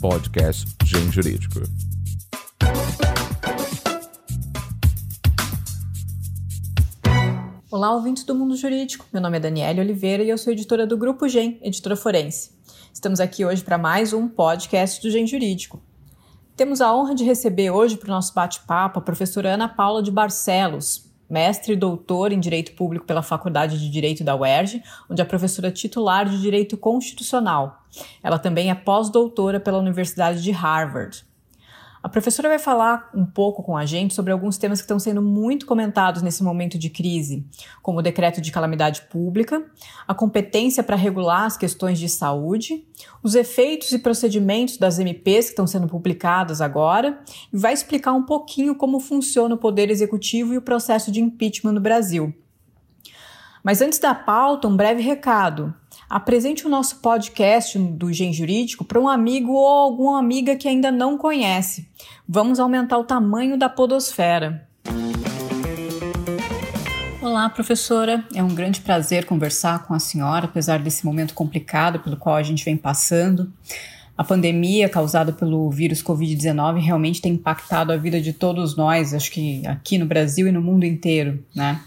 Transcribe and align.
podcast 0.00 0.66
Gen 0.82 1.12
Jurídico. 1.12 1.60
Olá, 7.70 7.92
ouvintes 7.92 8.24
do 8.24 8.34
Mundo 8.34 8.56
Jurídico. 8.56 9.04
Meu 9.12 9.20
nome 9.20 9.36
é 9.36 9.40
Daniela 9.40 9.80
Oliveira 9.80 10.22
e 10.22 10.30
eu 10.30 10.38
sou 10.38 10.54
editora 10.54 10.86
do 10.86 10.96
Grupo 10.96 11.28
Gen, 11.28 11.60
editora 11.62 11.96
forense. 11.96 12.52
Estamos 12.94 13.20
aqui 13.20 13.44
hoje 13.44 13.62
para 13.62 13.76
mais 13.76 14.14
um 14.14 14.26
podcast 14.26 15.02
do 15.02 15.10
Gen 15.10 15.26
Jurídico. 15.26 15.82
Temos 16.56 16.80
a 16.80 16.94
honra 16.94 17.14
de 17.14 17.22
receber 17.22 17.70
hoje 17.70 17.98
para 17.98 18.08
o 18.08 18.14
nosso 18.14 18.32
bate-papo 18.32 18.98
a 18.98 19.02
professora 19.02 19.52
Ana 19.52 19.68
Paula 19.68 20.02
de 20.02 20.10
Barcelos, 20.10 21.12
mestre 21.28 21.74
e 21.74 21.76
doutor 21.76 22.32
em 22.32 22.40
Direito 22.40 22.72
Público 22.72 23.04
pela 23.04 23.22
Faculdade 23.22 23.78
de 23.78 23.90
Direito 23.90 24.24
da 24.24 24.34
UERJ, 24.34 24.82
onde 25.10 25.20
é 25.20 25.24
professora 25.26 25.70
titular 25.70 26.26
de 26.26 26.40
Direito 26.40 26.78
Constitucional. 26.78 27.79
Ela 28.22 28.38
também 28.38 28.70
é 28.70 28.74
pós-doutora 28.74 29.60
pela 29.60 29.78
Universidade 29.78 30.42
de 30.42 30.50
Harvard. 30.50 31.24
A 32.02 32.08
professora 32.08 32.48
vai 32.48 32.58
falar 32.58 33.10
um 33.14 33.26
pouco 33.26 33.62
com 33.62 33.76
a 33.76 33.84
gente 33.84 34.14
sobre 34.14 34.32
alguns 34.32 34.56
temas 34.56 34.80
que 34.80 34.84
estão 34.84 34.98
sendo 34.98 35.20
muito 35.20 35.66
comentados 35.66 36.22
nesse 36.22 36.42
momento 36.42 36.78
de 36.78 36.88
crise, 36.88 37.46
como 37.82 37.98
o 37.98 38.02
decreto 38.02 38.40
de 38.40 38.50
calamidade 38.50 39.02
pública, 39.02 39.62
a 40.08 40.14
competência 40.14 40.82
para 40.82 40.96
regular 40.96 41.44
as 41.44 41.58
questões 41.58 41.98
de 41.98 42.08
saúde, 42.08 42.86
os 43.22 43.34
efeitos 43.34 43.92
e 43.92 43.98
procedimentos 43.98 44.78
das 44.78 44.98
MPs 44.98 45.46
que 45.46 45.50
estão 45.50 45.66
sendo 45.66 45.86
publicadas 45.88 46.62
agora, 46.62 47.20
e 47.52 47.58
vai 47.58 47.74
explicar 47.74 48.14
um 48.14 48.22
pouquinho 48.22 48.74
como 48.74 48.98
funciona 48.98 49.54
o 49.54 49.58
poder 49.58 49.90
executivo 49.90 50.54
e 50.54 50.56
o 50.56 50.62
processo 50.62 51.12
de 51.12 51.20
impeachment 51.20 51.72
no 51.72 51.80
Brasil. 51.80 52.34
Mas 53.62 53.82
antes 53.82 53.98
da 53.98 54.14
pauta, 54.14 54.66
um 54.66 54.76
breve 54.76 55.02
recado. 55.02 55.74
Apresente 56.10 56.66
o 56.66 56.68
nosso 56.68 56.96
podcast 56.96 57.78
do 57.78 58.12
Gen 58.12 58.32
Jurídico 58.32 58.84
para 58.84 58.98
um 58.98 59.08
amigo 59.08 59.52
ou 59.52 59.64
alguma 59.64 60.18
amiga 60.18 60.56
que 60.56 60.66
ainda 60.66 60.90
não 60.90 61.16
conhece. 61.16 61.88
Vamos 62.28 62.58
aumentar 62.58 62.98
o 62.98 63.04
tamanho 63.04 63.56
da 63.56 63.68
podosfera. 63.68 64.66
Olá, 67.22 67.48
professora. 67.48 68.24
É 68.34 68.42
um 68.42 68.52
grande 68.52 68.80
prazer 68.80 69.24
conversar 69.24 69.84
com 69.84 69.94
a 69.94 70.00
senhora, 70.00 70.46
apesar 70.46 70.80
desse 70.80 71.06
momento 71.06 71.32
complicado 71.32 72.00
pelo 72.00 72.16
qual 72.16 72.34
a 72.34 72.42
gente 72.42 72.64
vem 72.64 72.76
passando. 72.76 73.52
A 74.18 74.24
pandemia 74.24 74.88
causada 74.88 75.32
pelo 75.32 75.70
vírus 75.70 76.02
Covid-19 76.02 76.80
realmente 76.80 77.22
tem 77.22 77.34
impactado 77.34 77.92
a 77.92 77.96
vida 77.96 78.20
de 78.20 78.32
todos 78.32 78.76
nós, 78.76 79.14
acho 79.14 79.30
que 79.30 79.64
aqui 79.64 79.96
no 79.96 80.06
Brasil 80.06 80.48
e 80.48 80.52
no 80.52 80.60
mundo 80.60 80.84
inteiro, 80.84 81.44
né? 81.54 81.80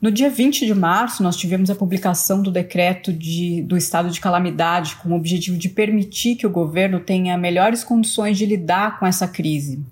No 0.00 0.12
dia 0.12 0.30
20 0.30 0.64
de 0.64 0.74
março, 0.74 1.24
nós 1.24 1.36
tivemos 1.36 1.70
a 1.70 1.74
publicação 1.74 2.40
do 2.40 2.52
decreto 2.52 3.12
de, 3.12 3.62
do 3.62 3.76
estado 3.76 4.10
de 4.10 4.20
calamidade, 4.20 4.94
com 4.96 5.08
o 5.08 5.16
objetivo 5.16 5.58
de 5.58 5.68
permitir 5.68 6.36
que 6.36 6.46
o 6.46 6.50
governo 6.50 7.00
tenha 7.00 7.36
melhores 7.36 7.82
condições 7.82 8.38
de 8.38 8.46
lidar 8.46 9.00
com 9.00 9.06
essa 9.06 9.26
crise. 9.26 9.84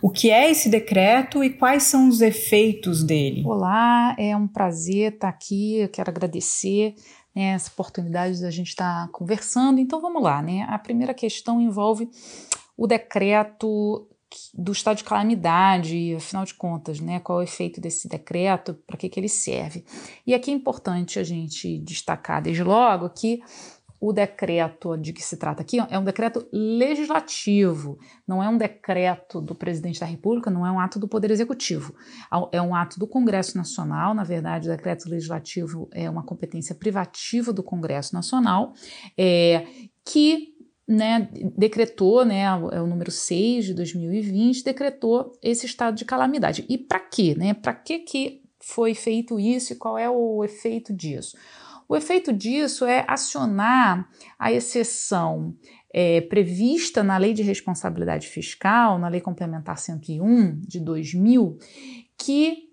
O 0.00 0.10
que 0.10 0.30
é 0.30 0.48
esse 0.48 0.68
decreto 0.68 1.42
e 1.42 1.50
quais 1.50 1.82
são 1.84 2.08
os 2.08 2.20
efeitos 2.20 3.02
dele? 3.02 3.42
Olá, 3.44 4.14
é 4.16 4.36
um 4.36 4.46
prazer 4.46 5.14
estar 5.14 5.28
aqui. 5.28 5.78
Eu 5.78 5.88
quero 5.88 6.10
agradecer 6.10 6.94
né, 7.34 7.54
essa 7.54 7.70
oportunidade 7.70 8.38
de 8.38 8.46
a 8.46 8.50
gente 8.50 8.68
estar 8.68 9.08
conversando. 9.08 9.80
Então 9.80 10.00
vamos 10.00 10.22
lá, 10.22 10.40
né? 10.40 10.66
A 10.68 10.78
primeira 10.78 11.14
questão 11.14 11.60
envolve 11.60 12.08
o 12.76 12.86
decreto 12.86 14.06
do 14.54 14.72
estado 14.72 14.98
de 14.98 15.04
calamidade, 15.04 16.14
afinal 16.14 16.44
de 16.44 16.54
contas, 16.54 17.00
né, 17.00 17.20
qual 17.20 17.40
é 17.40 17.42
o 17.42 17.44
efeito 17.44 17.80
desse 17.80 18.08
decreto, 18.08 18.74
para 18.86 18.96
que, 18.96 19.08
que 19.08 19.18
ele 19.18 19.28
serve. 19.28 19.84
E 20.26 20.34
aqui 20.34 20.50
é 20.50 20.54
importante 20.54 21.18
a 21.18 21.24
gente 21.24 21.78
destacar 21.78 22.42
desde 22.42 22.62
logo 22.62 23.08
que 23.10 23.40
o 24.02 24.12
decreto 24.12 24.96
de 24.96 25.12
que 25.12 25.22
se 25.22 25.36
trata 25.36 25.62
aqui 25.62 25.78
é 25.88 25.96
um 25.96 26.02
decreto 26.02 26.44
legislativo, 26.52 28.00
não 28.26 28.42
é 28.42 28.48
um 28.48 28.58
decreto 28.58 29.40
do 29.40 29.54
presidente 29.54 30.00
da 30.00 30.06
República, 30.06 30.50
não 30.50 30.66
é 30.66 30.72
um 30.72 30.80
ato 30.80 30.98
do 30.98 31.06
Poder 31.06 31.30
Executivo. 31.30 31.94
É 32.50 32.60
um 32.60 32.74
ato 32.74 32.98
do 32.98 33.06
Congresso 33.06 33.56
Nacional, 33.56 34.12
na 34.12 34.24
verdade, 34.24 34.68
o 34.68 34.72
decreto 34.72 35.08
legislativo 35.08 35.88
é 35.92 36.10
uma 36.10 36.24
competência 36.24 36.74
privativa 36.74 37.52
do 37.52 37.62
Congresso 37.62 38.12
Nacional, 38.12 38.72
é, 39.16 39.64
que 40.04 40.51
né, 40.92 41.28
decretou, 41.56 42.24
né, 42.24 42.42
é 42.42 42.80
o 42.80 42.86
número 42.86 43.10
6 43.10 43.66
de 43.66 43.74
2020, 43.74 44.64
decretou 44.64 45.32
esse 45.42 45.66
estado 45.66 45.96
de 45.96 46.04
calamidade. 46.04 46.64
E 46.68 46.78
para 46.78 47.00
quê? 47.00 47.34
Né? 47.36 47.54
Para 47.54 47.74
que, 47.74 48.00
que 48.00 48.42
foi 48.60 48.94
feito 48.94 49.40
isso 49.40 49.72
e 49.72 49.76
qual 49.76 49.98
é 49.98 50.08
o 50.08 50.44
efeito 50.44 50.92
disso? 50.92 51.36
O 51.88 51.96
efeito 51.96 52.32
disso 52.32 52.84
é 52.84 53.04
acionar 53.06 54.08
a 54.38 54.52
exceção 54.52 55.54
é, 55.92 56.20
prevista 56.22 57.02
na 57.02 57.18
Lei 57.18 57.34
de 57.34 57.42
Responsabilidade 57.42 58.28
Fiscal, 58.28 58.98
na 58.98 59.08
Lei 59.08 59.20
Complementar 59.20 59.78
101 59.78 60.60
de 60.60 60.80
2000, 60.80 61.58
que 62.16 62.70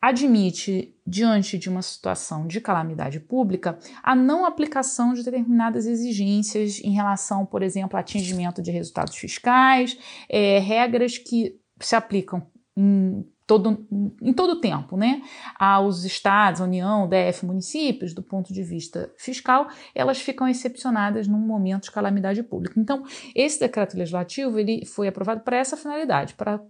admite, 0.00 0.94
diante 1.06 1.58
de 1.58 1.68
uma 1.68 1.82
situação 1.82 2.46
de 2.46 2.60
calamidade 2.60 3.18
pública, 3.18 3.78
a 4.02 4.14
não 4.14 4.44
aplicação 4.44 5.12
de 5.12 5.24
determinadas 5.24 5.86
exigências 5.86 6.80
em 6.80 6.90
relação, 6.90 7.44
por 7.44 7.62
exemplo, 7.62 7.98
atingimento 7.98 8.62
de 8.62 8.70
resultados 8.70 9.16
fiscais, 9.16 9.98
é, 10.28 10.58
regras 10.58 11.18
que 11.18 11.58
se 11.80 11.96
aplicam 11.96 12.46
em 12.76 13.24
todo, 13.48 13.88
em 14.22 14.32
todo 14.32 14.60
tempo, 14.60 14.96
né? 14.96 15.22
Aos 15.58 16.04
estados, 16.04 16.60
União, 16.60 17.08
DF, 17.08 17.46
municípios, 17.46 18.12
do 18.12 18.22
ponto 18.22 18.52
de 18.52 18.62
vista 18.62 19.10
fiscal, 19.16 19.68
elas 19.94 20.20
ficam 20.20 20.46
excepcionadas 20.46 21.26
num 21.26 21.40
momento 21.40 21.84
de 21.84 21.90
calamidade 21.90 22.42
pública. 22.42 22.78
Então, 22.78 23.02
esse 23.34 23.58
decreto 23.58 23.96
legislativo 23.96 24.58
ele 24.58 24.84
foi 24.84 25.08
aprovado 25.08 25.40
para 25.40 25.56
essa 25.56 25.76
finalidade, 25.76 26.34
para 26.34 26.60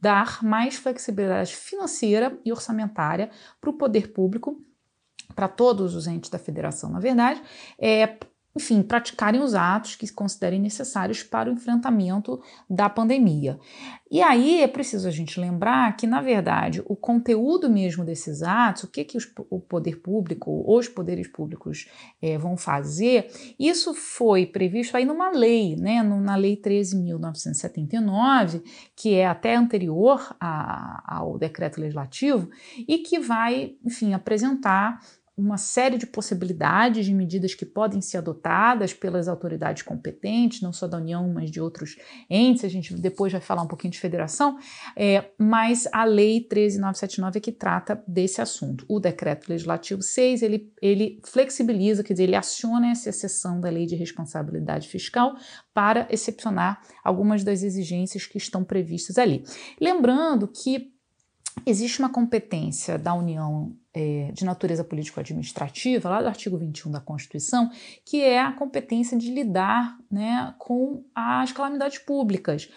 dar 0.00 0.42
mais 0.42 0.76
flexibilidade 0.76 1.54
financeira 1.54 2.38
e 2.44 2.50
orçamentária 2.50 3.30
para 3.60 3.70
o 3.70 3.74
poder 3.74 4.12
público, 4.12 4.60
para 5.34 5.48
todos 5.48 5.94
os 5.94 6.06
entes 6.06 6.30
da 6.30 6.38
federação, 6.38 6.90
na 6.90 6.98
verdade, 6.98 7.40
é, 7.78 8.18
enfim, 8.54 8.82
praticarem 8.82 9.40
os 9.40 9.54
atos 9.54 9.94
que 9.94 10.12
considerem 10.12 10.60
necessários 10.60 11.22
para 11.22 11.48
o 11.48 11.52
enfrentamento 11.52 12.42
da 12.68 12.88
pandemia. 12.88 13.60
E 14.10 14.20
aí 14.20 14.60
é 14.60 14.66
preciso 14.66 15.06
a 15.06 15.10
gente 15.10 15.38
lembrar 15.38 15.96
que, 15.96 16.04
na 16.04 16.20
verdade, 16.20 16.82
o 16.86 16.96
conteúdo 16.96 17.70
mesmo 17.70 18.04
desses 18.04 18.42
atos, 18.42 18.82
o 18.82 18.88
que, 18.88 19.04
que 19.04 19.16
os, 19.16 19.32
o 19.48 19.60
poder 19.60 20.00
público, 20.00 20.64
os 20.66 20.88
poderes 20.88 21.28
públicos 21.28 21.88
é, 22.20 22.36
vão 22.36 22.56
fazer, 22.56 23.30
isso 23.56 23.94
foi 23.94 24.46
previsto 24.46 24.96
aí 24.96 25.04
numa 25.04 25.30
lei, 25.30 25.76
né, 25.76 26.02
na 26.02 26.34
Lei 26.34 26.56
13.979, 26.56 28.64
que 28.96 29.14
é 29.14 29.28
até 29.28 29.54
anterior 29.54 30.34
a, 30.40 31.18
ao 31.18 31.38
decreto 31.38 31.80
legislativo, 31.80 32.50
e 32.88 32.98
que 32.98 33.20
vai, 33.20 33.76
enfim, 33.84 34.12
apresentar 34.12 34.98
uma 35.36 35.56
série 35.56 35.96
de 35.96 36.06
possibilidades 36.06 37.06
de 37.06 37.14
medidas 37.14 37.54
que 37.54 37.64
podem 37.64 38.00
ser 38.00 38.18
adotadas 38.18 38.92
pelas 38.92 39.26
autoridades 39.26 39.82
competentes, 39.82 40.60
não 40.60 40.72
só 40.72 40.86
da 40.86 40.98
União, 40.98 41.32
mas 41.32 41.50
de 41.50 41.60
outros 41.60 41.96
entes. 42.28 42.64
A 42.64 42.68
gente 42.68 42.94
depois 42.94 43.32
vai 43.32 43.40
falar 43.40 43.62
um 43.62 43.66
pouquinho 43.66 43.92
de 43.92 43.98
federação, 43.98 44.58
é, 44.94 45.30
mas 45.38 45.88
a 45.92 46.04
Lei 46.04 46.40
13979 46.40 47.38
é 47.38 47.40
que 47.40 47.52
trata 47.52 48.02
desse 48.06 48.40
assunto. 48.40 48.84
O 48.88 49.00
Decreto 49.00 49.48
Legislativo 49.48 50.02
6 50.02 50.42
ele, 50.42 50.72
ele 50.82 51.20
flexibiliza, 51.24 52.04
quer 52.04 52.12
dizer, 52.12 52.24
ele 52.24 52.36
aciona 52.36 52.90
essa 52.90 53.08
exceção 53.08 53.60
da 53.60 53.70
Lei 53.70 53.86
de 53.86 53.96
Responsabilidade 53.96 54.88
Fiscal 54.88 55.34
para 55.72 56.06
excepcionar 56.10 56.80
algumas 57.02 57.42
das 57.42 57.62
exigências 57.62 58.26
que 58.26 58.36
estão 58.36 58.62
previstas 58.62 59.16
ali. 59.16 59.42
Lembrando 59.80 60.46
que 60.46 60.92
existe 61.66 61.98
uma 61.98 62.10
competência 62.10 62.98
da 62.98 63.14
União 63.14 63.74
é, 63.94 64.30
de 64.32 64.44
natureza 64.44 64.84
político-administrativa, 64.84 66.08
lá 66.08 66.22
do 66.22 66.28
artigo 66.28 66.56
21 66.56 66.90
da 66.90 67.00
Constituição, 67.00 67.70
que 68.04 68.22
é 68.22 68.40
a 68.40 68.52
competência 68.52 69.16
de 69.16 69.32
lidar 69.32 69.98
né, 70.10 70.54
com 70.58 71.04
as 71.14 71.52
calamidades 71.52 71.98
públicas. 71.98 72.68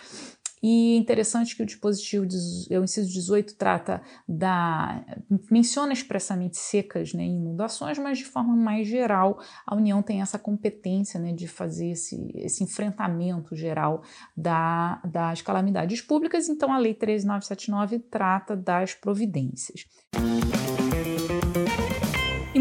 E 0.63 0.95
é 0.95 0.97
interessante 0.97 1.57
que 1.57 1.61
o 1.61 1.65
dispositivo, 1.65 2.25
o 2.25 2.83
inciso 2.83 3.11
18, 3.11 3.55
trata 3.55 4.01
da. 4.25 5.03
menciona 5.51 5.91
expressamente 5.91 6.55
secas 6.55 7.13
né, 7.13 7.25
inundações, 7.25 7.99
mas 7.99 8.19
de 8.19 8.23
forma 8.23 8.55
mais 8.55 8.87
geral, 8.87 9.41
a 9.67 9.75
União 9.75 10.01
tem 10.01 10.21
essa 10.21 10.39
competência 10.39 11.19
né, 11.19 11.33
de 11.33 11.49
fazer 11.49 11.89
esse, 11.89 12.31
esse 12.33 12.63
enfrentamento 12.63 13.53
geral 13.57 14.03
da, 14.37 15.01
das 15.03 15.41
calamidades 15.41 15.99
públicas. 16.01 16.47
Então, 16.47 16.71
a 16.71 16.77
Lei 16.77 16.93
13979 16.93 17.99
trata 17.99 18.55
das 18.55 18.93
providências. 18.93 19.85
Em 20.15 20.82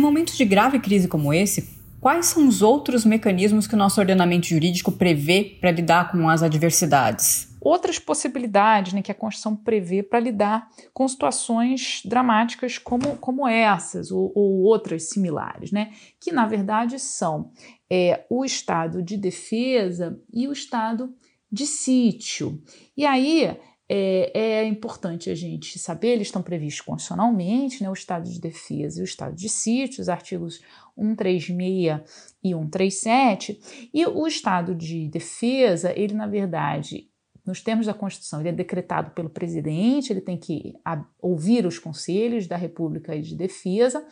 momentos 0.02 0.36
de 0.36 0.44
grave 0.44 0.78
crise 0.78 1.08
como 1.08 1.32
esse, 1.32 1.78
quais 2.00 2.26
são 2.26 2.46
os 2.46 2.60
outros 2.60 3.04
mecanismos 3.04 3.66
que 3.66 3.74
o 3.74 3.78
nosso 3.78 4.00
ordenamento 4.00 4.46
jurídico 4.46 4.92
prevê 4.92 5.56
para 5.60 5.70
lidar 5.70 6.10
com 6.10 6.28
as 6.28 6.42
adversidades? 6.42 7.52
outras 7.64 7.98
possibilidades 7.98 8.92
né, 8.92 9.02
que 9.02 9.12
a 9.12 9.14
Constituição 9.14 9.54
prevê 9.54 10.02
para 10.02 10.18
lidar 10.18 10.68
com 10.92 11.06
situações 11.06 12.02
dramáticas 12.04 12.76
como, 12.76 13.16
como 13.18 13.46
essas 13.46 14.10
ou, 14.10 14.32
ou 14.34 14.62
outras 14.62 15.08
similares, 15.10 15.70
né, 15.70 15.92
que 16.20 16.32
na 16.32 16.46
verdade 16.46 16.98
são 16.98 17.52
é, 17.88 18.26
o 18.28 18.44
estado 18.44 19.02
de 19.02 19.16
defesa 19.16 20.20
e 20.32 20.48
o 20.48 20.52
estado 20.52 21.14
de 21.50 21.66
sítio. 21.66 22.60
E 22.96 23.06
aí 23.06 23.56
é, 23.88 24.30
é, 24.38 24.64
importante 24.64 25.28
a 25.28 25.34
gente 25.34 25.78
saber, 25.78 26.08
eles 26.12 26.28
estão 26.28 26.42
previstos 26.42 26.80
constitucionalmente, 26.80 27.82
né, 27.82 27.90
o 27.90 27.92
estado 27.92 28.28
de 28.30 28.40
defesa 28.40 29.00
e 29.00 29.02
o 29.02 29.04
estado 29.04 29.34
de 29.34 29.48
sítio, 29.48 30.00
os 30.00 30.08
artigos 30.08 30.60
136 30.96 32.00
e 32.42 32.54
137, 32.54 33.88
e 33.92 34.06
o 34.06 34.26
estado 34.26 34.74
de 34.74 35.08
defesa, 35.08 35.92
ele 35.96 36.14
na 36.14 36.26
verdade, 36.26 37.08
nos 37.44 37.60
termos 37.60 37.86
da 37.86 37.94
Constituição, 37.94 38.40
ele 38.40 38.50
é 38.50 38.52
decretado 38.52 39.10
pelo 39.10 39.28
presidente, 39.28 40.12
ele 40.12 40.20
tem 40.20 40.38
que 40.38 40.74
ouvir 41.20 41.66
os 41.66 41.78
conselhos 41.78 42.46
da 42.46 42.56
República 42.56 43.20
de 43.20 43.34
Defesa, 43.34 44.06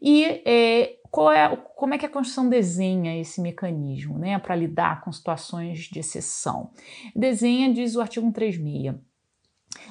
e 0.00 0.24
é, 0.24 0.92
é, 0.94 1.56
como 1.76 1.92
é 1.92 1.98
que 1.98 2.06
a 2.06 2.08
Constituição 2.08 2.48
desenha 2.48 3.20
esse 3.20 3.40
mecanismo 3.40 4.16
né, 4.16 4.38
para 4.38 4.54
lidar 4.54 5.00
com 5.00 5.10
situações 5.10 5.80
de 5.80 5.98
exceção? 5.98 6.70
Desenha, 7.16 7.72
diz 7.72 7.96
o 7.96 8.00
artigo 8.00 8.26
136, 8.26 8.94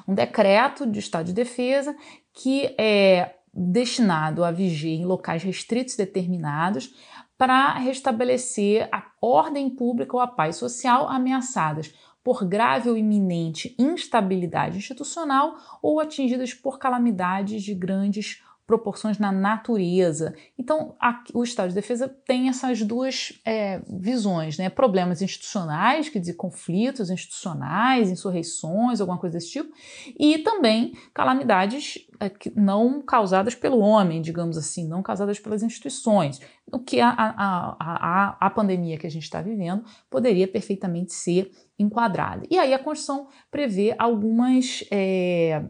um 0.08 0.14
decreto 0.14 0.86
de 0.86 1.00
estado 1.00 1.26
de 1.26 1.34
defesa 1.34 1.96
que 2.34 2.76
é 2.78 3.36
destinado 3.54 4.44
a 4.44 4.52
viger 4.52 5.00
em 5.00 5.06
locais 5.06 5.42
restritos 5.42 5.96
determinados 5.96 6.94
para 7.38 7.74
restabelecer 7.74 8.88
a 8.92 9.04
ordem 9.22 9.70
pública 9.70 10.16
ou 10.16 10.22
a 10.22 10.28
paz 10.28 10.56
social 10.56 11.08
ameaçadas 11.08 11.94
por 12.24 12.44
grave 12.44 12.90
ou 12.90 12.98
iminente 12.98 13.76
instabilidade 13.80 14.78
institucional 14.78 15.56
ou 15.82 16.00
atingidas 16.00 16.54
por 16.54 16.78
calamidades 16.78 17.64
de 17.64 17.74
grandes 17.74 18.44
proporções 18.68 19.18
na 19.18 19.32
natureza. 19.32 20.36
Então, 20.60 20.94
a, 21.02 21.24
o 21.34 21.42
Estado 21.42 21.70
de 21.70 21.76
Defesa 21.76 22.10
tem 22.26 22.50
essas 22.50 22.82
duas 22.82 23.40
é, 23.46 23.82
visões, 23.88 24.58
né? 24.58 24.70
Problemas 24.70 25.22
institucionais, 25.22 26.10
quer 26.10 26.20
dizer, 26.20 26.34
conflitos 26.34 27.10
institucionais, 27.10 28.12
insurreições, 28.12 29.00
alguma 29.00 29.18
coisa 29.18 29.38
desse 29.38 29.52
tipo, 29.52 29.74
e 30.20 30.40
também 30.40 30.92
calamidades 31.14 32.06
é, 32.20 32.30
não 32.56 33.02
causadas 33.02 33.56
pelo 33.56 33.80
homem, 33.80 34.22
digamos 34.22 34.58
assim, 34.58 34.86
não 34.86 35.02
causadas 35.02 35.40
pelas 35.40 35.64
instituições. 35.64 36.42
O 36.70 36.80
que 36.80 37.00
a, 37.00 37.10
a, 37.10 37.78
a, 37.80 38.38
a 38.48 38.50
pandemia 38.50 38.98
que 38.98 39.08
a 39.08 39.12
gente 39.12 39.24
está 39.24 39.42
vivendo 39.42 39.86
poderia 40.10 40.48
perfeitamente 40.48 41.14
ser 41.14 41.50
enquadrada. 41.80 42.46
E 42.50 42.60
aí 42.60 42.74
a 42.74 42.80
Constituição 42.80 43.30
prevê 43.50 43.96
algumas. 43.98 44.84
É, 44.92 45.64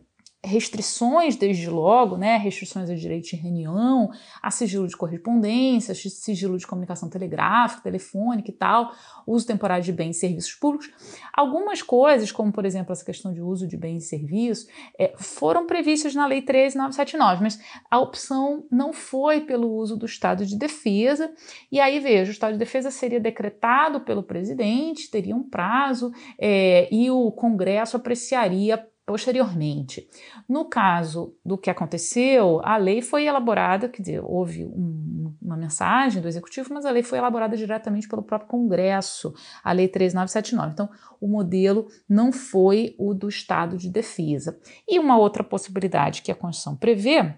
restrições 0.48 1.36
desde 1.36 1.70
logo, 1.70 2.18
né, 2.18 2.38
restrições 2.38 2.90
ao 2.90 2.96
direito 2.96 3.30
de 3.30 3.36
reunião, 3.36 4.10
a 4.42 4.50
sigilo 4.50 4.88
de 4.88 4.96
correspondência, 4.96 5.94
sigilo 5.94 6.58
de 6.58 6.66
comunicação 6.66 7.10
telegráfica, 7.10 7.84
telefônica 7.84 8.50
e 8.50 8.54
tal, 8.54 8.92
uso 9.26 9.46
temporário 9.46 9.84
de 9.84 9.92
bens 9.92 10.18
e 10.18 10.20
serviços 10.20 10.54
públicos. 10.54 10.90
Algumas 11.34 11.82
coisas, 11.82 12.32
como 12.32 12.52
por 12.52 12.66
exemplo 12.66 12.92
essa 12.92 13.06
questão 13.06 13.34
de 13.34 13.42
uso 13.42 13.68
de 13.68 13.78
bens 13.78 14.06
e 14.06 14.08
serviços, 14.08 14.68
é, 14.98 15.14
foram 15.18 15.68
previstas 15.68 16.16
na 16.16 16.26
Lei 16.26 16.42
13979, 16.42 17.44
mas 17.44 17.60
a 17.90 18.00
opção 18.00 18.66
não 18.72 18.94
foi 18.94 19.42
pelo 19.42 19.72
uso 19.72 19.98
do 19.98 20.06
estado 20.06 20.46
de 20.46 20.58
defesa, 20.58 21.32
e 21.72 21.80
aí 21.80 22.00
veja, 22.00 22.30
o 22.30 22.34
estado 22.34 22.54
de 22.54 22.60
defesa 22.60 22.90
seria 22.90 23.20
decretado 23.20 24.02
pelo 24.02 24.24
presidente, 24.24 25.12
teria 25.12 25.36
um 25.36 25.44
prazo, 25.44 26.12
é, 26.40 26.88
e 26.92 27.12
o 27.12 27.32
Congresso 27.32 27.98
apreciaria 27.98 28.88
posteriormente. 29.07 30.06
No 30.50 30.65
caso 30.65 31.33
do 31.44 31.57
que 31.57 31.69
aconteceu, 31.69 32.59
a 32.62 32.75
lei 32.75 33.01
foi 33.01 33.24
elaborada, 33.25 33.88
quer 33.88 34.01
dizer, 34.01 34.21
houve 34.21 34.65
um, 34.65 35.33
uma 35.42 35.56
mensagem 35.56 36.21
do 36.21 36.27
executivo, 36.27 36.74
mas 36.74 36.86
a 36.86 36.92
lei 36.92 37.01
foi 37.01 37.18
elaborada 37.18 37.56
diretamente 37.56 38.06
pelo 38.06 38.21
próprio 38.21 38.50
Congresso, 38.50 39.33
a 39.63 39.71
lei 39.71 39.88
3979. 39.88 40.74
Então, 40.74 40.89
o 41.21 41.27
modelo 41.30 41.88
não 42.07 42.33
foi 42.33 42.95
o 43.00 43.13
do 43.13 43.30
estado 43.30 43.77
de 43.77 43.89
defesa. 43.89 44.59
E 44.86 45.00
uma 45.00 45.18
outra 45.18 45.42
possibilidade 45.42 46.21
que 46.21 46.31
a 46.31 46.36
Constituição 46.36 46.75
prevê 46.75 47.33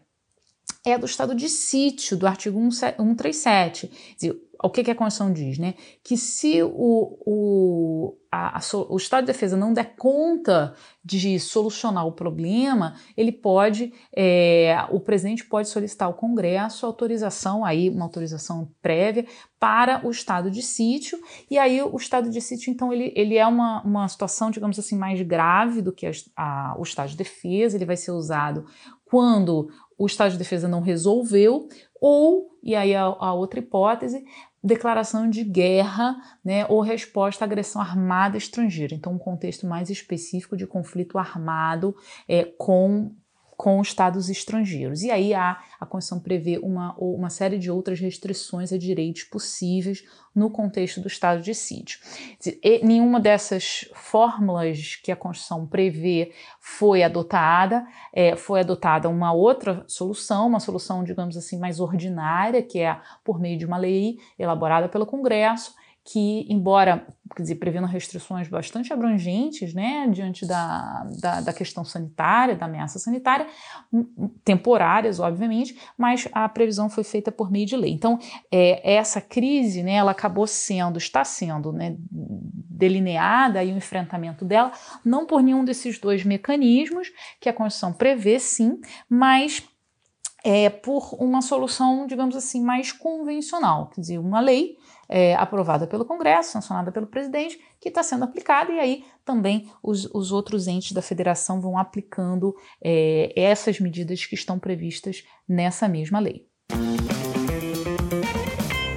é 0.86 0.98
do 0.98 1.06
estado 1.06 1.36
de 1.36 1.50
sítio, 1.50 2.18
do 2.18 2.28
artigo 2.28 2.60
137. 2.72 3.88
Quer 3.88 4.16
dizer, 4.16 4.50
o 4.62 4.70
que, 4.70 4.84
que 4.84 4.92
a 4.92 4.96
Constituição 4.96 5.32
diz, 5.32 5.58
né? 5.58 5.74
Que 6.04 6.18
se 6.18 6.62
o, 6.62 7.18
o, 7.26 8.18
a, 8.30 8.58
a, 8.58 8.62
o 8.90 8.98
Estado 8.98 9.22
de 9.22 9.28
Defesa 9.28 9.56
não 9.56 9.72
der 9.72 9.96
conta 9.96 10.76
de 11.04 11.40
solucionar 11.40 12.06
o 12.06 12.12
problema, 12.12 12.96
ele 13.16 13.32
pode, 13.32 13.94
é, 14.14 14.86
o 14.92 15.00
presidente 15.00 15.46
pode 15.46 15.70
solicitar 15.70 16.10
ao 16.10 16.14
Congresso 16.14 16.86
autorização, 16.86 17.64
aí 17.64 17.90
uma 17.90 18.04
autorização 18.04 18.70
prévia 18.82 19.26
para 19.58 20.06
o 20.06 20.12
estado 20.12 20.52
de 20.52 20.62
sítio, 20.62 21.18
e 21.50 21.58
aí 21.58 21.82
o 21.82 21.96
estado 21.96 22.30
de 22.30 22.42
sítio, 22.42 22.70
então, 22.70 22.92
ele, 22.92 23.14
ele 23.16 23.38
é 23.38 23.48
uma, 23.48 23.82
uma 23.84 24.08
situação, 24.10 24.52
digamos 24.52 24.78
assim, 24.78 24.98
mais 24.98 25.22
grave 25.22 25.82
do 25.82 25.94
que 25.94 26.06
a, 26.06 26.12
a, 26.36 26.76
o 26.78 26.84
estado 26.84 27.10
de 27.10 27.18
defesa, 27.18 27.78
ele 27.78 27.86
vai 27.86 27.98
ser 27.98 28.12
usado 28.12 28.66
quando 29.06 29.70
o 30.00 30.06
estado 30.06 30.32
de 30.32 30.38
defesa 30.38 30.68
não 30.68 30.80
resolveu, 30.80 31.68
ou, 32.00 32.58
e 32.64 32.74
aí 32.74 32.96
a, 32.96 33.04
a 33.04 33.34
outra 33.34 33.60
hipótese, 33.60 34.24
declaração 34.64 35.30
de 35.30 35.44
guerra 35.44 36.16
né, 36.44 36.66
ou 36.68 36.80
resposta 36.80 37.44
à 37.44 37.46
agressão 37.46 37.82
armada 37.82 38.38
estrangeira. 38.38 38.96
Então, 38.96 39.14
um 39.14 39.20
contexto 39.20 39.68
mais 39.68 39.90
específico 39.90 40.56
de 40.56 40.66
conflito 40.66 41.18
armado 41.18 41.94
é, 42.28 42.46
com 42.46 43.14
com 43.60 43.82
estados 43.82 44.30
estrangeiros. 44.30 45.04
E 45.04 45.12
aí 45.12 45.34
a, 45.34 45.60
a 45.82 45.86
Constituição 45.86 46.24
prevê 46.24 46.58
uma, 46.60 46.96
uma 46.98 47.30
série 47.30 47.60
de 47.60 47.70
outras 47.70 48.00
restrições 48.00 48.72
a 48.72 48.78
direitos 48.78 49.26
possíveis 49.26 50.06
no 50.34 50.50
contexto 50.50 51.02
do 51.02 51.10
estado 51.10 51.42
de 51.42 51.54
sítio. 51.54 52.00
E 52.64 52.80
nenhuma 52.86 53.20
dessas 53.20 53.90
fórmulas 53.94 54.96
que 55.04 55.12
a 55.12 55.16
Constituição 55.16 55.68
prevê 55.68 56.32
foi 56.62 57.04
adotada, 57.04 57.86
é, 58.14 58.38
foi 58.38 58.62
adotada 58.62 59.10
uma 59.10 59.34
outra 59.34 59.84
solução, 59.90 60.48
uma 60.48 60.62
solução, 60.62 61.04
digamos 61.04 61.36
assim, 61.36 61.60
mais 61.60 61.82
ordinária, 61.82 62.64
que 62.64 62.80
é 62.80 62.98
por 63.26 63.42
meio 63.42 63.58
de 63.58 63.66
uma 63.66 63.78
lei 63.78 64.20
elaborada 64.40 64.88
pelo 64.88 65.06
Congresso, 65.06 65.76
que, 66.12 66.46
embora 66.50 67.06
quer 67.36 67.44
dizer, 67.44 67.56
prevendo 67.56 67.86
restrições 67.86 68.48
bastante 68.48 68.92
abrangentes 68.92 69.74
né, 69.74 70.08
diante 70.12 70.46
da, 70.46 71.08
da, 71.22 71.42
da, 71.42 71.54
questão 71.54 71.86
sanitária, 71.86 72.56
da 72.56 72.66
ameaça 72.66 72.98
sanitária, 72.98 73.48
temporárias, 74.44 75.20
obviamente, 75.20 75.80
mas 75.98 76.28
a 76.32 76.50
previsão 76.50 76.90
foi 76.90 77.04
feita 77.04 77.32
por 77.32 77.52
meio 77.52 77.66
de 77.66 77.78
lei. 77.78 77.92
Então, 77.92 78.18
é, 78.52 78.96
essa 78.96 79.22
crise, 79.22 79.84
né, 79.84 79.94
ela 79.94 80.12
acabou 80.12 80.48
sendo, 80.48 80.98
está 80.98 81.24
sendo 81.24 81.72
né, 81.72 81.96
delineada 82.10 83.64
e 83.64 83.72
o 83.72 83.78
enfrentamento 83.78 84.44
dela, 84.44 84.72
não 85.06 85.26
por 85.26 85.44
nenhum 85.44 85.64
desses 85.64 86.00
dois 86.00 86.24
mecanismos 86.24 87.12
que 87.40 87.48
a 87.48 87.54
Constituição 87.54 87.94
prevê, 87.94 88.40
sim, 88.40 88.80
mas 89.08 89.64
é, 90.44 90.70
por 90.70 91.16
uma 91.20 91.42
solução, 91.42 92.08
digamos 92.08 92.36
assim, 92.36 92.64
mais 92.64 92.92
convencional, 92.92 93.90
quer 93.90 94.02
dizer, 94.02 94.18
uma 94.18 94.40
lei 94.40 94.78
é, 95.10 95.36
aprovada 95.36 95.88
pelo 95.88 96.06
Congresso, 96.06 96.52
sancionada 96.52 96.92
pelo 96.92 97.08
presidente, 97.08 97.60
que 97.82 97.90
está 97.90 98.04
sendo 98.04 98.24
aplicada, 98.24 98.72
e 98.72 98.80
aí 98.80 99.04
também 99.26 99.70
os, 99.82 100.06
os, 100.14 100.32
outros 100.32 100.68
entes 100.68 100.92
da 100.92 101.02
federação 101.02 101.60
vão 101.60 101.78
aplicando 101.78 102.56
é, 102.82 103.34
essas 103.36 103.80
medidas 103.80 104.26
que 104.26 104.36
estão 104.36 104.60
previstas 104.60 105.24
nessa 105.48 105.88
mesma 105.88 106.20
lei. 106.20 106.48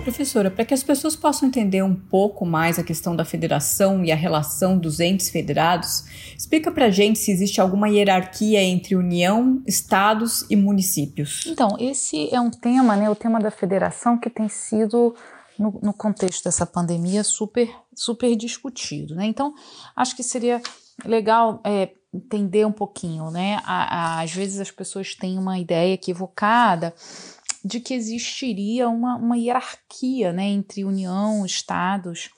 Professora, 0.03 0.51
para 0.51 0.65
que 0.65 0.75
as 0.75 0.83
pessoas 0.83 1.15
possam 1.15 1.49
entender 1.49 1.81
um 1.83 1.95
pouco 1.95 2.45
mais 2.45 2.77
a 2.77 2.83
questão 2.83 3.15
da 3.15 3.25
federação 3.25 4.05
e 4.05 4.11
a 4.11 4.17
relação 4.17 4.77
dos 4.77 4.99
entes 4.99 5.31
federados, 5.31 6.05
explica 6.37 6.73
para 6.73 6.87
a 6.87 6.91
gente 6.91 7.21
se 7.21 7.31
existe 7.31 7.61
alguma 7.61 7.89
hierarquia 7.89 8.61
entre 8.61 8.97
União, 8.97 9.63
Estados 9.65 10.45
e 10.51 10.57
municípios. 10.57 11.47
Então, 11.47 11.77
esse 11.79 12.29
é 12.35 12.41
um 12.41 12.51
tema, 12.51 12.97
né, 12.97 13.09
o 13.09 13.15
tema 13.15 13.39
da 13.39 13.51
federação, 13.51 14.19
que 14.19 14.29
tem 14.29 14.49
sido 14.49 15.15
no, 15.59 15.79
no 15.83 15.93
contexto 15.93 16.45
dessa 16.45 16.67
pandemia 16.67 17.23
super, 17.25 17.69
super 17.95 18.35
discutido. 18.37 19.15
Né? 19.15 19.27
Então, 19.27 19.55
acho 19.97 20.17
que 20.17 20.23
seria 20.23 20.61
legal 21.05 21.61
é, 21.65 21.93
entender 22.13 22.67
um 22.67 22.73
pouquinho, 22.73 23.31
né? 23.31 23.61
Às 23.65 24.33
vezes 24.33 24.61
as 24.61 24.71
pessoas 24.71 25.15
têm 25.15 25.39
uma 25.39 25.59
ideia 25.59 25.95
equivocada 25.95 26.95
de 27.65 27.81
que 27.81 27.95
existiria 27.95 28.89
uma, 28.89 29.17
uma 29.17 29.39
hierarquia 29.39 30.33
né, 30.33 30.45
entre 30.45 30.85
União, 30.85 31.47
Estados 31.47 32.31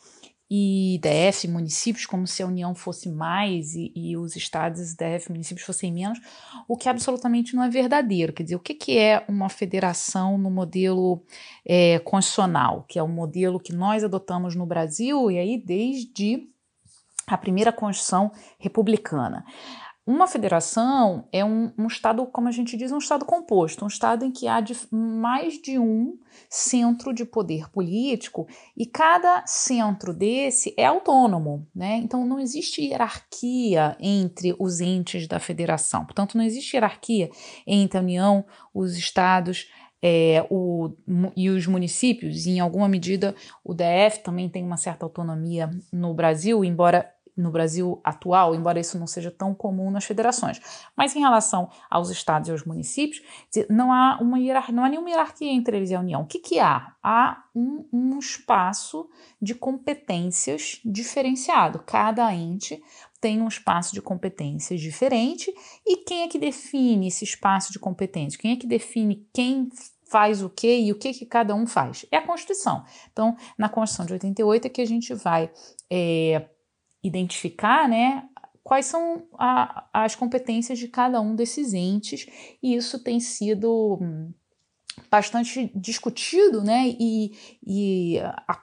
e 0.56 1.00
DF, 1.00 1.48
municípios, 1.48 2.06
como 2.06 2.28
se 2.28 2.40
a 2.40 2.46
União 2.46 2.76
fosse 2.76 3.08
mais 3.08 3.74
e, 3.74 3.90
e 3.92 4.16
os 4.16 4.36
estados 4.36 4.94
DF, 4.94 5.32
municípios 5.32 5.66
fossem 5.66 5.92
menos, 5.92 6.20
o 6.68 6.76
que 6.76 6.88
absolutamente 6.88 7.56
não 7.56 7.64
é 7.64 7.68
verdadeiro. 7.68 8.32
Quer 8.32 8.44
dizer, 8.44 8.54
o 8.54 8.60
que, 8.60 8.72
que 8.72 8.96
é 8.96 9.24
uma 9.26 9.48
federação 9.48 10.38
no 10.38 10.52
modelo 10.52 11.20
é, 11.66 11.98
constitucional, 11.98 12.84
que 12.88 13.00
é 13.00 13.02
o 13.02 13.08
modelo 13.08 13.58
que 13.58 13.72
nós 13.72 14.04
adotamos 14.04 14.54
no 14.54 14.64
Brasil, 14.64 15.28
e 15.28 15.40
aí 15.40 15.58
desde 15.58 16.48
a 17.26 17.36
primeira 17.36 17.72
Constituição 17.72 18.30
republicana. 18.56 19.44
Uma 20.06 20.26
federação 20.26 21.26
é 21.32 21.42
um, 21.42 21.72
um, 21.78 21.86
estado, 21.86 22.26
como 22.26 22.46
a 22.46 22.50
gente 22.50 22.76
diz, 22.76 22.92
um 22.92 22.98
estado 22.98 23.24
composto, 23.24 23.84
um 23.84 23.88
estado 23.88 24.24
em 24.24 24.30
que 24.30 24.46
há 24.46 24.60
de, 24.60 24.76
mais 24.92 25.54
de 25.54 25.78
um 25.78 26.18
centro 26.48 27.14
de 27.14 27.24
poder 27.24 27.70
político 27.70 28.46
e 28.76 28.84
cada 28.84 29.46
centro 29.46 30.12
desse 30.12 30.74
é 30.76 30.84
autônomo, 30.84 31.66
né? 31.74 31.96
Então 31.96 32.26
não 32.26 32.38
existe 32.38 32.82
hierarquia 32.82 33.96
entre 33.98 34.54
os 34.58 34.80
entes 34.80 35.26
da 35.26 35.40
federação. 35.40 36.04
Portanto, 36.04 36.36
não 36.36 36.44
existe 36.44 36.76
hierarquia 36.76 37.30
entre 37.66 37.98
a 37.98 38.02
União, 38.02 38.44
os 38.74 38.98
estados 38.98 39.68
é, 40.02 40.46
o, 40.50 40.92
e 41.34 41.48
os 41.48 41.66
municípios. 41.66 42.46
Em 42.46 42.60
alguma 42.60 42.86
medida, 42.86 43.34
o 43.64 43.72
DF 43.72 44.22
também 44.22 44.50
tem 44.50 44.62
uma 44.62 44.76
certa 44.76 45.06
autonomia 45.06 45.70
no 45.90 46.12
Brasil, 46.12 46.62
embora 46.62 47.10
no 47.36 47.50
Brasil 47.50 48.00
atual, 48.04 48.54
embora 48.54 48.78
isso 48.78 48.98
não 48.98 49.06
seja 49.06 49.30
tão 49.30 49.54
comum 49.54 49.90
nas 49.90 50.04
federações. 50.04 50.60
Mas 50.96 51.14
em 51.16 51.20
relação 51.20 51.68
aos 51.90 52.10
estados 52.10 52.48
e 52.48 52.52
aos 52.52 52.64
municípios, 52.64 53.22
não 53.68 53.92
há, 53.92 54.18
uma 54.20 54.38
hierarquia, 54.38 54.74
não 54.74 54.84
há 54.84 54.88
nenhuma 54.88 55.10
hierarquia 55.10 55.52
entre 55.52 55.76
eles 55.76 55.90
e 55.90 55.94
a 55.94 56.00
União. 56.00 56.22
O 56.22 56.26
que, 56.26 56.38
que 56.38 56.58
há? 56.58 56.94
Há 57.02 57.44
um, 57.54 57.86
um 57.92 58.18
espaço 58.18 59.08
de 59.40 59.54
competências 59.54 60.80
diferenciado. 60.84 61.80
Cada 61.80 62.32
ente 62.34 62.82
tem 63.20 63.40
um 63.40 63.48
espaço 63.48 63.94
de 63.94 64.02
competências 64.02 64.80
diferente 64.80 65.52
e 65.86 65.96
quem 65.98 66.22
é 66.22 66.28
que 66.28 66.38
define 66.38 67.08
esse 67.08 67.24
espaço 67.24 67.72
de 67.72 67.78
competência? 67.78 68.38
Quem 68.38 68.52
é 68.52 68.56
que 68.56 68.66
define 68.66 69.26
quem 69.32 69.70
faz 70.04 70.42
o 70.42 70.50
que 70.50 70.80
e 70.80 70.92
o 70.92 70.98
que, 70.98 71.12
que 71.12 71.26
cada 71.26 71.54
um 71.54 71.66
faz? 71.66 72.06
É 72.10 72.18
a 72.18 72.22
Constituição. 72.22 72.84
Então, 73.12 73.36
na 73.56 73.68
Constituição 73.68 74.06
de 74.06 74.12
88 74.12 74.66
é 74.66 74.70
que 74.70 74.82
a 74.82 74.86
gente 74.86 75.14
vai 75.14 75.50
é, 75.90 76.48
identificar, 77.04 77.88
né, 77.88 78.28
quais 78.64 78.86
são 78.86 79.28
a, 79.38 79.86
as 79.92 80.16
competências 80.16 80.78
de 80.78 80.88
cada 80.88 81.20
um 81.20 81.36
desses 81.36 81.74
entes, 81.74 82.26
e 82.62 82.74
isso 82.74 82.98
tem 82.98 83.20
sido 83.20 83.98
hum, 84.00 84.32
bastante 85.10 85.70
discutido, 85.74 86.62
né? 86.62 86.94
E, 86.98 87.32
e 87.64 88.18
a, 88.20 88.58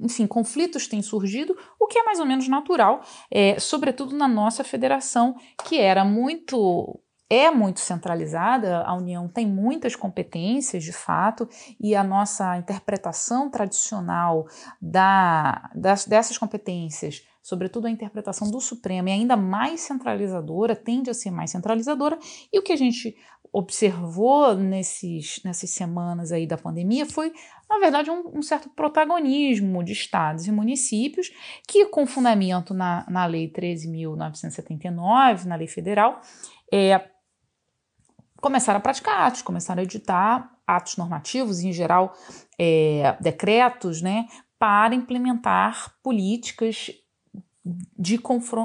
enfim, 0.00 0.26
conflitos 0.26 0.88
têm 0.88 1.02
surgido, 1.02 1.54
o 1.78 1.86
que 1.86 1.98
é 1.98 2.04
mais 2.04 2.18
ou 2.18 2.26
menos 2.26 2.48
natural, 2.48 3.02
é, 3.30 3.60
sobretudo 3.60 4.16
na 4.16 4.26
nossa 4.26 4.64
federação, 4.64 5.36
que 5.64 5.78
era 5.78 6.04
muito 6.04 6.98
é 7.28 7.50
muito 7.50 7.80
centralizada, 7.80 8.82
a 8.82 8.94
União 8.94 9.26
tem 9.26 9.46
muitas 9.46 9.96
competências 9.96 10.84
de 10.84 10.92
fato, 10.92 11.48
e 11.80 11.94
a 11.94 12.04
nossa 12.04 12.58
interpretação 12.58 13.48
tradicional 13.50 14.46
da, 14.78 15.70
das, 15.74 16.04
dessas 16.04 16.36
competências 16.36 17.22
sobretudo 17.42 17.86
a 17.86 17.90
interpretação 17.90 18.50
do 18.50 18.60
Supremo, 18.60 19.08
é 19.08 19.12
ainda 19.12 19.36
mais 19.36 19.80
centralizadora, 19.80 20.76
tende 20.76 21.10
a 21.10 21.14
ser 21.14 21.30
mais 21.30 21.50
centralizadora, 21.50 22.18
e 22.52 22.58
o 22.58 22.62
que 22.62 22.72
a 22.72 22.76
gente 22.76 23.16
observou 23.52 24.54
nesses, 24.54 25.42
nessas 25.44 25.68
semanas 25.70 26.32
aí 26.32 26.46
da 26.46 26.56
pandemia 26.56 27.04
foi, 27.04 27.32
na 27.68 27.78
verdade, 27.78 28.10
um, 28.10 28.38
um 28.38 28.42
certo 28.42 28.70
protagonismo 28.70 29.84
de 29.84 29.92
estados 29.92 30.46
e 30.46 30.52
municípios 30.52 31.30
que, 31.68 31.84
com 31.86 32.06
fundamento 32.06 32.72
na, 32.72 33.04
na 33.10 33.26
Lei 33.26 33.52
13.979, 33.52 35.44
na 35.44 35.56
lei 35.56 35.66
federal, 35.66 36.22
é, 36.72 37.10
começaram 38.40 38.78
a 38.78 38.82
praticar 38.82 39.26
atos, 39.26 39.42
começaram 39.42 39.80
a 39.80 39.84
editar 39.84 40.50
atos 40.66 40.96
normativos, 40.96 41.60
em 41.60 41.72
geral, 41.72 42.14
é, 42.58 43.16
decretos, 43.20 44.00
né, 44.00 44.26
para 44.58 44.94
implementar 44.94 45.94
políticas 46.02 46.90
de, 47.64 48.20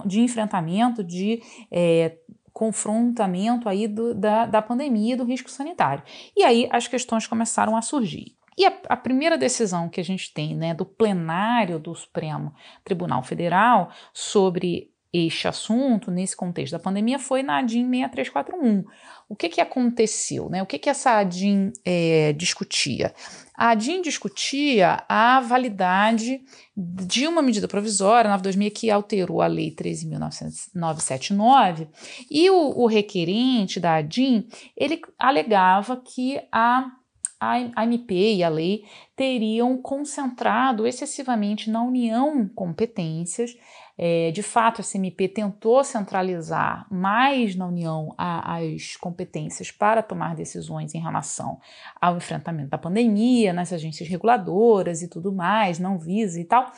de 0.05 0.21
enfrentamento, 0.21 1.03
de 1.03 1.41
é, 1.71 2.17
confrontamento 2.51 3.69
aí 3.69 3.87
do, 3.87 4.15
da, 4.15 4.45
da 4.45 4.61
pandemia 4.61 5.13
e 5.13 5.17
do 5.17 5.23
risco 5.23 5.49
sanitário. 5.49 6.03
E 6.35 6.43
aí 6.43 6.67
as 6.71 6.87
questões 6.87 7.27
começaram 7.27 7.75
a 7.75 7.81
surgir. 7.81 8.35
E 8.57 8.65
a, 8.65 8.73
a, 8.89 8.97
primeira 8.97 9.37
decisão 9.37 9.87
que 9.87 10.01
a 10.01 10.03
gente 10.03 10.33
tem 10.33 10.55
né, 10.55 10.73
do 10.73 10.83
plenário 10.83 11.77
do 11.77 11.93
Supremo 11.93 12.51
Tribunal 12.83 13.21
Federal 13.21 13.91
sobre 14.11 14.91
este 15.13 15.47
assunto, 15.47 16.11
nesse 16.11 16.35
contexto 16.35 16.73
da 16.73 16.79
pandemia, 16.79 17.17
foi 17.17 17.41
na 17.41 17.59
ADIM 17.59 17.89
6341. 17.89 18.83
O 19.29 19.35
que, 19.35 19.49
que 19.49 19.59
aconteceu? 19.61 20.49
Né? 20.49 20.61
O 20.61 20.65
que, 20.65 20.77
que 20.79 20.89
essa 20.89 21.17
ADIM 21.17 21.71
é, 21.85 22.33
discutia? 22.33 23.13
A 23.55 23.69
ADIM 23.71 24.01
discutia 24.01 25.05
a 25.07 25.39
validade 25.39 26.41
de 26.75 27.25
uma 27.27 27.41
medida 27.41 27.65
provisória, 27.67 28.29
926, 28.29 28.79
que 28.79 28.91
alterou 28.91 29.41
a 29.41 29.47
Lei 29.47 29.73
13.979, 29.73 31.87
e 32.29 32.49
o, 32.49 32.79
o 32.79 32.85
requerente 32.85 33.79
da 33.79 33.95
ADIM, 33.95 34.45
ele 34.75 34.99
alegava 35.17 35.95
que 35.97 36.41
a 36.51 36.91
a 37.39 37.83
MP 37.83 38.35
e 38.35 38.43
a 38.43 38.49
lei 38.49 38.83
teriam 39.15 39.77
concentrado 39.77 40.87
excessivamente 40.87 41.69
na 41.69 41.83
União 41.83 42.47
competências 42.49 43.55
é, 43.97 44.31
de 44.31 44.43
fato, 44.43 44.81
a 44.81 44.83
CMP 44.83 45.27
tentou 45.27 45.83
centralizar 45.83 46.85
mais 46.91 47.55
na 47.55 47.65
União 47.65 48.13
a, 48.17 48.57
as 48.57 48.95
competências 48.95 49.71
para 49.71 50.03
tomar 50.03 50.35
decisões 50.35 50.93
em 50.93 50.99
relação 50.99 51.59
ao 51.99 52.17
enfrentamento 52.17 52.69
da 52.69 52.77
pandemia, 52.77 53.51
nas 53.53 53.73
agências 53.73 54.07
reguladoras 54.07 55.01
e 55.01 55.07
tudo 55.07 55.31
mais, 55.31 55.79
não 55.79 55.97
visa 55.97 56.39
e 56.39 56.45
tal. 56.45 56.71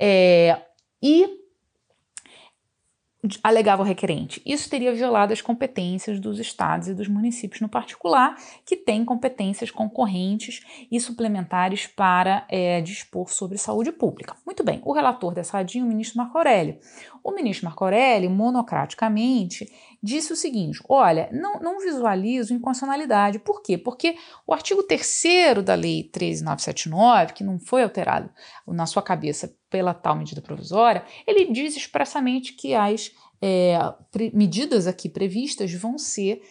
É, 0.00 0.60
e 1.00 1.43
alegava 3.42 3.82
o 3.82 3.84
requerente. 3.84 4.42
Isso 4.44 4.68
teria 4.68 4.92
violado 4.92 5.32
as 5.32 5.40
competências 5.40 6.20
dos 6.20 6.38
estados 6.38 6.88
e 6.88 6.94
dos 6.94 7.08
municípios 7.08 7.60
no 7.60 7.68
particular, 7.68 8.36
que 8.64 8.76
têm 8.76 9.04
competências 9.04 9.70
concorrentes 9.70 10.62
e 10.90 11.00
suplementares 11.00 11.86
para 11.86 12.46
é, 12.50 12.80
dispor 12.80 13.30
sobre 13.30 13.58
saúde 13.58 13.92
pública. 13.92 14.36
Muito 14.44 14.62
bem, 14.62 14.80
o 14.84 14.92
relator 14.92 15.34
dessa 15.34 15.58
ADIM, 15.58 15.82
o 15.82 15.86
ministro 15.86 16.18
Marco 16.18 16.36
Aurélio. 16.36 16.78
O 17.22 17.32
ministro 17.32 17.66
Marco 17.66 17.84
Aurélio, 17.84 18.30
monocraticamente, 18.30 19.66
disse 20.02 20.32
o 20.32 20.36
seguinte: 20.36 20.80
olha, 20.88 21.30
não, 21.32 21.58
não 21.60 21.80
visualizo 21.80 22.52
inconstitucionalidade. 22.52 23.38
Por 23.38 23.62
quê? 23.62 23.78
Porque 23.78 24.16
o 24.46 24.52
artigo 24.52 24.82
3 24.82 25.64
da 25.64 25.74
Lei 25.74 26.02
13979, 26.04 27.32
que 27.32 27.42
não 27.42 27.58
foi 27.58 27.82
alterado 27.82 28.28
na 28.66 28.84
sua 28.84 29.02
cabeça 29.02 29.54
pela 29.74 29.92
tal 29.92 30.14
medida 30.14 30.40
provisória, 30.40 31.04
ele 31.26 31.52
diz 31.52 31.76
expressamente 31.76 32.52
que 32.52 32.76
as 32.76 33.10
é, 33.42 33.76
medidas 34.32 34.86
aqui 34.86 35.08
previstas 35.08 35.72
vão 35.74 35.98
ser 35.98 36.42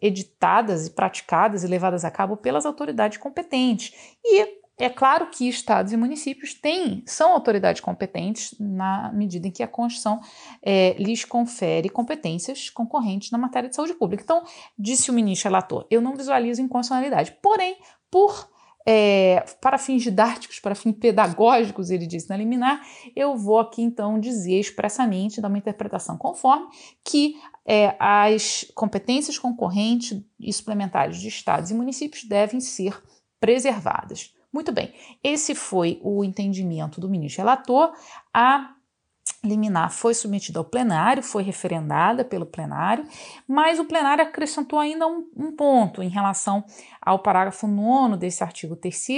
editadas 0.00 0.86
e 0.86 0.90
praticadas 0.92 1.62
e 1.62 1.66
levadas 1.66 2.06
a 2.06 2.10
cabo 2.10 2.38
pelas 2.38 2.64
autoridades 2.64 3.18
competentes. 3.18 3.92
E 4.24 4.60
é 4.78 4.88
claro 4.88 5.26
que 5.26 5.46
estados 5.46 5.92
e 5.92 5.96
municípios 5.98 6.54
têm, 6.54 7.02
são 7.04 7.34
autoridades 7.34 7.82
competentes 7.82 8.54
na 8.58 9.12
medida 9.12 9.46
em 9.46 9.50
que 9.50 9.62
a 9.62 9.68
Constituição 9.68 10.22
é, 10.62 10.94
lhes 10.94 11.22
confere 11.22 11.90
competências 11.90 12.70
concorrentes 12.70 13.30
na 13.30 13.36
matéria 13.36 13.68
de 13.68 13.76
saúde 13.76 13.92
pública. 13.92 14.22
Então, 14.22 14.42
disse 14.78 15.10
o 15.10 15.12
ministro 15.12 15.50
relator, 15.50 15.86
eu 15.90 16.00
não 16.00 16.16
visualizo 16.16 16.62
inconstitucionalidade. 16.62 17.36
Porém, 17.42 17.76
por 18.10 18.48
é, 18.92 19.44
para 19.60 19.78
fins 19.78 20.02
didáticos, 20.02 20.58
para 20.58 20.74
fins 20.74 20.96
pedagógicos, 20.96 21.90
ele 21.90 22.08
disse 22.08 22.28
na 22.28 22.36
liminar, 22.36 22.84
eu 23.14 23.36
vou 23.36 23.60
aqui 23.60 23.82
então 23.82 24.18
dizer 24.18 24.58
expressamente, 24.58 25.40
dar 25.40 25.46
uma 25.46 25.58
interpretação 25.58 26.18
conforme, 26.18 26.66
que 27.04 27.36
é, 27.64 27.94
as 28.00 28.66
competências 28.74 29.38
concorrentes 29.38 30.20
e 30.40 30.52
suplementares 30.52 31.20
de 31.20 31.28
estados 31.28 31.70
e 31.70 31.74
municípios 31.74 32.24
devem 32.24 32.58
ser 32.58 33.00
preservadas. 33.38 34.34
Muito 34.52 34.72
bem, 34.72 34.92
esse 35.22 35.54
foi 35.54 36.00
o 36.02 36.24
entendimento 36.24 37.00
do 37.00 37.08
ministro 37.08 37.42
relator. 37.42 37.92
A 38.34 38.74
liminar 39.42 39.90
foi 39.90 40.12
submetida 40.12 40.58
ao 40.58 40.64
plenário, 40.64 41.22
foi 41.22 41.42
referendada 41.42 42.24
pelo 42.24 42.44
plenário, 42.44 43.04
mas 43.48 43.78
o 43.78 43.84
plenário 43.84 44.22
acrescentou 44.22 44.78
ainda 44.78 45.06
um, 45.06 45.26
um 45.34 45.52
ponto 45.52 46.02
em 46.02 46.08
relação 46.08 46.62
ao 47.00 47.18
parágrafo 47.18 47.66
9 47.66 48.18
desse 48.18 48.44
artigo 48.44 48.76
3 48.76 49.08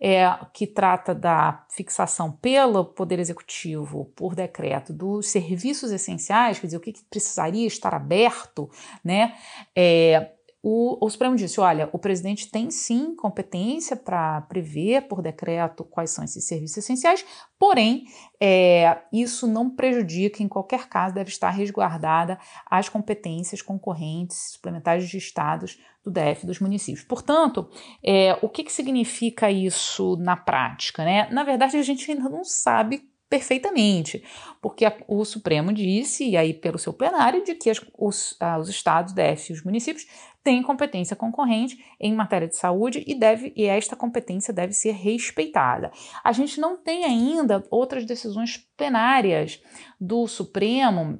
é, 0.00 0.28
que 0.52 0.66
trata 0.66 1.14
da 1.14 1.64
fixação 1.70 2.32
pelo 2.32 2.84
Poder 2.84 3.20
Executivo, 3.20 4.06
por 4.16 4.34
decreto, 4.34 4.92
dos 4.92 5.28
serviços 5.28 5.92
essenciais, 5.92 6.58
quer 6.58 6.66
dizer, 6.66 6.76
o 6.76 6.80
que, 6.80 6.92
que 6.92 7.04
precisaria 7.04 7.66
estar 7.66 7.94
aberto, 7.94 8.68
né? 9.04 9.34
É, 9.76 10.32
o, 10.62 11.04
o 11.04 11.10
Supremo 11.10 11.34
disse: 11.34 11.60
olha, 11.60 11.90
o 11.92 11.98
presidente 11.98 12.48
tem 12.48 12.70
sim 12.70 13.16
competência 13.16 13.96
para 13.96 14.42
prever 14.42 15.08
por 15.08 15.20
decreto 15.20 15.82
quais 15.82 16.10
são 16.10 16.24
esses 16.24 16.46
serviços 16.46 16.76
essenciais, 16.76 17.24
porém, 17.58 18.04
é, 18.40 18.98
isso 19.12 19.48
não 19.48 19.68
prejudica, 19.68 20.40
em 20.40 20.48
qualquer 20.48 20.88
caso, 20.88 21.16
deve 21.16 21.30
estar 21.30 21.50
resguardada 21.50 22.38
as 22.70 22.88
competências 22.88 23.60
concorrentes 23.60 24.52
suplementares 24.52 25.08
de 25.08 25.18
estados 25.18 25.80
do 26.04 26.10
DF 26.10 26.46
dos 26.46 26.60
municípios. 26.60 27.04
Portanto, 27.04 27.68
é, 28.04 28.38
o 28.40 28.48
que, 28.48 28.62
que 28.62 28.72
significa 28.72 29.50
isso 29.50 30.16
na 30.16 30.36
prática? 30.36 31.04
Né? 31.04 31.28
Na 31.30 31.42
verdade, 31.42 31.76
a 31.76 31.82
gente 31.82 32.10
ainda 32.10 32.28
não 32.28 32.44
sabe 32.44 33.11
perfeitamente, 33.32 34.22
porque 34.60 34.84
a, 34.84 34.94
o 35.08 35.24
Supremo 35.24 35.72
disse, 35.72 36.28
e 36.28 36.36
aí 36.36 36.52
pelo 36.52 36.78
seu 36.78 36.92
plenário, 36.92 37.42
de 37.42 37.54
que 37.54 37.70
as, 37.70 37.80
os, 37.98 38.36
ah, 38.38 38.58
os 38.58 38.68
estados, 38.68 39.14
DF 39.14 39.50
e 39.50 39.52
os 39.54 39.64
municípios 39.64 40.06
têm 40.44 40.62
competência 40.62 41.16
concorrente 41.16 41.82
em 41.98 42.14
matéria 42.14 42.46
de 42.46 42.54
saúde 42.54 43.02
e, 43.06 43.14
deve, 43.14 43.50
e 43.56 43.64
esta 43.64 43.96
competência 43.96 44.52
deve 44.52 44.74
ser 44.74 44.90
respeitada. 44.90 45.90
A 46.22 46.30
gente 46.32 46.60
não 46.60 46.76
tem 46.76 47.06
ainda 47.06 47.64
outras 47.70 48.04
decisões 48.04 48.58
plenárias 48.76 49.62
do 49.98 50.26
Supremo 50.26 51.18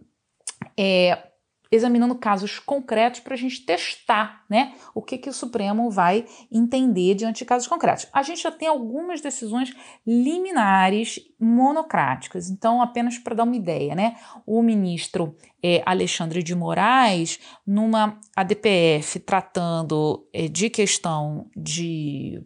é, 0.76 1.31
examinando 1.72 2.14
casos 2.14 2.58
concretos 2.58 3.20
para 3.20 3.32
a 3.32 3.36
gente 3.36 3.64
testar 3.64 4.44
né, 4.48 4.74
o 4.94 5.00
que, 5.00 5.16
que 5.16 5.30
o 5.30 5.32
Supremo 5.32 5.90
vai 5.90 6.26
entender 6.50 7.14
diante 7.14 7.38
de 7.38 7.44
casos 7.46 7.66
concretos. 7.66 8.06
A 8.12 8.22
gente 8.22 8.42
já 8.42 8.52
tem 8.52 8.68
algumas 8.68 9.22
decisões 9.22 9.74
liminares 10.06 11.18
monocráticas, 11.40 12.50
então, 12.50 12.82
apenas 12.82 13.18
para 13.18 13.34
dar 13.34 13.44
uma 13.44 13.56
ideia, 13.56 13.94
né, 13.94 14.16
o 14.46 14.62
ministro 14.62 15.34
é, 15.62 15.82
Alexandre 15.86 16.42
de 16.42 16.54
Moraes, 16.54 17.40
numa 17.66 18.20
ADPF 18.36 19.18
tratando 19.20 20.28
é, 20.30 20.48
de 20.48 20.68
questão 20.68 21.48
de 21.56 22.44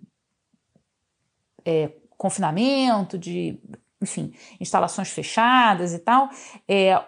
é, 1.64 1.90
confinamento, 2.16 3.18
de 3.18 3.60
enfim, 4.00 4.32
instalações 4.60 5.08
fechadas 5.08 5.92
e 5.92 5.98
tal, 5.98 6.28
é, 6.68 7.02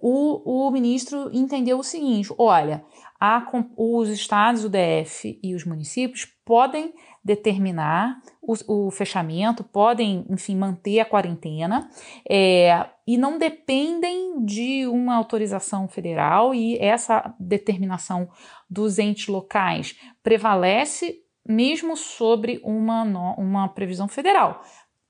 o, 0.00 0.66
o 0.66 0.70
ministro 0.70 1.30
entendeu 1.32 1.78
o 1.78 1.84
seguinte: 1.84 2.32
olha, 2.38 2.84
a, 3.20 3.46
os 3.76 4.08
estados, 4.08 4.64
o 4.64 4.68
DF 4.68 5.38
e 5.42 5.54
os 5.54 5.64
municípios 5.64 6.26
podem 6.44 6.94
determinar 7.24 8.20
o, 8.40 8.86
o 8.86 8.90
fechamento, 8.90 9.64
podem, 9.64 10.24
enfim, 10.30 10.56
manter 10.56 11.00
a 11.00 11.04
quarentena 11.04 11.90
é, 12.28 12.86
e 13.06 13.18
não 13.18 13.38
dependem 13.38 14.44
de 14.44 14.86
uma 14.86 15.16
autorização 15.16 15.88
federal, 15.88 16.54
e 16.54 16.78
essa 16.78 17.34
determinação 17.40 18.28
dos 18.70 18.98
entes 18.98 19.26
locais 19.26 19.98
prevalece 20.22 21.20
mesmo 21.44 21.96
sobre 21.96 22.60
uma, 22.62 23.02
uma 23.36 23.68
previsão 23.68 24.08
federal, 24.08 24.62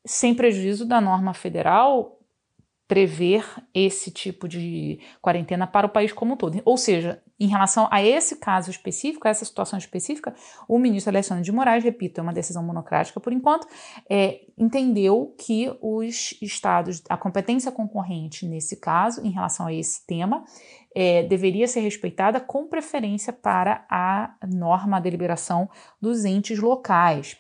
sem 0.05 0.35
prejuízo 0.35 0.87
da 0.87 1.01
norma 1.01 1.35
federal 1.35 2.16
prever 2.89 3.45
esse 3.75 4.11
tipo 4.11 4.49
de 4.49 5.01
quarentena 5.21 5.67
para 5.67 5.87
o 5.87 5.91
país 5.91 6.13
como 6.13 6.35
um 6.35 6.37
todo. 6.37 6.61
Ou 6.65 6.77
seja, 6.77 7.21
em 7.39 7.49
relação 7.49 7.89
a 7.91 8.03
esse 8.03 8.37
caso 8.37 8.71
específico, 8.71 9.27
a 9.27 9.31
essa 9.31 9.45
situação 9.45 9.79
específica, 9.79 10.35
o 10.69 10.79
ministro 10.79 11.11
Alexandre 11.11 11.43
de 11.43 11.53
Moraes, 11.53 11.83
repito, 11.85 12.21
é 12.21 12.23
uma 12.23 12.33
decisão 12.33 12.63
monocrática 12.63 13.21
por 13.21 13.33
enquanto, 13.33 13.67
é, 14.09 14.41
entendeu 14.57 15.35
que 15.39 15.71
os 15.83 16.33
estados, 16.41 17.03
a 17.09 17.17
competência 17.17 17.73
concorrente 17.73 18.47
nesse 18.47 18.77
caso, 18.77 19.21
em 19.27 19.31
relação 19.31 19.67
a 19.67 19.75
esse 19.75 20.07
tema, 20.07 20.45
é, 20.95 21.25
deveria 21.25 21.69
ser 21.69 21.81
respeitada 21.81 22.41
com 22.41 22.67
preferência 22.67 23.33
para 23.33 23.85
a 23.91 24.35
norma, 24.47 24.97
a 24.97 25.01
deliberação 25.01 25.69
dos 26.01 26.25
entes 26.25 26.59
locais. 26.59 27.37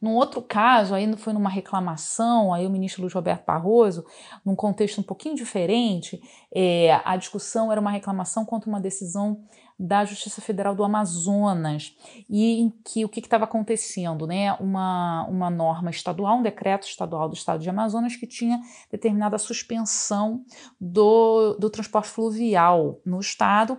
Num 0.00 0.14
outro 0.14 0.42
caso, 0.42 0.94
aí 0.94 1.10
foi 1.16 1.32
numa 1.32 1.50
reclamação, 1.50 2.52
aí 2.52 2.66
o 2.66 2.70
ministro 2.70 3.02
Luiz 3.02 3.14
Roberto 3.14 3.44
Barroso, 3.44 4.04
num 4.44 4.54
contexto 4.54 5.00
um 5.00 5.04
pouquinho 5.04 5.34
diferente, 5.34 6.20
é, 6.54 7.00
a 7.04 7.16
discussão 7.16 7.70
era 7.70 7.80
uma 7.80 7.90
reclamação 7.90 8.44
contra 8.44 8.68
uma 8.68 8.80
decisão 8.80 9.40
da 9.78 10.04
Justiça 10.04 10.40
Federal 10.40 10.74
do 10.74 10.82
Amazonas 10.82 11.94
e 12.30 12.60
em 12.60 12.70
que 12.82 13.04
o 13.04 13.08
que 13.08 13.20
estava 13.20 13.44
acontecendo, 13.44 14.26
né? 14.26 14.54
Uma, 14.54 15.26
uma 15.28 15.50
norma 15.50 15.90
estadual, 15.90 16.38
um 16.38 16.42
decreto 16.42 16.86
estadual 16.86 17.28
do 17.28 17.34
Estado 17.34 17.62
de 17.62 17.68
Amazonas 17.68 18.16
que 18.16 18.26
tinha 18.26 18.60
determinado 18.90 19.36
a 19.36 19.38
suspensão 19.38 20.42
do, 20.80 21.54
do 21.58 21.68
transporte 21.68 22.08
fluvial 22.08 23.00
no 23.04 23.20
estado, 23.20 23.78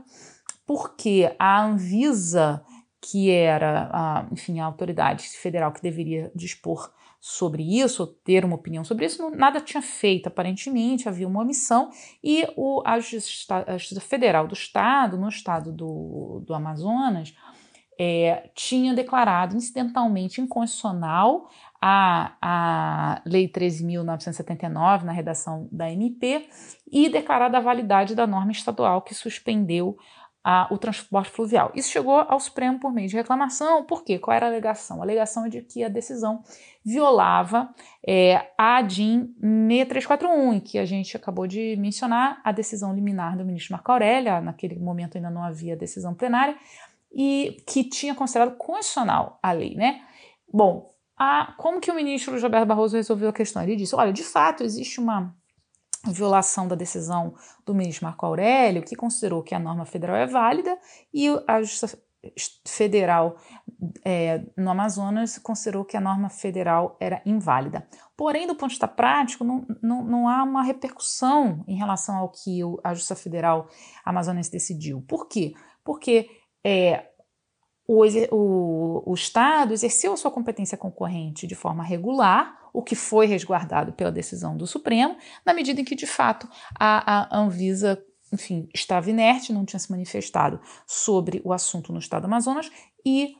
porque 0.67 1.33
a 1.39 1.63
Anvisa 1.63 2.63
que 3.01 3.29
era, 3.29 3.89
a, 3.91 4.27
enfim, 4.31 4.59
a 4.59 4.65
autoridade 4.65 5.23
federal 5.23 5.71
que 5.71 5.81
deveria 5.81 6.31
dispor 6.35 6.91
sobre 7.19 7.63
isso, 7.63 8.07
ter 8.07 8.45
uma 8.45 8.55
opinião 8.55 8.83
sobre 8.83 9.05
isso, 9.05 9.29
nada 9.31 9.59
tinha 9.59 9.81
feito, 9.81 10.27
aparentemente, 10.27 11.09
havia 11.09 11.27
uma 11.27 11.41
omissão, 11.41 11.89
e 12.23 12.47
o, 12.55 12.81
a, 12.85 12.99
Justiça, 12.99 13.65
a 13.67 13.77
Justiça 13.77 14.01
Federal 14.01 14.47
do 14.47 14.53
Estado, 14.53 15.17
no 15.17 15.27
estado 15.27 15.71
do, 15.71 16.43
do 16.45 16.53
Amazonas, 16.53 17.33
é, 17.99 18.49
tinha 18.53 18.93
declarado 18.93 19.57
incidentalmente 19.57 20.39
inconstitucional 20.39 21.49
a, 21.81 22.35
a 22.41 23.21
Lei 23.25 23.47
13.979, 23.47 25.03
na 25.03 25.11
redação 25.11 25.67
da 25.71 25.91
MP, 25.91 26.47
e 26.91 27.09
declarado 27.09 27.57
a 27.57 27.59
validade 27.59 28.15
da 28.15 28.27
norma 28.27 28.51
estadual 28.51 29.01
que 29.01 29.15
suspendeu 29.15 29.97
a, 30.49 30.65
o 30.71 30.77
transporte 30.77 31.29
fluvial. 31.29 31.73
Isso 31.75 31.89
chegou 31.89 32.15
ao 32.15 32.39
Supremo 32.39 32.79
por 32.79 32.93
meio 32.93 33.09
de 33.09 33.17
reclamação. 33.17 33.83
Por 33.83 34.05
quê? 34.05 34.17
Qual 34.17 34.33
era 34.33 34.45
a 34.45 34.49
alegação? 34.49 35.01
A 35.01 35.03
alegação 35.03 35.45
é 35.45 35.49
de 35.49 35.61
que 35.61 35.83
a 35.83 35.89
decisão 35.89 36.41
violava 36.85 37.69
é, 38.07 38.49
a 38.57 38.81
DIN 38.81 39.35
6341, 39.41 40.61
que 40.61 40.79
a 40.79 40.85
gente 40.85 41.17
acabou 41.17 41.47
de 41.47 41.75
mencionar, 41.75 42.39
a 42.45 42.53
decisão 42.53 42.95
liminar 42.95 43.37
do 43.37 43.43
ministro 43.43 43.73
Marco 43.73 43.91
Aurélio, 43.91 44.41
naquele 44.41 44.79
momento 44.79 45.17
ainda 45.17 45.29
não 45.29 45.43
havia 45.43 45.75
decisão 45.75 46.13
plenária, 46.13 46.55
e 47.11 47.61
que 47.67 47.83
tinha 47.83 48.15
considerado 48.15 48.55
constitucional 48.55 49.39
a 49.43 49.51
lei, 49.51 49.75
né? 49.75 50.01
Bom, 50.47 50.89
a, 51.17 51.55
como 51.57 51.81
que 51.81 51.91
o 51.91 51.95
ministro 51.95 52.39
Roberto 52.39 52.65
Barroso 52.65 52.95
resolveu 52.95 53.27
a 53.27 53.33
questão? 53.33 53.63
Ele 53.63 53.75
disse: 53.75 53.93
olha, 53.93 54.13
de 54.13 54.23
fato, 54.23 54.63
existe 54.63 55.01
uma 55.01 55.35
violação 56.11 56.67
da 56.67 56.75
decisão 56.75 57.33
do 57.65 57.73
ministro 57.73 58.05
Marco 58.05 58.25
Aurélio, 58.25 58.83
que 58.83 58.95
considerou 58.95 59.43
que 59.43 59.55
a 59.55 59.59
norma 59.59 59.85
federal 59.85 60.15
é 60.15 60.25
válida, 60.25 60.77
e 61.13 61.27
a 61.47 61.61
Justiça 61.61 61.97
Federal 62.67 63.37
é, 64.03 64.43
no 64.57 64.71
Amazonas 64.71 65.37
considerou 65.37 65.85
que 65.85 65.95
a 65.95 66.01
norma 66.01 66.29
federal 66.29 66.97
era 66.99 67.21
inválida. 67.25 67.87
Porém, 68.17 68.47
do 68.47 68.55
ponto 68.55 68.69
de 68.69 68.75
vista 68.75 68.87
prático, 68.87 69.43
não, 69.43 69.65
não, 69.81 70.03
não 70.03 70.27
há 70.27 70.43
uma 70.43 70.63
repercussão 70.63 71.63
em 71.67 71.77
relação 71.77 72.17
ao 72.17 72.29
que 72.29 72.59
a 72.83 72.93
Justiça 72.93 73.15
Federal 73.15 73.67
amazonense 74.03 74.51
decidiu. 74.51 75.01
Por 75.07 75.27
quê? 75.27 75.53
Porque 75.83 76.27
é, 76.65 77.05
o, 77.87 78.03
o, 78.31 79.03
o 79.11 79.13
Estado 79.13 79.73
exerceu 79.73 80.13
a 80.13 80.17
sua 80.17 80.29
competência 80.29 80.77
concorrente 80.77 81.47
de 81.47 81.55
forma 81.55 81.83
regular, 81.83 82.69
o 82.73 82.83
que 82.83 82.95
foi 82.95 83.25
resguardado 83.25 83.93
pela 83.93 84.11
decisão 84.11 84.57
do 84.57 84.67
Supremo, 84.67 85.15
na 85.45 85.53
medida 85.53 85.79
em 85.79 85.85
que, 85.85 85.95
de 85.95 86.05
fato, 86.05 86.47
a, 86.77 87.35
a 87.35 87.39
Anvisa 87.39 88.03
enfim, 88.31 88.67
estava 88.73 89.09
inerte, 89.09 89.53
não 89.53 89.65
tinha 89.65 89.79
se 89.79 89.89
manifestado 89.89 90.59
sobre 90.85 91.41
o 91.45 91.53
assunto 91.53 91.93
no 91.93 91.99
estado 91.99 92.23
do 92.23 92.25
Amazonas 92.25 92.69
e, 93.05 93.35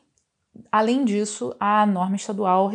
além 0.72 1.04
disso, 1.04 1.54
a 1.60 1.84
norma 1.84 2.16
estadual 2.16 2.70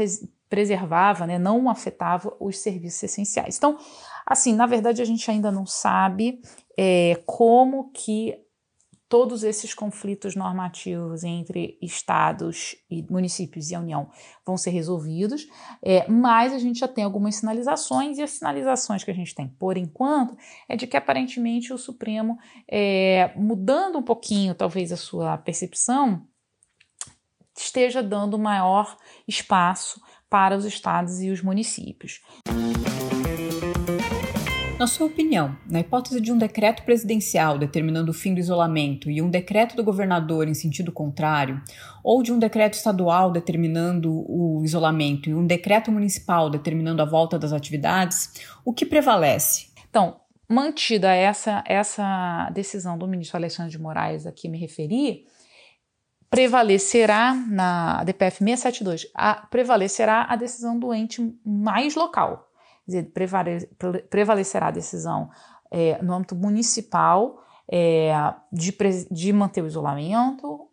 preservava, 0.48 1.26
né, 1.26 1.40
não 1.40 1.68
afetava 1.70 2.36
os 2.40 2.60
serviços 2.60 3.02
essenciais. 3.02 3.58
Então, 3.58 3.78
assim, 4.26 4.54
na 4.54 4.68
verdade, 4.68 5.02
a 5.02 5.06
gente 5.06 5.30
ainda 5.30 5.52
não 5.52 5.66
sabe 5.66 6.40
é, 6.78 7.20
como 7.26 7.90
que 7.92 8.38
todos 9.14 9.44
esses 9.44 9.76
conflitos 9.76 10.36
normativos 10.36 11.24
entre 11.24 11.78
estados 11.80 12.76
e 12.90 13.04
municípios 13.04 13.70
e 13.70 13.76
a 13.76 13.80
União 13.80 14.10
vão 14.44 14.58
ser 14.58 14.72
resolvidos, 14.72 15.48
é, 15.84 16.10
mas 16.10 16.52
a 16.52 16.58
gente 16.58 16.80
já 16.80 16.88
tem 16.88 17.04
algumas 17.04 17.36
sinalizações, 17.36 18.18
e 18.18 18.24
as 18.24 18.32
sinalizações 18.32 19.04
que 19.04 19.12
a 19.12 19.14
gente 19.14 19.36
tem 19.36 19.48
por 19.48 19.78
enquanto 19.78 20.36
é 20.68 20.76
de 20.76 20.88
que 20.88 20.98
aparentemente 20.98 21.72
o 21.72 21.78
Supremo, 21.78 22.40
é, 22.68 23.32
mudando 23.36 24.00
um 24.00 24.04
pouquinho 24.04 24.56
talvez 24.56 24.92
a 24.92 24.98
sua 24.98 25.38
percepção, 25.38 26.26
esteja 27.56 28.02
dando 28.02 28.40
maior 28.40 28.98
espaço 29.28 30.02
para 30.28 30.58
os 30.58 30.66
estados 30.66 31.22
e 31.22 31.30
os 31.30 31.40
municípios. 31.40 32.20
Na 34.84 34.88
sua 34.88 35.08
opinião, 35.08 35.58
na 35.66 35.80
hipótese 35.80 36.20
de 36.20 36.30
um 36.30 36.38
decreto 36.38 36.84
presidencial 36.84 37.58
determinando 37.58 38.12
o 38.12 38.14
fim 38.14 38.34
do 38.34 38.42
isolamento 38.42 39.10
e 39.10 39.22
um 39.22 39.30
decreto 39.30 39.78
do 39.78 39.84
governador 39.84 40.46
em 40.46 40.54
sentido 40.54 40.92
contrário, 40.92 41.62
ou 42.04 42.22
de 42.22 42.34
um 42.34 42.38
decreto 42.38 42.74
estadual 42.74 43.32
determinando 43.32 44.12
o 44.12 44.62
isolamento 44.62 45.30
e 45.30 45.34
um 45.34 45.48
decreto 45.48 45.90
municipal 45.90 46.50
determinando 46.50 47.02
a 47.02 47.06
volta 47.06 47.40
das 47.40 47.54
atividades, 47.54 48.46
o 48.66 48.74
que 48.74 48.86
prevalece? 48.86 49.68
Então, 49.90 50.20
mantida 50.50 51.14
essa, 51.14 51.64
essa 51.66 52.50
decisão 52.54 52.98
do 52.98 53.08
ministro 53.08 53.38
Alexandre 53.38 53.72
de 53.72 53.80
Moraes 53.80 54.28
a 54.28 54.34
que 54.34 54.50
me 54.50 54.58
referi, 54.58 55.24
prevalecerá 56.30 57.34
na 57.34 58.04
DPF 58.04 58.40
672, 58.40 59.08
a, 59.16 59.48
prevalecerá 59.50 60.26
a 60.28 60.36
decisão 60.36 60.78
do 60.78 60.94
ente 60.94 61.22
mais 61.46 61.96
local 61.96 62.50
dizer, 62.86 63.12
prevalecerá 64.10 64.68
a 64.68 64.72
decisão 64.72 65.30
é, 65.72 66.02
no 66.02 66.14
âmbito 66.14 66.36
municipal 66.36 67.44
é, 67.72 68.14
de, 68.52 68.76
de 69.10 69.34
manter 69.34 69.64
o 69.64 69.68
isolamento 69.68 70.68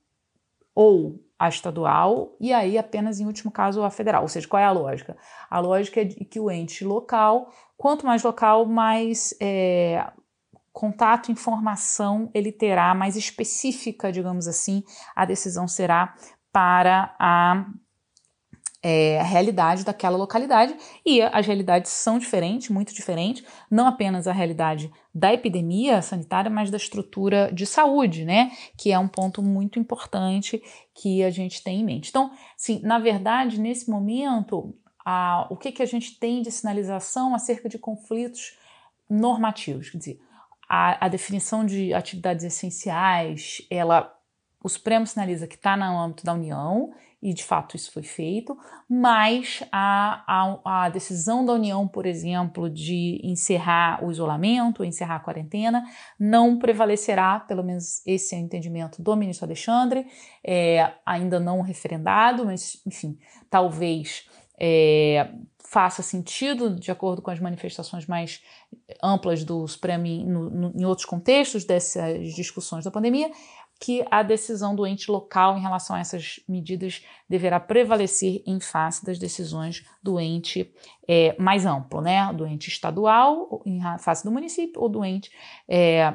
ou 0.74 1.20
a 1.38 1.48
estadual 1.48 2.36
e 2.38 2.52
aí 2.52 2.76
apenas 2.76 3.18
em 3.18 3.26
último 3.26 3.50
caso 3.50 3.82
a 3.82 3.90
federal. 3.90 4.22
Ou 4.22 4.28
seja, 4.28 4.46
qual 4.46 4.60
é 4.60 4.66
a 4.66 4.72
lógica? 4.72 5.16
A 5.48 5.58
lógica 5.58 6.00
é 6.00 6.04
que 6.04 6.38
o 6.38 6.50
ente 6.50 6.84
local, 6.84 7.50
quanto 7.78 8.04
mais 8.04 8.22
local, 8.22 8.66
mais 8.66 9.34
é, 9.40 10.06
contato, 10.70 11.32
informação 11.32 12.30
ele 12.34 12.52
terá, 12.52 12.94
mais 12.94 13.16
específica, 13.16 14.12
digamos 14.12 14.46
assim, 14.46 14.84
a 15.16 15.24
decisão 15.24 15.66
será 15.66 16.14
para 16.52 17.14
a 17.18 17.64
é, 18.82 19.20
a 19.20 19.22
realidade 19.22 19.84
daquela 19.84 20.16
localidade 20.16 20.74
e 21.04 21.20
as 21.20 21.46
realidades 21.46 21.90
são 21.90 22.18
diferentes, 22.18 22.70
muito 22.70 22.94
diferentes, 22.94 23.44
não 23.70 23.86
apenas 23.86 24.26
a 24.26 24.32
realidade 24.32 24.90
da 25.14 25.32
epidemia 25.32 26.00
sanitária, 26.00 26.50
mas 26.50 26.70
da 26.70 26.76
estrutura 26.76 27.50
de 27.52 27.66
saúde, 27.66 28.24
né? 28.24 28.50
Que 28.76 28.92
é 28.92 28.98
um 28.98 29.08
ponto 29.08 29.42
muito 29.42 29.78
importante 29.78 30.62
que 30.94 31.22
a 31.22 31.30
gente 31.30 31.62
tem 31.62 31.80
em 31.80 31.84
mente. 31.84 32.08
Então, 32.08 32.30
sim, 32.56 32.80
na 32.82 32.98
verdade, 32.98 33.60
nesse 33.60 33.90
momento, 33.90 34.74
a, 35.04 35.46
o 35.50 35.56
que, 35.56 35.72
que 35.72 35.82
a 35.82 35.86
gente 35.86 36.18
tem 36.18 36.40
de 36.40 36.50
sinalização 36.50 37.34
acerca 37.34 37.68
de 37.68 37.78
conflitos 37.78 38.56
normativos? 39.08 39.90
Quer 39.90 39.98
dizer, 39.98 40.20
a, 40.68 41.04
a 41.04 41.08
definição 41.08 41.66
de 41.66 41.92
atividades 41.92 42.44
essenciais, 42.44 43.60
ela 43.68 44.16
o 44.62 44.68
Supremo 44.68 45.06
sinaliza 45.06 45.46
que 45.46 45.54
está 45.54 45.76
no 45.76 45.98
âmbito 45.98 46.24
da 46.24 46.34
União 46.34 46.92
e 47.22 47.34
de 47.34 47.44
fato 47.44 47.76
isso 47.76 47.92
foi 47.92 48.02
feito, 48.02 48.56
mas 48.88 49.62
a, 49.70 50.24
a, 50.26 50.84
a, 50.84 50.88
decisão 50.88 51.44
da 51.44 51.52
União, 51.52 51.86
por 51.86 52.06
exemplo, 52.06 52.70
de 52.70 53.20
encerrar 53.22 54.02
o 54.04 54.10
isolamento, 54.10 54.84
encerrar 54.84 55.16
a 55.16 55.20
quarentena, 55.20 55.84
não 56.18 56.58
prevalecerá, 56.58 57.40
pelo 57.40 57.62
menos 57.62 58.04
esse 58.06 58.34
é 58.34 58.38
o 58.38 58.40
entendimento 58.40 59.02
do 59.02 59.14
ministro 59.16 59.46
Alexandre, 59.46 60.06
é, 60.42 60.92
ainda 61.04 61.38
não 61.38 61.60
referendado, 61.60 62.46
mas 62.46 62.80
enfim, 62.86 63.18
talvez 63.50 64.26
é, 64.58 65.30
faça 65.70 66.02
sentido, 66.02 66.74
de 66.74 66.90
acordo 66.90 67.22
com 67.22 67.30
as 67.30 67.38
manifestações 67.38 68.04
mais 68.04 68.42
amplas 69.00 69.44
do 69.44 69.68
Supremo 69.68 70.04
em 70.04 70.84
outros 70.84 71.06
contextos 71.06 71.64
dessas 71.64 72.34
discussões 72.34 72.84
da 72.84 72.90
pandemia, 72.90 73.30
que 73.80 74.04
a 74.10 74.22
decisão 74.22 74.76
do 74.76 74.86
ente 74.86 75.10
local 75.10 75.56
em 75.56 75.62
relação 75.62 75.96
a 75.96 76.00
essas 76.00 76.38
medidas 76.46 77.02
deverá 77.26 77.58
prevalecer 77.58 78.42
em 78.46 78.60
face 78.60 79.04
das 79.04 79.18
decisões 79.18 79.86
do 80.02 80.20
ente 80.20 80.70
é, 81.08 81.34
mais 81.40 81.64
amplo, 81.64 82.02
né? 82.02 82.30
Do 82.34 82.46
ente 82.46 82.68
estadual, 82.68 83.62
em 83.64 83.80
face 83.98 84.22
do 84.22 84.30
município, 84.30 84.82
ou 84.82 84.88
do 84.88 85.02
ente 85.02 85.32
é, 85.66 86.14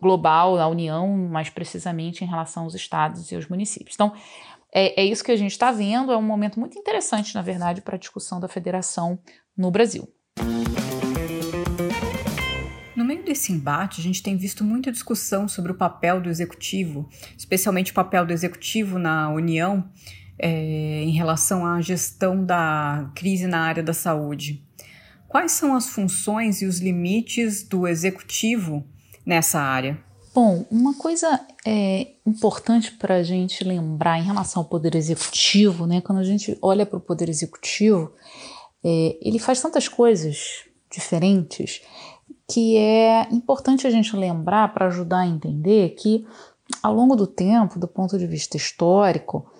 global, 0.00 0.56
da 0.56 0.66
União, 0.66 1.06
mais 1.06 1.50
precisamente 1.50 2.24
em 2.24 2.26
relação 2.26 2.64
aos 2.64 2.74
estados 2.74 3.30
e 3.30 3.36
aos 3.36 3.46
municípios. 3.48 3.94
Então, 3.94 4.14
é, 4.72 5.02
é 5.02 5.04
isso 5.04 5.22
que 5.22 5.32
a 5.32 5.36
gente 5.36 5.52
está 5.52 5.70
vendo, 5.70 6.10
é 6.10 6.16
um 6.16 6.22
momento 6.22 6.58
muito 6.58 6.78
interessante, 6.78 7.34
na 7.34 7.42
verdade, 7.42 7.82
para 7.82 7.96
a 7.96 7.98
discussão 7.98 8.40
da 8.40 8.48
federação 8.48 9.18
no 9.54 9.70
Brasil 9.70 10.08
meio 10.42 10.85
desse 13.26 13.52
embate, 13.52 14.00
a 14.00 14.02
gente 14.02 14.22
tem 14.22 14.36
visto 14.36 14.64
muita 14.64 14.90
discussão 14.90 15.46
sobre 15.46 15.72
o 15.72 15.74
papel 15.74 16.20
do 16.20 16.30
executivo, 16.30 17.08
especialmente 17.36 17.90
o 17.90 17.94
papel 17.94 18.24
do 18.24 18.32
executivo 18.32 18.98
na 18.98 19.28
União 19.30 19.86
é, 20.38 21.02
em 21.02 21.10
relação 21.10 21.66
à 21.66 21.80
gestão 21.80 22.44
da 22.44 23.10
crise 23.14 23.46
na 23.46 23.60
área 23.60 23.82
da 23.82 23.92
saúde. 23.92 24.62
Quais 25.28 25.52
são 25.52 25.74
as 25.74 25.88
funções 25.88 26.62
e 26.62 26.66
os 26.66 26.78
limites 26.78 27.62
do 27.62 27.86
executivo 27.86 28.84
nessa 29.24 29.60
área? 29.60 29.98
Bom, 30.34 30.66
uma 30.70 30.94
coisa 30.94 31.40
é, 31.66 32.08
importante 32.26 32.92
para 32.92 33.16
a 33.16 33.22
gente 33.22 33.64
lembrar 33.64 34.18
em 34.18 34.24
relação 34.24 34.62
ao 34.62 34.68
poder 34.68 34.94
executivo, 34.94 35.86
né? 35.86 36.00
Quando 36.02 36.18
a 36.18 36.24
gente 36.24 36.56
olha 36.60 36.84
para 36.84 36.98
o 36.98 37.00
poder 37.00 37.28
executivo, 37.28 38.12
é, 38.84 39.18
ele 39.20 39.38
faz 39.38 39.60
tantas 39.60 39.88
coisas 39.88 40.64
diferentes 40.90 41.80
que 42.48 42.76
é 42.76 43.28
importante 43.32 43.86
a 43.86 43.90
gente 43.90 44.14
lembrar 44.16 44.72
para 44.72 44.86
ajudar 44.86 45.20
a 45.20 45.26
entender 45.26 45.90
que, 45.90 46.26
ao 46.82 46.94
longo 46.94 47.16
do 47.16 47.26
tempo, 47.26 47.78
do 47.78 47.88
ponto 47.88 48.16
de 48.18 48.26
vista 48.26 48.56
histórico, 48.56 49.50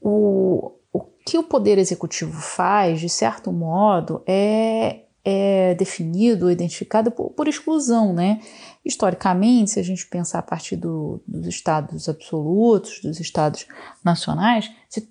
o, 0.00 0.72
o 0.92 1.00
que 1.24 1.38
o 1.38 1.44
Poder 1.44 1.78
Executivo 1.78 2.40
faz, 2.40 3.00
de 3.00 3.08
certo 3.08 3.52
modo, 3.52 4.22
é, 4.26 5.04
é 5.24 5.74
definido, 5.74 6.50
identificado 6.50 7.10
por, 7.10 7.30
por, 7.30 7.46
exclusão, 7.46 8.12
né? 8.12 8.40
Historicamente, 8.84 9.72
se 9.72 9.80
a 9.80 9.84
gente 9.84 10.06
pensar 10.06 10.40
a 10.40 10.42
partir 10.42 10.76
do, 10.76 11.20
dos 11.26 11.46
estados 11.46 12.08
absolutos, 12.08 13.00
dos 13.02 13.20
estados 13.20 13.66
nacionais, 14.04 14.70
se 14.88 15.08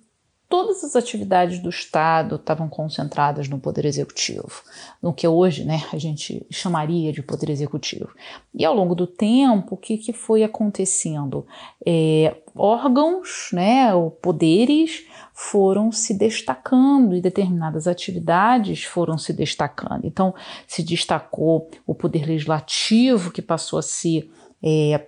todas 0.49 0.83
as 0.83 0.95
atividades 0.95 1.59
do 1.59 1.69
Estado 1.69 2.35
estavam 2.35 2.69
concentradas 2.69 3.47
no 3.47 3.59
Poder 3.59 3.85
Executivo, 3.85 4.63
no 5.01 5.13
que 5.13 5.27
hoje 5.27 5.65
né, 5.65 5.83
a 5.91 5.97
gente 5.97 6.45
chamaria 6.49 7.11
de 7.11 7.21
Poder 7.21 7.49
Executivo. 7.49 8.09
E 8.53 8.63
ao 8.63 8.73
longo 8.73 8.95
do 8.95 9.05
tempo, 9.05 9.75
o 9.75 9.77
que, 9.77 9.97
que 9.97 10.13
foi 10.13 10.43
acontecendo? 10.43 11.45
É, 11.85 12.37
órgãos, 12.55 13.49
né, 13.51 13.91
poderes, 14.21 15.05
foram 15.33 15.91
se 15.91 16.13
destacando 16.13 17.15
e 17.15 17.21
determinadas 17.21 17.87
atividades 17.87 18.83
foram 18.83 19.17
se 19.17 19.33
destacando. 19.33 20.05
Então, 20.05 20.33
se 20.65 20.81
destacou 20.81 21.69
o 21.85 21.93
Poder 21.93 22.25
Legislativo, 22.25 23.31
que 23.31 23.41
passou 23.41 23.77
a 23.79 23.83
ser. 23.83 24.31
É, 24.63 25.05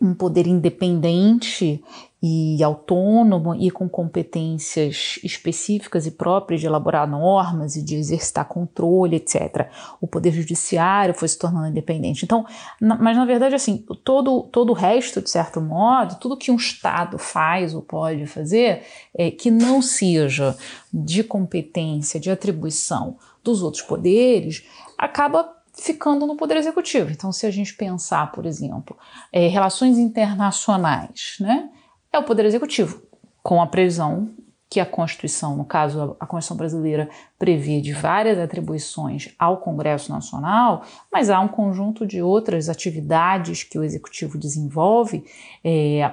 um 0.00 0.14
poder 0.14 0.46
independente 0.46 1.82
e 2.22 2.62
autônomo 2.62 3.54
e 3.54 3.70
com 3.70 3.88
competências 3.88 5.18
específicas 5.24 6.06
e 6.06 6.10
próprias 6.10 6.60
de 6.60 6.66
elaborar 6.66 7.08
normas 7.08 7.76
e 7.76 7.82
de 7.82 7.96
exercitar 7.96 8.46
controle, 8.46 9.16
etc. 9.16 9.68
O 10.00 10.06
poder 10.06 10.30
judiciário 10.32 11.14
foi 11.14 11.28
se 11.28 11.38
tornando 11.38 11.68
independente. 11.68 12.24
Então, 12.24 12.44
na, 12.78 12.96
mas 12.96 13.16
na 13.16 13.24
verdade, 13.24 13.54
assim, 13.54 13.78
todo, 14.04 14.42
todo 14.52 14.70
o 14.70 14.74
resto, 14.74 15.22
de 15.22 15.30
certo 15.30 15.62
modo, 15.62 16.16
tudo 16.16 16.36
que 16.36 16.50
um 16.50 16.56
Estado 16.56 17.16
faz 17.18 17.74
ou 17.74 17.80
pode 17.80 18.26
fazer, 18.26 18.82
é, 19.14 19.30
que 19.30 19.50
não 19.50 19.80
seja 19.80 20.54
de 20.92 21.24
competência, 21.24 22.20
de 22.20 22.30
atribuição 22.30 23.16
dos 23.42 23.62
outros 23.62 23.82
poderes, 23.82 24.66
acaba 24.98 25.48
ficando 25.72 26.26
no 26.26 26.36
Poder 26.36 26.58
Executivo. 26.58 27.10
Então, 27.10 27.32
se 27.32 27.46
a 27.46 27.50
gente 27.50 27.74
pensar, 27.74 28.30
por 28.32 28.44
exemplo, 28.44 28.94
é, 29.32 29.46
relações 29.48 29.96
internacionais, 29.96 31.36
né? 31.40 31.70
É 32.12 32.18
o 32.18 32.24
Poder 32.24 32.44
Executivo, 32.44 33.02
com 33.42 33.62
a 33.62 33.66
previsão 33.66 34.30
que 34.70 34.78
a 34.78 34.86
Constituição, 34.86 35.56
no 35.56 35.64
caso 35.64 36.16
a 36.20 36.26
Constituição 36.26 36.56
brasileira, 36.56 37.10
prevê 37.36 37.80
de 37.80 37.92
várias 37.92 38.38
atribuições 38.38 39.34
ao 39.36 39.56
Congresso 39.56 40.12
Nacional, 40.12 40.84
mas 41.10 41.28
há 41.28 41.40
um 41.40 41.48
conjunto 41.48 42.06
de 42.06 42.22
outras 42.22 42.68
atividades 42.68 43.64
que 43.64 43.76
o 43.76 43.82
Executivo 43.82 44.38
desenvolve 44.38 45.24
é, 45.64 46.12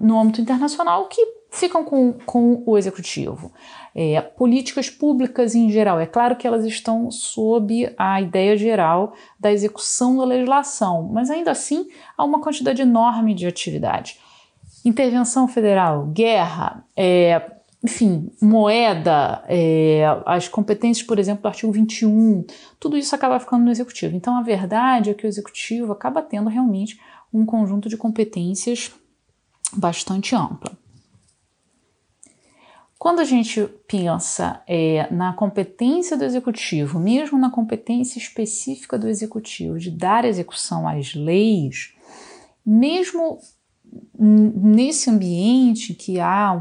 no 0.00 0.18
âmbito 0.18 0.40
internacional 0.40 1.08
que 1.08 1.20
ficam 1.50 1.84
com, 1.84 2.12
com 2.24 2.62
o 2.64 2.78
Executivo. 2.78 3.52
É, 3.94 4.20
políticas 4.20 4.88
públicas 4.88 5.56
em 5.56 5.68
geral, 5.68 5.98
é 5.98 6.06
claro 6.06 6.36
que 6.36 6.46
elas 6.46 6.64
estão 6.64 7.10
sob 7.10 7.92
a 7.98 8.20
ideia 8.20 8.56
geral 8.56 9.12
da 9.40 9.52
execução 9.52 10.16
da 10.16 10.24
legislação, 10.24 11.02
mas 11.12 11.30
ainda 11.30 11.50
assim 11.50 11.88
há 12.16 12.24
uma 12.24 12.40
quantidade 12.40 12.80
enorme 12.80 13.34
de 13.34 13.44
atividades 13.44 14.18
intervenção 14.84 15.46
federal, 15.46 16.06
guerra, 16.06 16.84
é, 16.96 17.52
enfim, 17.82 18.30
moeda, 18.40 19.42
é, 19.48 20.04
as 20.24 20.46
competências, 20.46 21.06
por 21.06 21.18
exemplo, 21.18 21.42
do 21.42 21.48
artigo 21.48 21.72
21, 21.72 22.44
tudo 22.78 22.96
isso 22.96 23.14
acaba 23.14 23.40
ficando 23.40 23.64
no 23.64 23.70
executivo. 23.70 24.14
Então, 24.14 24.36
a 24.36 24.42
verdade 24.42 25.10
é 25.10 25.14
que 25.14 25.26
o 25.26 25.28
executivo 25.28 25.92
acaba 25.92 26.22
tendo 26.22 26.48
realmente 26.48 27.00
um 27.32 27.44
conjunto 27.44 27.88
de 27.88 27.96
competências 27.96 28.92
bastante 29.72 30.34
ampla. 30.36 30.72
Quando 33.02 33.18
a 33.18 33.24
gente 33.24 33.66
pensa 33.88 34.62
é, 34.64 35.12
na 35.12 35.32
competência 35.32 36.16
do 36.16 36.24
executivo, 36.24 37.00
mesmo 37.00 37.36
na 37.36 37.50
competência 37.50 38.16
específica 38.16 38.96
do 38.96 39.08
executivo 39.08 39.76
de 39.76 39.90
dar 39.90 40.24
execução 40.24 40.86
às 40.86 41.12
leis, 41.12 41.96
mesmo 42.64 43.40
nesse 44.18 45.10
ambiente 45.10 45.94
que 45.94 46.20
há 46.20 46.52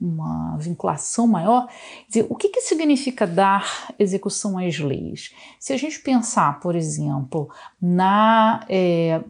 uma 0.00 0.56
vinculação 0.58 1.26
maior, 1.26 1.68
dizer, 2.08 2.26
o 2.28 2.34
que, 2.34 2.48
que 2.48 2.62
significa 2.62 3.26
dar 3.26 3.92
execução 3.98 4.58
às 4.58 4.78
leis? 4.78 5.34
Se 5.58 5.72
a 5.72 5.76
gente 5.76 6.00
pensar, 6.00 6.60
por 6.60 6.74
exemplo, 6.74 7.50
na 7.80 8.64
é, 8.68 9.22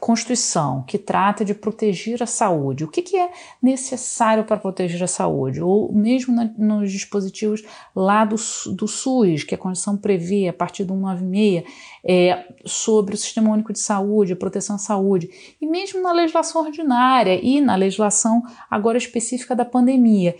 Constituição 0.00 0.82
que 0.86 0.96
trata 0.96 1.44
de 1.44 1.52
proteger 1.52 2.22
a 2.22 2.26
saúde, 2.26 2.84
o 2.84 2.88
que, 2.88 3.02
que 3.02 3.16
é 3.16 3.30
necessário 3.62 4.44
para 4.44 4.56
proteger 4.56 5.02
a 5.02 5.06
saúde? 5.06 5.62
Ou 5.62 5.92
mesmo 5.92 6.34
na, 6.34 6.50
nos 6.56 6.90
dispositivos 6.90 7.62
lá 7.94 8.24
do, 8.24 8.36
do 8.74 8.88
SUS, 8.88 9.44
que 9.44 9.54
a 9.54 9.58
Constituição 9.58 9.98
prevê 9.98 10.48
a 10.48 10.52
partir 10.54 10.84
do 10.84 10.94
196, 10.94 11.64
é, 12.02 12.46
sobre 12.64 13.14
o 13.14 13.18
Sistema 13.18 13.50
Único 13.50 13.72
de 13.72 13.78
Saúde, 13.78 14.32
a 14.32 14.36
proteção 14.36 14.76
à 14.76 14.78
saúde, 14.78 15.28
e 15.60 15.66
mesmo 15.66 16.02
na 16.02 16.12
legislação 16.12 16.62
ordinária 16.62 17.38
e 17.42 17.60
na 17.60 17.74
legislação 17.74 18.42
agora 18.70 18.96
específica 18.96 19.54
da 19.54 19.64
pandemia. 19.64 20.34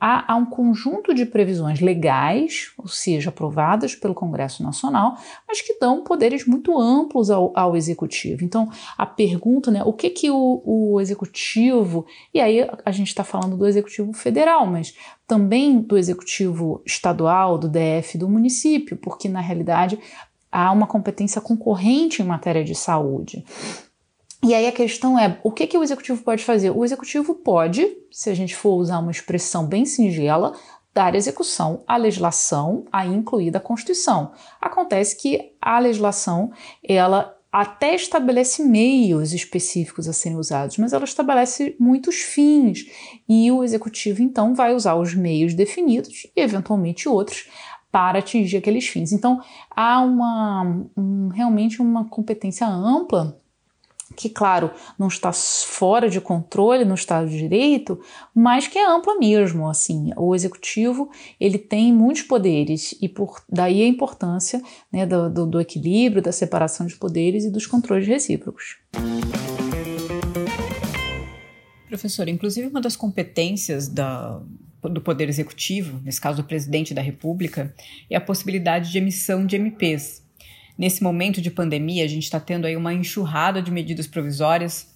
Há, 0.00 0.32
há 0.32 0.36
um 0.36 0.46
conjunto 0.46 1.12
de 1.12 1.26
previsões 1.26 1.80
legais, 1.80 2.72
ou 2.78 2.88
seja, 2.88 3.28
aprovadas 3.28 3.94
pelo 3.94 4.14
Congresso 4.14 4.62
Nacional, 4.62 5.18
mas 5.46 5.60
que 5.60 5.78
dão 5.78 6.02
poderes 6.02 6.46
muito 6.46 6.78
amplos 6.78 7.30
ao, 7.30 7.52
ao 7.54 7.76
Executivo. 7.76 8.42
Então, 8.42 8.70
a 8.96 9.06
pergunta, 9.06 9.70
né, 9.70 9.82
o 9.84 9.92
que 9.92 10.10
que 10.10 10.30
o, 10.30 10.62
o 10.64 11.00
executivo, 11.00 12.06
e 12.32 12.40
aí 12.40 12.68
a 12.84 12.90
gente 12.90 13.08
está 13.08 13.24
falando 13.24 13.56
do 13.56 13.66
executivo 13.66 14.12
federal, 14.12 14.66
mas 14.66 14.96
também 15.26 15.80
do 15.80 15.96
executivo 15.96 16.82
estadual, 16.84 17.58
do 17.58 17.68
DF, 17.68 18.18
do 18.18 18.28
município, 18.28 18.96
porque 18.96 19.28
na 19.28 19.40
realidade 19.40 19.98
há 20.50 20.70
uma 20.70 20.86
competência 20.86 21.40
concorrente 21.40 22.22
em 22.22 22.24
matéria 22.24 22.62
de 22.62 22.74
saúde. 22.74 23.44
E 24.42 24.54
aí 24.54 24.66
a 24.66 24.72
questão 24.72 25.18
é, 25.18 25.38
o 25.42 25.50
que, 25.50 25.66
que 25.66 25.78
o 25.78 25.82
executivo 25.82 26.22
pode 26.22 26.44
fazer? 26.44 26.70
O 26.70 26.84
executivo 26.84 27.34
pode, 27.34 27.88
se 28.12 28.28
a 28.28 28.34
gente 28.34 28.54
for 28.54 28.74
usar 28.74 28.98
uma 28.98 29.10
expressão 29.10 29.66
bem 29.66 29.86
singela, 29.86 30.52
dar 30.92 31.16
execução 31.16 31.82
à 31.88 31.96
legislação, 31.96 32.84
aí 32.92 33.08
incluída 33.08 33.58
a 33.58 33.60
Constituição. 33.60 34.32
Acontece 34.60 35.16
que 35.16 35.52
a 35.60 35.78
legislação, 35.80 36.52
ela 36.86 37.33
até 37.54 37.94
estabelece 37.94 38.64
meios 38.64 39.32
específicos 39.32 40.08
a 40.08 40.12
serem 40.12 40.36
usados, 40.36 40.76
mas 40.76 40.92
ela 40.92 41.04
estabelece 41.04 41.76
muitos 41.78 42.16
fins 42.16 42.84
e 43.28 43.48
o 43.52 43.62
executivo 43.62 44.20
então 44.20 44.56
vai 44.56 44.74
usar 44.74 44.96
os 44.96 45.14
meios 45.14 45.54
definidos 45.54 46.26
e 46.36 46.40
eventualmente 46.40 47.08
outros 47.08 47.48
para 47.92 48.18
atingir 48.18 48.56
aqueles 48.56 48.88
fins. 48.88 49.12
Então 49.12 49.40
há 49.70 50.00
uma 50.00 50.84
um, 50.96 51.28
realmente 51.28 51.80
uma 51.80 52.08
competência 52.08 52.66
ampla 52.66 53.40
que, 54.16 54.28
claro, 54.28 54.70
não 54.98 55.08
está 55.08 55.32
fora 55.32 56.08
de 56.08 56.20
controle 56.20 56.84
no 56.84 56.94
Estado 56.94 57.28
de 57.28 57.38
Direito, 57.38 58.00
mas 58.34 58.66
que 58.66 58.78
é 58.78 58.86
ampla 58.86 59.18
mesmo. 59.18 59.68
Assim, 59.68 60.10
o 60.16 60.34
executivo 60.34 61.10
ele 61.40 61.58
tem 61.58 61.92
muitos 61.92 62.22
poderes 62.22 62.96
e 63.00 63.08
por 63.08 63.42
daí 63.48 63.82
a 63.82 63.86
importância 63.86 64.62
né, 64.92 65.06
do, 65.06 65.28
do, 65.28 65.46
do 65.46 65.60
equilíbrio, 65.60 66.22
da 66.22 66.32
separação 66.32 66.86
de 66.86 66.96
poderes 66.96 67.44
e 67.44 67.50
dos 67.50 67.66
controles 67.66 68.06
recíprocos. 68.06 68.78
Professor, 71.88 72.28
inclusive 72.28 72.66
uma 72.66 72.80
das 72.80 72.96
competências 72.96 73.86
da, 73.86 74.42
do 74.82 75.00
Poder 75.00 75.28
Executivo, 75.28 76.00
nesse 76.02 76.20
caso 76.20 76.42
do 76.42 76.48
Presidente 76.48 76.92
da 76.92 77.02
República, 77.02 77.72
é 78.10 78.16
a 78.16 78.20
possibilidade 78.20 78.90
de 78.90 78.98
emissão 78.98 79.46
de 79.46 79.56
MPs, 79.56 80.23
Nesse 80.76 81.02
momento 81.02 81.40
de 81.40 81.50
pandemia, 81.50 82.04
a 82.04 82.08
gente 82.08 82.24
está 82.24 82.40
tendo 82.40 82.66
aí 82.66 82.76
uma 82.76 82.92
enxurrada 82.92 83.62
de 83.62 83.70
medidas 83.70 84.06
provisórias 84.06 84.92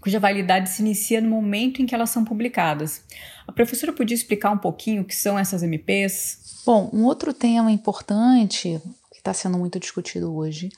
cuja 0.00 0.20
validade 0.20 0.70
se 0.70 0.82
inicia 0.82 1.20
no 1.20 1.28
momento 1.28 1.82
em 1.82 1.86
que 1.86 1.92
elas 1.92 2.10
são 2.10 2.24
publicadas. 2.24 3.02
A 3.44 3.50
professora 3.50 3.92
podia 3.92 4.14
explicar 4.14 4.52
um 4.52 4.58
pouquinho 4.58 5.02
o 5.02 5.04
que 5.04 5.16
são 5.16 5.36
essas 5.36 5.64
MPs? 5.64 6.62
Bom, 6.64 6.88
um 6.92 7.04
outro 7.04 7.34
tema 7.34 7.72
importante 7.72 8.80
que 9.10 9.18
está 9.18 9.34
sendo 9.34 9.58
muito 9.58 9.80
discutido 9.80 10.32
hoje 10.32 10.68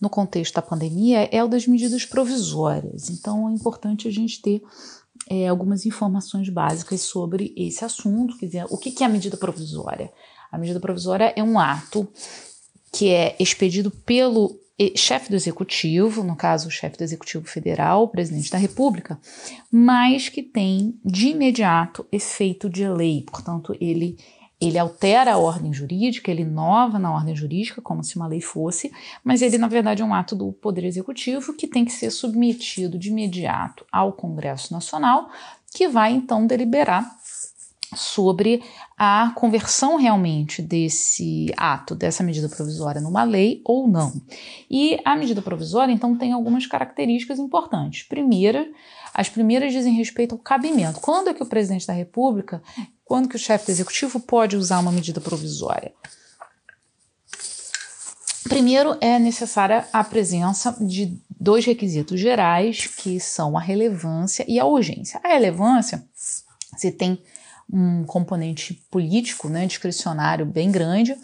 no 0.00 0.08
contexto 0.08 0.54
da 0.54 0.62
pandemia 0.62 1.28
é 1.32 1.42
o 1.42 1.48
das 1.48 1.66
medidas 1.66 2.04
provisórias. 2.04 3.10
Então 3.10 3.48
é 3.48 3.52
importante 3.52 4.06
a 4.06 4.10
gente 4.12 4.40
ter 4.40 4.62
é, 5.28 5.48
algumas 5.48 5.84
informações 5.84 6.48
básicas 6.48 7.00
sobre 7.00 7.52
esse 7.56 7.84
assunto, 7.84 8.38
quer 8.38 8.46
dizer, 8.46 8.66
o 8.70 8.78
que, 8.78 9.02
é 9.02 9.06
a 9.06 9.08
medida 9.08 9.36
provisória? 9.36 10.12
A 10.52 10.58
medida 10.58 10.78
provisória 10.78 11.32
é 11.34 11.42
um 11.42 11.58
ato 11.58 12.08
que 12.96 13.10
é 13.10 13.36
expedido 13.38 13.90
pelo 13.90 14.58
chefe 14.96 15.28
do 15.28 15.36
executivo, 15.36 16.24
no 16.24 16.34
caso 16.34 16.68
o 16.68 16.70
chefe 16.70 16.96
do 16.96 17.04
executivo 17.04 17.46
federal, 17.46 18.04
o 18.04 18.08
presidente 18.08 18.50
da 18.50 18.56
República, 18.56 19.20
mas 19.70 20.30
que 20.30 20.42
tem 20.42 20.98
de 21.04 21.28
imediato 21.28 22.06
efeito 22.10 22.70
de 22.70 22.88
lei. 22.88 23.22
Portanto, 23.30 23.76
ele 23.78 24.16
ele 24.58 24.78
altera 24.78 25.34
a 25.34 25.36
ordem 25.36 25.70
jurídica, 25.70 26.30
ele 26.30 26.40
inova 26.40 26.98
na 26.98 27.12
ordem 27.12 27.36
jurídica, 27.36 27.82
como 27.82 28.02
se 28.02 28.16
uma 28.16 28.26
lei 28.26 28.40
fosse, 28.40 28.90
mas 29.22 29.42
ele, 29.42 29.58
na 29.58 29.68
verdade, 29.68 30.00
é 30.00 30.04
um 30.04 30.14
ato 30.14 30.34
do 30.34 30.50
Poder 30.50 30.82
Executivo 30.86 31.52
que 31.52 31.66
tem 31.66 31.84
que 31.84 31.92
ser 31.92 32.10
submetido 32.10 32.98
de 32.98 33.10
imediato 33.10 33.84
ao 33.92 34.14
Congresso 34.14 34.72
Nacional, 34.72 35.28
que 35.74 35.86
vai 35.86 36.14
então 36.14 36.46
deliberar 36.46 37.18
sobre 37.96 38.62
a 38.96 39.32
conversão 39.34 39.96
realmente 39.96 40.62
desse 40.62 41.52
ato, 41.56 41.94
dessa 41.94 42.22
medida 42.22 42.48
provisória 42.48 43.00
numa 43.00 43.24
lei 43.24 43.60
ou 43.64 43.88
não. 43.88 44.12
E 44.70 44.98
a 45.04 45.16
medida 45.16 45.42
provisória, 45.42 45.92
então, 45.92 46.16
tem 46.16 46.32
algumas 46.32 46.66
características 46.66 47.38
importantes. 47.38 48.02
Primeira, 48.04 48.66
as 49.12 49.28
primeiras 49.28 49.72
dizem 49.72 49.94
respeito 49.94 50.34
ao 50.34 50.38
cabimento. 50.38 51.00
Quando 51.00 51.28
é 51.28 51.34
que 51.34 51.42
o 51.42 51.46
presidente 51.46 51.86
da 51.86 51.92
República, 51.92 52.62
quando 53.04 53.28
que 53.28 53.36
o 53.36 53.38
chefe 53.38 53.66
do 53.66 53.72
executivo 53.72 54.20
pode 54.20 54.56
usar 54.56 54.78
uma 54.78 54.92
medida 54.92 55.20
provisória? 55.20 55.92
Primeiro, 58.48 58.96
é 59.00 59.18
necessária 59.18 59.86
a 59.92 60.04
presença 60.04 60.76
de 60.80 61.18
dois 61.38 61.64
requisitos 61.64 62.20
gerais, 62.20 62.86
que 62.86 63.18
são 63.18 63.56
a 63.56 63.60
relevância 63.60 64.44
e 64.48 64.58
a 64.58 64.64
urgência. 64.64 65.20
A 65.22 65.28
relevância, 65.28 66.04
se 66.76 66.92
tem 66.92 67.20
um 67.72 68.04
componente 68.04 68.74
político, 68.90 69.48
né, 69.48 69.66
discricionário 69.66 70.46
bem 70.46 70.70
grande, 70.70 71.16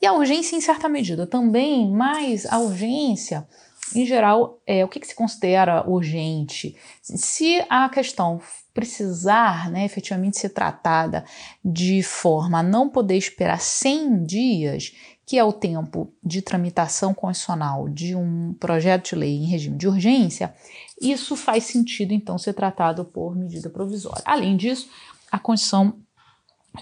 e 0.00 0.06
a 0.06 0.12
urgência 0.12 0.56
em 0.56 0.60
certa 0.60 0.88
medida 0.88 1.26
também, 1.26 1.90
mas 1.90 2.46
a 2.46 2.58
urgência, 2.58 3.46
em 3.94 4.06
geral, 4.06 4.60
é 4.66 4.84
o 4.84 4.88
que, 4.88 5.00
que 5.00 5.08
se 5.08 5.14
considera 5.14 5.88
urgente? 5.88 6.76
Se 7.02 7.64
a 7.68 7.88
questão 7.88 8.40
precisar 8.72 9.70
né, 9.72 9.84
efetivamente 9.84 10.38
ser 10.38 10.50
tratada 10.50 11.24
de 11.64 12.00
forma 12.00 12.60
a 12.60 12.62
não 12.62 12.88
poder 12.88 13.16
esperar 13.16 13.60
100 13.60 14.22
dias, 14.22 14.92
que 15.26 15.36
é 15.36 15.44
o 15.44 15.52
tempo 15.52 16.10
de 16.24 16.40
tramitação 16.40 17.12
constitucional 17.12 17.88
de 17.88 18.14
um 18.14 18.54
projeto 18.54 19.10
de 19.10 19.16
lei 19.16 19.36
em 19.36 19.46
regime 19.46 19.76
de 19.76 19.88
urgência, 19.88 20.54
isso 21.02 21.36
faz 21.36 21.64
sentido 21.64 22.12
então 22.12 22.38
ser 22.38 22.54
tratado 22.54 23.04
por 23.04 23.36
medida 23.36 23.68
provisória. 23.68 24.22
Além 24.24 24.56
disso, 24.56 24.88
a 25.30 25.38
Constituição 25.38 25.98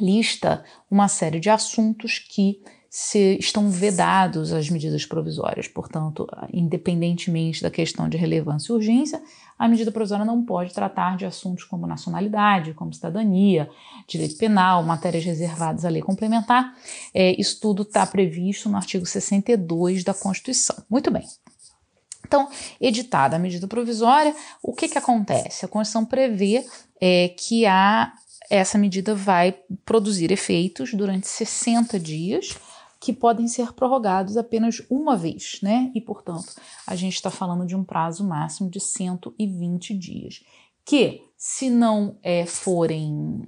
lista 0.00 0.64
uma 0.90 1.08
série 1.08 1.40
de 1.40 1.50
assuntos 1.50 2.18
que 2.18 2.60
se 2.98 3.36
estão 3.38 3.68
vedados 3.68 4.54
às 4.54 4.70
medidas 4.70 5.04
provisórias. 5.04 5.68
Portanto, 5.68 6.26
independentemente 6.50 7.62
da 7.62 7.70
questão 7.70 8.08
de 8.08 8.16
relevância 8.16 8.72
e 8.72 8.74
urgência, 8.74 9.22
a 9.58 9.68
medida 9.68 9.92
provisória 9.92 10.24
não 10.24 10.42
pode 10.42 10.72
tratar 10.72 11.16
de 11.16 11.26
assuntos 11.26 11.64
como 11.64 11.86
nacionalidade, 11.86 12.72
como 12.72 12.94
cidadania, 12.94 13.68
direito 14.08 14.38
penal, 14.38 14.82
matérias 14.82 15.24
reservadas 15.24 15.84
à 15.84 15.90
lei 15.90 16.00
complementar. 16.00 16.74
É, 17.12 17.38
isso 17.38 17.60
tudo 17.60 17.82
está 17.82 18.06
previsto 18.06 18.70
no 18.70 18.78
artigo 18.78 19.04
62 19.04 20.02
da 20.02 20.14
Constituição. 20.14 20.76
Muito 20.88 21.10
bem. 21.10 21.26
Então, 22.26 22.48
editada 22.80 23.36
a 23.36 23.38
medida 23.38 23.68
provisória, 23.68 24.34
o 24.62 24.72
que, 24.72 24.88
que 24.88 24.96
acontece? 24.96 25.66
A 25.66 25.68
Constituição 25.68 26.04
prevê 26.04 26.64
é, 26.98 27.28
que 27.28 27.66
há 27.66 28.12
essa 28.50 28.78
medida 28.78 29.14
vai 29.14 29.52
produzir 29.84 30.30
efeitos 30.30 30.92
durante 30.94 31.26
60 31.26 31.98
dias, 31.98 32.56
que 33.00 33.12
podem 33.12 33.46
ser 33.46 33.72
prorrogados 33.72 34.36
apenas 34.36 34.82
uma 34.90 35.16
vez, 35.16 35.58
né? 35.62 35.90
E, 35.94 36.00
portanto, 36.00 36.54
a 36.86 36.96
gente 36.96 37.14
está 37.14 37.30
falando 37.30 37.66
de 37.66 37.76
um 37.76 37.84
prazo 37.84 38.26
máximo 38.26 38.70
de 38.70 38.80
120 38.80 39.96
dias. 39.96 40.42
Que, 40.84 41.22
se 41.36 41.68
não 41.68 42.18
é, 42.22 42.46
forem. 42.46 43.42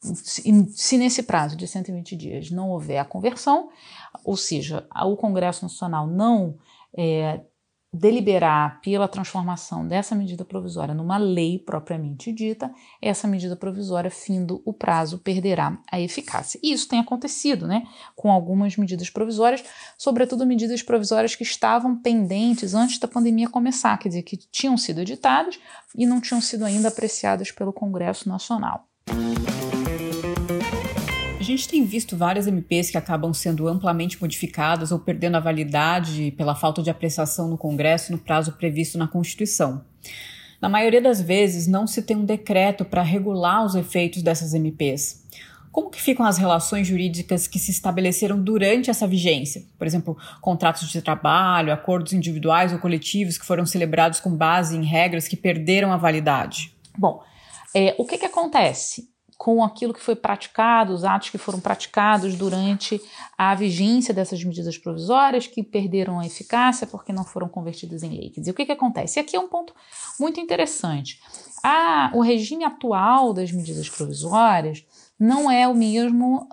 Se, 0.00 0.42
se 0.70 0.98
nesse 0.98 1.22
prazo 1.22 1.56
de 1.56 1.66
120 1.66 2.16
dias 2.16 2.50
não 2.50 2.70
houver 2.70 2.98
a 2.98 3.04
conversão, 3.04 3.68
ou 4.24 4.36
seja, 4.36 4.86
o 4.94 5.16
Congresso 5.16 5.64
Nacional 5.64 6.06
não 6.06 6.56
é, 6.96 7.40
deliberar 7.94 8.80
pela 8.80 9.06
transformação 9.06 9.86
dessa 9.86 10.16
medida 10.16 10.44
provisória 10.44 10.92
numa 10.92 11.16
lei 11.16 11.60
propriamente 11.60 12.32
dita, 12.32 12.72
essa 13.00 13.28
medida 13.28 13.54
provisória, 13.54 14.10
findo 14.10 14.60
o 14.64 14.72
prazo, 14.72 15.18
perderá 15.18 15.78
a 15.90 16.00
eficácia. 16.00 16.58
E 16.60 16.72
isso 16.72 16.88
tem 16.88 16.98
acontecido, 16.98 17.68
né, 17.68 17.84
com 18.16 18.32
algumas 18.32 18.76
medidas 18.76 19.08
provisórias, 19.10 19.64
sobretudo 19.96 20.44
medidas 20.44 20.82
provisórias 20.82 21.36
que 21.36 21.44
estavam 21.44 21.96
pendentes 21.96 22.74
antes 22.74 22.98
da 22.98 23.06
pandemia 23.06 23.48
começar, 23.48 23.96
quer 23.98 24.08
dizer, 24.08 24.22
que 24.22 24.36
tinham 24.36 24.76
sido 24.76 25.00
editadas 25.00 25.60
e 25.96 26.04
não 26.04 26.20
tinham 26.20 26.40
sido 26.40 26.64
ainda 26.64 26.88
apreciadas 26.88 27.52
pelo 27.52 27.72
Congresso 27.72 28.28
Nacional. 28.28 28.88
Gente 31.44 31.68
tem 31.68 31.84
visto 31.84 32.16
várias 32.16 32.46
MPs 32.46 32.90
que 32.90 32.98
acabam 32.98 33.32
sendo 33.32 33.68
amplamente 33.68 34.20
modificadas 34.20 34.90
ou 34.90 34.98
perdendo 34.98 35.36
a 35.36 35.40
validade 35.40 36.32
pela 36.32 36.54
falta 36.54 36.82
de 36.82 36.90
apreciação 36.90 37.48
no 37.48 37.56
Congresso 37.56 38.10
no 38.10 38.18
prazo 38.18 38.52
previsto 38.52 38.98
na 38.98 39.06
Constituição. 39.06 39.84
Na 40.60 40.68
maioria 40.68 41.00
das 41.00 41.20
vezes, 41.20 41.66
não 41.66 41.86
se 41.86 42.02
tem 42.02 42.16
um 42.16 42.24
decreto 42.24 42.84
para 42.84 43.02
regular 43.02 43.64
os 43.64 43.74
efeitos 43.74 44.22
dessas 44.22 44.54
MPs. 44.54 45.22
Como 45.70 45.90
que 45.90 46.00
ficam 46.00 46.24
as 46.24 46.38
relações 46.38 46.86
jurídicas 46.86 47.46
que 47.46 47.58
se 47.58 47.70
estabeleceram 47.70 48.40
durante 48.40 48.90
essa 48.90 49.06
vigência? 49.06 49.64
Por 49.76 49.86
exemplo, 49.86 50.16
contratos 50.40 50.88
de 50.88 51.02
trabalho, 51.02 51.72
acordos 51.72 52.12
individuais 52.12 52.72
ou 52.72 52.78
coletivos 52.78 53.36
que 53.36 53.44
foram 53.44 53.66
celebrados 53.66 54.20
com 54.20 54.30
base 54.30 54.76
em 54.76 54.84
regras 54.84 55.28
que 55.28 55.36
perderam 55.36 55.92
a 55.92 55.96
validade? 55.96 56.72
Bom, 56.96 57.22
é, 57.74 57.94
o 57.98 58.06
que, 58.06 58.18
que 58.18 58.24
acontece? 58.24 59.12
Com 59.36 59.62
aquilo 59.64 59.92
que 59.92 60.00
foi 60.00 60.14
praticado, 60.14 60.92
os 60.92 61.04
atos 61.04 61.30
que 61.30 61.38
foram 61.38 61.60
praticados 61.60 62.34
durante 62.36 63.00
a 63.36 63.54
vigência 63.54 64.14
dessas 64.14 64.42
medidas 64.42 64.78
provisórias 64.78 65.46
que 65.46 65.62
perderam 65.62 66.20
a 66.20 66.26
eficácia 66.26 66.86
porque 66.86 67.12
não 67.12 67.24
foram 67.24 67.48
convertidas 67.48 68.02
em 68.02 68.10
lei. 68.10 68.30
Quer 68.30 68.40
dizer, 68.40 68.52
o 68.52 68.54
que, 68.54 68.66
que 68.66 68.72
acontece? 68.72 69.18
E 69.18 69.20
aqui 69.20 69.36
é 69.36 69.40
um 69.40 69.48
ponto 69.48 69.74
muito 70.18 70.40
interessante. 70.40 71.20
A, 71.62 72.10
o 72.14 72.20
regime 72.20 72.64
atual 72.64 73.32
das 73.32 73.50
medidas 73.50 73.88
provisórias 73.88 74.84
não 75.18 75.50
é 75.50 75.66
o 75.66 75.74
mesmo 75.74 76.48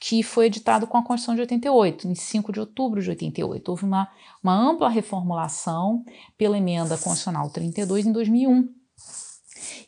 que 0.00 0.22
foi 0.22 0.46
editado 0.46 0.86
com 0.86 0.96
a 0.96 1.02
Constituição 1.02 1.34
de 1.34 1.42
88, 1.42 2.08
em 2.08 2.14
5 2.14 2.52
de 2.52 2.60
outubro 2.60 3.02
de 3.02 3.10
88. 3.10 3.68
Houve 3.68 3.84
uma, 3.84 4.08
uma 4.42 4.54
ampla 4.54 4.88
reformulação 4.88 6.02
pela 6.38 6.56
emenda 6.56 6.96
constitucional 6.96 7.50
32 7.50 8.06
em 8.06 8.12
2001. 8.12 8.68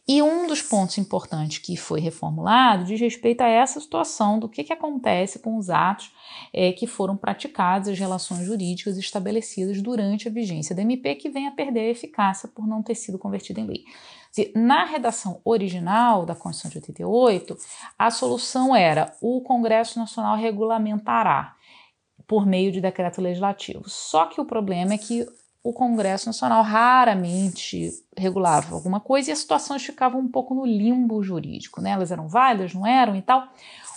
E 0.07 0.23
um 0.23 0.47
dos 0.47 0.63
pontos 0.63 0.97
importantes 0.99 1.59
que 1.59 1.77
foi 1.77 2.01
reformulado 2.01 2.85
diz 2.85 3.01
respeito 3.01 3.43
a 3.43 3.49
essa 3.49 3.79
situação 3.79 4.39
do 4.39 4.49
que, 4.49 4.65
que 4.65 4.73
acontece 4.73 5.39
com 5.39 5.57
os 5.57 5.69
atos 5.69 6.11
é, 6.53 6.73
que 6.73 6.87
foram 6.87 7.17
praticados, 7.17 7.89
as 7.89 7.99
relações 7.99 8.47
jurídicas 8.47 8.97
estabelecidas 8.97 9.83
durante 9.83 10.29
a 10.29 10.31
vigência 10.31 10.75
da 10.75 10.83
MP, 10.83 11.15
que 11.17 11.29
vem 11.29 11.47
a 11.47 11.53
perder 11.53 11.81
a 11.81 11.91
eficácia 11.91 12.49
por 12.49 12.67
não 12.67 12.83
ter 12.83 12.95
sido 12.95 13.19
convertida 13.19 13.61
em 13.61 13.67
lei. 13.67 13.85
Na 14.55 14.85
redação 14.85 15.41
original 15.45 16.25
da 16.25 16.35
Constituição 16.35 16.71
de 16.71 16.79
88, 16.79 17.59
a 17.99 18.11
solução 18.11 18.75
era 18.75 19.17
o 19.21 19.41
Congresso 19.41 19.99
Nacional 19.99 20.37
regulamentará 20.37 21.57
por 22.27 22.47
meio 22.47 22.71
de 22.71 22.81
decreto 22.81 23.21
legislativo. 23.21 23.89
Só 23.89 24.27
que 24.27 24.41
o 24.41 24.45
problema 24.45 24.95
é 24.95 24.99
que 24.99 25.27
o 25.69 25.73
Congresso 25.75 26.25
Nacional 26.25 26.63
raramente 26.63 27.91
regulava 28.17 28.75
alguma 28.75 29.01
coisa 29.01 29.29
e 29.29 29.33
as 29.35 29.41
situações 29.41 29.85
ficavam 29.85 30.19
um 30.19 30.27
pouco 30.27 30.55
no 30.55 30.65
limbo 30.65 31.23
jurídico, 31.23 31.83
né? 31.83 31.91
Elas 31.91 32.11
eram 32.11 32.27
válidas, 32.27 32.73
não 32.73 32.87
eram 32.87 33.15
e 33.15 33.21
tal. 33.21 33.47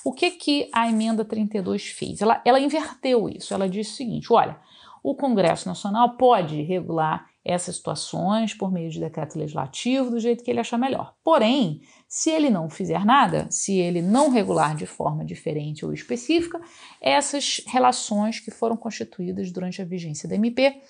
O 0.03 0.11
que 0.11 0.31
que 0.31 0.69
a 0.73 0.89
emenda 0.89 1.23
32 1.23 1.87
fez? 1.87 2.21
Ela, 2.21 2.41
ela 2.43 2.59
inverteu 2.59 3.29
isso. 3.29 3.53
Ela 3.53 3.69
disse 3.69 3.93
o 3.93 3.95
seguinte: 3.95 4.33
olha, 4.33 4.57
o 5.01 5.15
Congresso 5.15 5.65
Nacional 5.65 6.17
pode 6.17 6.61
regular 6.61 7.25
essas 7.43 7.77
situações 7.77 8.53
por 8.53 8.69
meio 8.69 8.89
de 8.89 8.99
decreto 8.99 9.39
legislativo 9.39 10.11
do 10.11 10.19
jeito 10.19 10.43
que 10.43 10.51
ele 10.51 10.59
achar 10.59 10.77
melhor. 10.77 11.15
Porém, 11.23 11.81
se 12.05 12.29
ele 12.29 12.49
não 12.49 12.69
fizer 12.69 13.05
nada, 13.05 13.47
se 13.49 13.79
ele 13.79 14.01
não 14.01 14.29
regular 14.29 14.75
de 14.75 14.85
forma 14.85 15.23
diferente 15.23 15.85
ou 15.85 15.93
específica, 15.93 16.59
essas 16.99 17.63
relações 17.65 18.41
que 18.41 18.51
foram 18.51 18.75
constituídas 18.75 19.51
durante 19.53 19.81
a 19.81 19.85
vigência 19.85 20.27
da 20.27 20.35
MP 20.35 20.81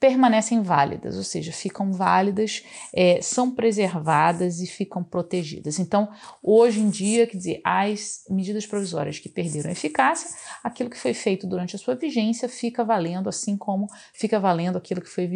permanecem 0.00 0.62
válidas, 0.62 1.18
ou 1.18 1.22
seja, 1.22 1.52
ficam 1.52 1.92
válidas, 1.92 2.64
é, 2.90 3.20
são 3.20 3.50
preservadas 3.50 4.58
e 4.60 4.66
ficam 4.66 5.04
protegidas. 5.04 5.78
Então, 5.78 6.08
hoje 6.42 6.80
em 6.80 6.88
dia, 6.88 7.26
quer 7.26 7.36
dizer, 7.36 7.60
as 7.62 8.24
medidas 8.30 8.66
provisórias 8.66 9.18
que 9.18 9.28
perderam 9.28 9.70
eficácia, 9.70 10.30
aquilo 10.64 10.88
que 10.88 10.96
foi 10.96 11.12
feito 11.12 11.46
durante 11.46 11.76
a 11.76 11.78
sua 11.78 11.94
vigência 11.94 12.48
fica 12.48 12.82
valendo, 12.82 13.28
assim 13.28 13.58
como 13.58 13.86
fica 14.14 14.40
valendo 14.40 14.78
aquilo 14.78 15.02
que 15.02 15.10
foi, 15.10 15.28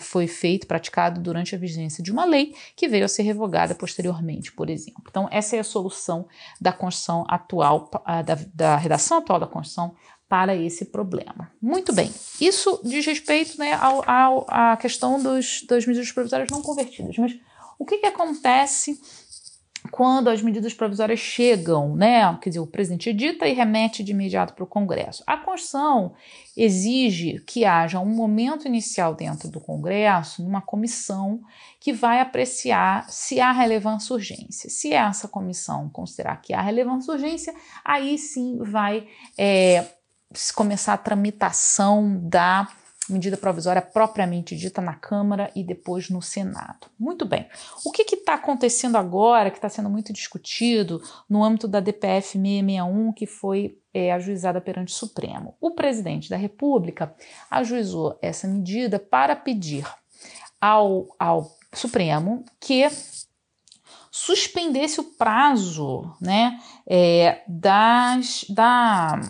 foi 0.00 0.26
feito, 0.26 0.66
praticado 0.66 1.20
durante 1.20 1.54
a 1.54 1.58
vigência 1.58 2.02
de 2.02 2.10
uma 2.10 2.24
lei 2.24 2.52
que 2.74 2.88
veio 2.88 3.04
a 3.04 3.08
ser 3.08 3.22
revogada 3.22 3.72
posteriormente, 3.72 4.50
por 4.50 4.68
exemplo. 4.68 5.04
Então, 5.08 5.28
essa 5.30 5.54
é 5.54 5.60
a 5.60 5.64
solução 5.64 6.26
da 6.60 6.72
Constituição 6.72 7.24
atual, 7.28 7.88
da, 8.24 8.36
da 8.52 8.76
redação 8.76 9.18
atual 9.18 9.38
da 9.38 9.46
Constituição 9.46 9.94
para 10.28 10.54
esse 10.54 10.86
problema. 10.86 11.50
Muito 11.60 11.92
bem, 11.92 12.12
isso 12.40 12.80
diz 12.84 13.06
respeito 13.06 13.58
né, 13.58 13.72
ao, 13.74 14.08
ao, 14.08 14.46
à 14.48 14.76
questão 14.76 15.22
dos, 15.22 15.64
das 15.66 15.86
medidas 15.86 16.12
provisórias 16.12 16.50
não 16.50 16.62
convertidas, 16.62 17.16
mas 17.16 17.38
o 17.78 17.84
que, 17.84 17.98
que 17.98 18.06
acontece 18.06 19.00
quando 19.90 20.28
as 20.28 20.42
medidas 20.42 20.74
provisórias 20.74 21.18
chegam, 21.18 21.94
né? 21.94 22.36
Quer 22.42 22.50
dizer, 22.50 22.60
o 22.60 22.66
presidente 22.66 23.10
edita 23.10 23.46
e 23.46 23.54
remete 23.54 24.02
de 24.02 24.12
imediato 24.12 24.54
para 24.54 24.64
o 24.64 24.66
Congresso. 24.66 25.22
A 25.26 25.36
Constituição 25.36 26.12
exige 26.56 27.40
que 27.46 27.64
haja 27.64 28.00
um 28.00 28.06
momento 28.06 28.66
inicial 28.66 29.14
dentro 29.14 29.48
do 29.48 29.60
Congresso, 29.60 30.42
numa 30.42 30.60
comissão 30.60 31.40
que 31.80 31.92
vai 31.92 32.20
apreciar 32.20 33.08
se 33.08 33.40
há 33.40 33.52
relevância 33.52 34.14
urgência. 34.14 34.68
Se 34.68 34.92
essa 34.92 35.28
comissão 35.28 35.88
considerar 35.88 36.36
que 36.42 36.52
há 36.52 36.60
relevância 36.60 37.12
urgência, 37.12 37.54
aí 37.84 38.18
sim 38.18 38.58
vai 38.58 39.06
é, 39.38 39.86
começar 40.54 40.94
a 40.94 40.98
tramitação 40.98 42.20
da 42.22 42.68
medida 43.08 43.36
provisória 43.36 43.80
propriamente 43.80 44.56
dita 44.56 44.82
na 44.82 44.94
Câmara 44.94 45.50
e 45.54 45.64
depois 45.64 46.10
no 46.10 46.20
Senado. 46.20 46.88
Muito 46.98 47.24
bem. 47.24 47.48
O 47.84 47.90
que 47.90 48.02
está 48.14 48.34
acontecendo 48.34 48.96
agora, 48.96 49.50
que 49.50 49.56
está 49.56 49.68
sendo 49.68 49.88
muito 49.88 50.12
discutido 50.12 51.02
no 51.28 51.42
âmbito 51.42 51.66
da 51.66 51.80
DPF 51.80 52.32
661, 52.32 53.12
que 53.12 53.26
foi 53.26 53.78
é, 53.92 54.12
ajuizada 54.12 54.60
perante 54.60 54.92
o 54.92 54.96
Supremo? 54.96 55.56
O 55.60 55.70
presidente 55.70 56.28
da 56.28 56.36
República 56.36 57.14
ajuizou 57.50 58.18
essa 58.20 58.46
medida 58.46 58.98
para 58.98 59.34
pedir 59.34 59.86
ao, 60.60 61.06
ao 61.18 61.46
Supremo 61.72 62.44
que 62.60 62.88
suspendesse 64.10 65.00
o 65.00 65.04
prazo 65.04 66.12
né, 66.20 66.58
é, 66.90 67.42
das, 67.46 68.46
da, 68.48 69.20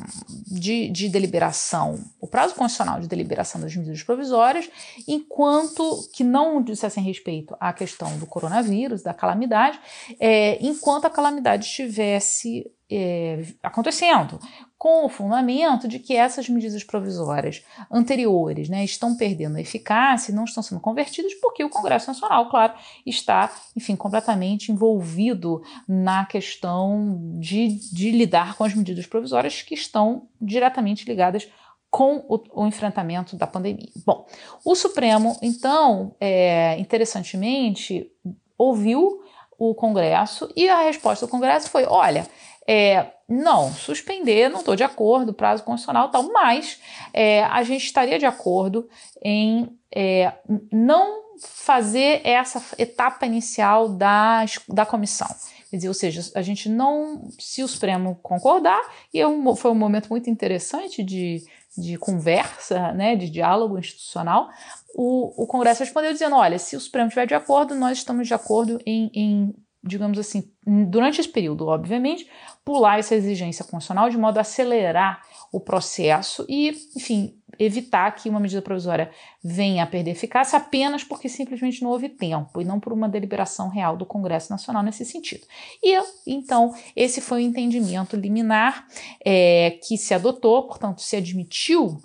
de, 0.46 0.88
de, 0.90 1.08
deliberação, 1.08 1.98
o 2.20 2.28
prazo 2.28 2.54
constitucional 2.54 3.00
de 3.00 3.08
deliberação 3.08 3.60
das 3.60 3.74
medidas 3.74 4.02
provisórias, 4.04 4.70
enquanto 5.08 6.08
que 6.14 6.22
não 6.22 6.62
dissessem 6.62 7.02
respeito 7.02 7.56
à 7.58 7.72
questão 7.72 8.16
do 8.18 8.26
coronavírus, 8.26 9.02
da 9.02 9.12
calamidade, 9.12 9.80
é, 10.20 10.64
enquanto 10.64 11.06
a 11.06 11.10
calamidade 11.10 11.66
estivesse 11.66 12.70
é, 12.90 13.44
acontecendo, 13.62 14.38
com 14.78 15.04
o 15.04 15.08
fundamento 15.08 15.88
de 15.88 15.98
que 15.98 16.14
essas 16.14 16.48
medidas 16.48 16.84
provisórias 16.84 17.64
anteriores 17.90 18.68
né, 18.68 18.84
estão 18.84 19.16
perdendo 19.16 19.58
eficácia 19.58 20.30
e 20.30 20.34
não 20.34 20.44
estão 20.44 20.62
sendo 20.62 20.80
convertidas 20.80 21.34
porque 21.34 21.64
o 21.64 21.68
Congresso 21.68 22.06
Nacional, 22.06 22.48
claro, 22.48 22.74
está, 23.04 23.52
enfim, 23.76 23.96
completamente 23.96 24.70
envolvido 24.70 25.60
na 25.86 26.24
questão 26.24 27.36
de, 27.48 27.68
de 27.90 28.10
lidar 28.10 28.56
com 28.56 28.64
as 28.64 28.74
medidas 28.74 29.06
provisórias 29.06 29.62
que 29.62 29.74
estão 29.74 30.28
diretamente 30.40 31.06
ligadas 31.06 31.48
com 31.90 32.16
o, 32.28 32.62
o, 32.62 32.66
enfrentamento 32.66 33.36
da 33.36 33.46
pandemia. 33.46 33.88
Bom, 34.04 34.26
o 34.62 34.74
Supremo, 34.74 35.38
então, 35.40 36.14
é, 36.20 36.78
interessantemente, 36.78 38.10
ouviu 38.58 39.22
o 39.58 39.74
Congresso 39.74 40.52
e 40.54 40.68
a 40.68 40.82
resposta 40.82 41.24
do 41.24 41.30
Congresso 41.30 41.70
foi: 41.70 41.86
olha, 41.86 42.26
é, 42.66 43.06
não, 43.26 43.72
suspender, 43.72 44.50
não 44.50 44.60
estou 44.60 44.76
de 44.76 44.84
acordo, 44.84 45.32
prazo 45.32 45.64
constitucional 45.64 46.10
tal, 46.10 46.30
mas 46.30 46.78
é, 47.14 47.44
a 47.44 47.62
gente 47.62 47.86
estaria 47.86 48.18
de 48.18 48.26
acordo 48.26 48.86
em 49.24 49.74
é, 49.90 50.34
não 50.70 51.22
fazer 51.40 52.20
essa 52.24 52.62
etapa 52.76 53.24
inicial 53.24 53.88
da, 53.88 54.44
da 54.68 54.84
comissão. 54.84 55.28
Quer 55.70 55.76
dizer, 55.76 55.88
ou 55.88 55.94
seja, 55.94 56.22
a 56.34 56.42
gente 56.42 56.68
não, 56.68 57.28
se 57.38 57.62
o 57.62 57.68
Supremo 57.68 58.18
concordar, 58.22 58.80
e 59.12 59.20
é 59.20 59.26
foi 59.56 59.70
um 59.70 59.74
momento 59.74 60.08
muito 60.08 60.30
interessante 60.30 61.02
de, 61.02 61.44
de 61.76 61.98
conversa, 61.98 62.92
né, 62.92 63.16
de 63.16 63.28
diálogo 63.28 63.78
institucional, 63.78 64.48
o, 64.94 65.42
o 65.42 65.46
Congresso 65.46 65.84
respondeu 65.84 66.12
dizendo: 66.12 66.36
olha, 66.36 66.58
se 66.58 66.74
o 66.74 66.80
Supremo 66.80 67.08
estiver 67.08 67.26
de 67.26 67.34
acordo, 67.34 67.74
nós 67.74 67.98
estamos 67.98 68.26
de 68.26 68.34
acordo 68.34 68.80
em, 68.86 69.10
em 69.14 69.54
digamos 69.82 70.18
assim, 70.18 70.50
durante 70.66 71.20
esse 71.20 71.28
período, 71.28 71.66
obviamente, 71.66 72.28
pular 72.64 72.98
essa 72.98 73.14
exigência 73.14 73.64
constitucional 73.64 74.10
de 74.10 74.18
modo 74.18 74.38
a 74.38 74.40
acelerar 74.40 75.22
o 75.52 75.60
processo 75.60 76.44
e, 76.48 76.70
enfim, 76.96 77.37
evitar 77.58 78.10
que 78.12 78.28
uma 78.28 78.40
medida 78.40 78.62
provisória 78.62 79.10
venha 79.42 79.84
a 79.84 79.86
perder 79.86 80.12
eficácia 80.12 80.56
apenas 80.56 81.02
porque 81.02 81.28
simplesmente 81.28 81.82
não 81.82 81.90
houve 81.90 82.08
tempo 82.08 82.60
e 82.60 82.64
não 82.64 82.78
por 82.78 82.92
uma 82.92 83.08
deliberação 83.08 83.68
real 83.68 83.96
do 83.96 84.06
Congresso 84.06 84.50
Nacional 84.50 84.82
nesse 84.82 85.04
sentido. 85.04 85.46
E 85.82 85.98
então 86.26 86.74
esse 86.94 87.20
foi 87.20 87.38
o 87.38 87.46
entendimento 87.46 88.16
liminar 88.16 88.86
é, 89.24 89.78
que 89.86 89.96
se 89.96 90.14
adotou, 90.14 90.66
portanto, 90.66 91.00
se 91.00 91.16
admitiu 91.16 92.00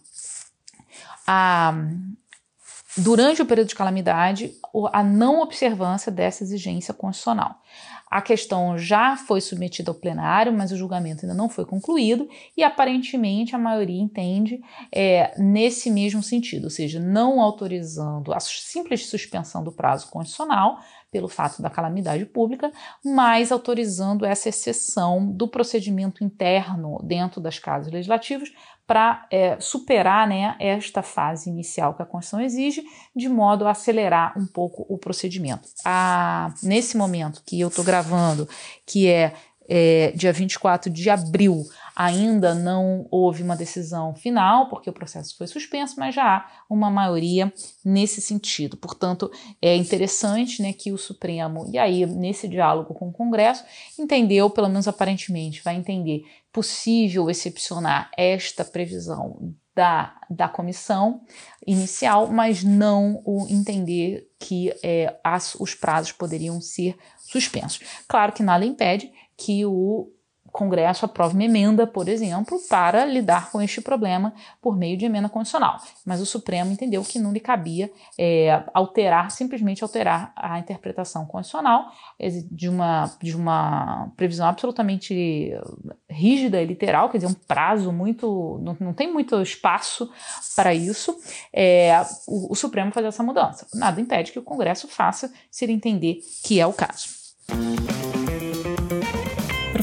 a 1.27 1.73
durante 2.95 3.41
o 3.41 3.45
período 3.45 3.69
de 3.69 3.75
calamidade, 3.75 4.53
a 4.91 5.03
não 5.03 5.41
observância 5.41 6.11
dessa 6.11 6.43
exigência 6.43 6.93
constitucional. 6.93 7.59
A 8.13 8.21
questão 8.21 8.77
já 8.77 9.17
foi 9.17 9.41
submetida 9.41 9.89
ao 9.89 9.95
plenário, 9.95 10.53
mas 10.53 10.71
o 10.71 10.77
julgamento 10.77 11.25
ainda 11.25 11.33
não 11.35 11.49
foi 11.49 11.65
concluído 11.65 12.29
e 12.55 12.61
aparentemente 12.61 13.55
a 13.55 13.57
maioria 13.57 13.99
entende 13.99 14.61
é, 14.91 15.33
nesse 15.35 15.89
mesmo 15.89 16.21
sentido, 16.21 16.65
ou 16.65 16.69
seja, 16.69 16.99
não 16.99 17.41
autorizando 17.41 18.31
a 18.31 18.39
simples 18.39 19.07
suspensão 19.07 19.63
do 19.63 19.71
prazo 19.71 20.11
constitucional 20.11 20.77
pelo 21.13 21.29
fato 21.29 21.61
da 21.61 21.69
calamidade 21.69 22.25
pública, 22.25 22.71
mas 23.05 23.51
autorizando 23.51 24.25
essa 24.25 24.49
exceção 24.49 25.31
do 25.31 25.47
procedimento 25.47 26.23
interno 26.23 26.99
dentro 27.03 27.39
das 27.39 27.59
casas 27.59 27.93
legislativas 27.93 28.51
para 28.87 29.25
é, 29.31 29.57
superar 29.59 30.27
né, 30.27 30.55
esta 30.59 31.03
fase 31.03 31.51
inicial 31.51 31.93
que 31.93 32.01
a 32.01 32.05
Constituição 32.05 32.41
exige, 32.41 32.83
de 33.15 33.29
modo 33.29 33.67
a 33.67 33.71
acelerar 33.71 34.33
um 34.37 34.47
pouco 34.47 34.85
o 34.89 34.97
procedimento. 34.97 35.69
Ah, 35.85 36.51
nesse 36.63 36.97
momento 36.97 37.43
que 37.45 37.59
eu 37.61 37.67
estou 37.67 37.85
gravando, 37.85 38.49
que 38.85 39.07
é, 39.07 39.33
é 39.69 40.11
dia 40.15 40.33
24 40.33 40.91
de 40.91 41.09
abril, 41.11 41.63
Ainda 41.95 42.55
não 42.55 43.07
houve 43.11 43.43
uma 43.43 43.55
decisão 43.55 44.15
final, 44.15 44.67
porque 44.69 44.89
o 44.89 44.93
processo 44.93 45.37
foi 45.37 45.47
suspenso, 45.47 45.95
mas 45.99 46.15
já 46.15 46.37
há 46.37 46.49
uma 46.69 46.89
maioria 46.89 47.53
nesse 47.85 48.19
sentido. 48.19 48.75
Portanto, 48.77 49.31
é 49.61 49.75
interessante 49.75 50.61
né, 50.61 50.73
que 50.73 50.91
o 50.91 50.97
Supremo, 50.97 51.69
e 51.71 51.77
aí, 51.77 52.05
nesse 52.05 52.47
diálogo 52.47 52.93
com 52.93 53.09
o 53.09 53.13
Congresso, 53.13 53.63
entendeu, 53.97 54.49
pelo 54.49 54.69
menos 54.69 54.87
aparentemente, 54.87 55.63
vai 55.63 55.75
entender 55.75 56.23
possível 56.51 57.29
excepcionar 57.29 58.11
esta 58.17 58.63
previsão 58.63 59.53
da, 59.75 60.15
da 60.29 60.47
comissão 60.47 61.21
inicial, 61.65 62.27
mas 62.27 62.63
não 62.63 63.21
o 63.25 63.47
entender 63.49 64.29
que 64.39 64.73
é, 64.83 65.19
as, 65.23 65.55
os 65.55 65.73
prazos 65.73 66.11
poderiam 66.11 66.61
ser 66.61 66.95
suspensos. 67.17 67.79
Claro 68.07 68.33
que 68.33 68.43
nada 68.43 68.65
impede 68.65 69.11
que 69.35 69.65
o 69.65 70.11
Congresso 70.53 71.03
aprove 71.03 71.33
uma 71.33 71.43
emenda, 71.43 71.87
por 71.87 72.07
exemplo, 72.07 72.59
para 72.69 73.03
lidar 73.05 73.51
com 73.51 73.59
este 73.59 73.81
problema 73.81 74.31
por 74.61 74.77
meio 74.77 74.95
de 74.95 75.03
emenda 75.03 75.27
condicional. 75.27 75.77
Mas 76.05 76.21
o 76.21 76.27
Supremo 76.27 76.71
entendeu 76.71 77.01
que 77.03 77.17
não 77.17 77.33
lhe 77.33 77.39
cabia 77.39 77.91
é, 78.19 78.63
alterar, 78.71 79.31
simplesmente 79.31 79.83
alterar 79.83 80.31
a 80.35 80.59
interpretação 80.59 81.25
condicional 81.25 81.91
de 82.51 82.69
uma, 82.69 83.11
de 83.19 83.35
uma 83.35 84.11
previsão 84.15 84.47
absolutamente 84.47 85.51
rígida 86.07 86.61
e 86.61 86.65
literal, 86.65 87.09
quer 87.09 87.17
dizer, 87.17 87.31
um 87.31 87.33
prazo 87.33 87.91
muito. 87.91 88.59
não, 88.61 88.77
não 88.79 88.93
tem 88.93 89.11
muito 89.11 89.41
espaço 89.41 90.07
para 90.55 90.71
isso. 90.71 91.17
É, 91.51 91.99
o, 92.27 92.51
o 92.51 92.55
Supremo 92.55 92.91
fazer 92.91 93.07
essa 93.07 93.23
mudança. 93.23 93.65
Nada 93.73 93.99
impede 93.99 94.31
que 94.31 94.37
o 94.37 94.43
Congresso 94.43 94.87
faça, 94.87 95.33
se 95.49 95.65
ele 95.65 95.73
entender 95.73 96.19
que 96.43 96.59
é 96.59 96.67
o 96.67 96.73
caso. 96.73 97.07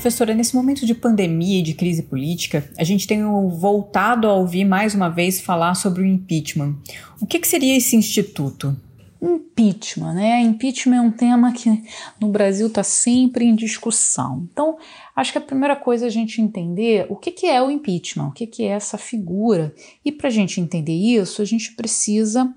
Professora, 0.00 0.32
nesse 0.34 0.56
momento 0.56 0.86
de 0.86 0.94
pandemia 0.94 1.58
e 1.58 1.62
de 1.62 1.74
crise 1.74 2.04
política, 2.04 2.66
a 2.78 2.84
gente 2.84 3.06
tem 3.06 3.22
voltado 3.22 4.26
a 4.26 4.32
ouvir 4.32 4.64
mais 4.64 4.94
uma 4.94 5.10
vez 5.10 5.42
falar 5.42 5.74
sobre 5.74 6.00
o 6.00 6.06
impeachment. 6.06 6.74
O 7.20 7.26
que, 7.26 7.38
que 7.38 7.46
seria 7.46 7.76
esse 7.76 7.94
instituto? 7.94 8.74
Impeachment, 9.20 10.14
né? 10.14 10.40
Impeachment 10.40 10.96
é 10.96 11.00
um 11.02 11.10
tema 11.10 11.52
que 11.52 11.84
no 12.18 12.28
Brasil 12.28 12.68
está 12.68 12.82
sempre 12.82 13.44
em 13.44 13.54
discussão. 13.54 14.48
Então, 14.50 14.78
acho 15.14 15.32
que 15.32 15.38
a 15.38 15.42
primeira 15.42 15.76
coisa 15.76 16.06
é 16.06 16.08
a 16.08 16.10
gente 16.10 16.40
entender 16.40 17.04
o 17.10 17.16
que, 17.16 17.30
que 17.30 17.44
é 17.44 17.60
o 17.60 17.70
impeachment, 17.70 18.28
o 18.28 18.32
que, 18.32 18.46
que 18.46 18.62
é 18.62 18.68
essa 18.68 18.96
figura. 18.96 19.74
E 20.02 20.10
para 20.10 20.28
a 20.28 20.32
gente 20.32 20.62
entender 20.62 20.94
isso, 20.94 21.42
a 21.42 21.44
gente 21.44 21.72
precisa 21.72 22.50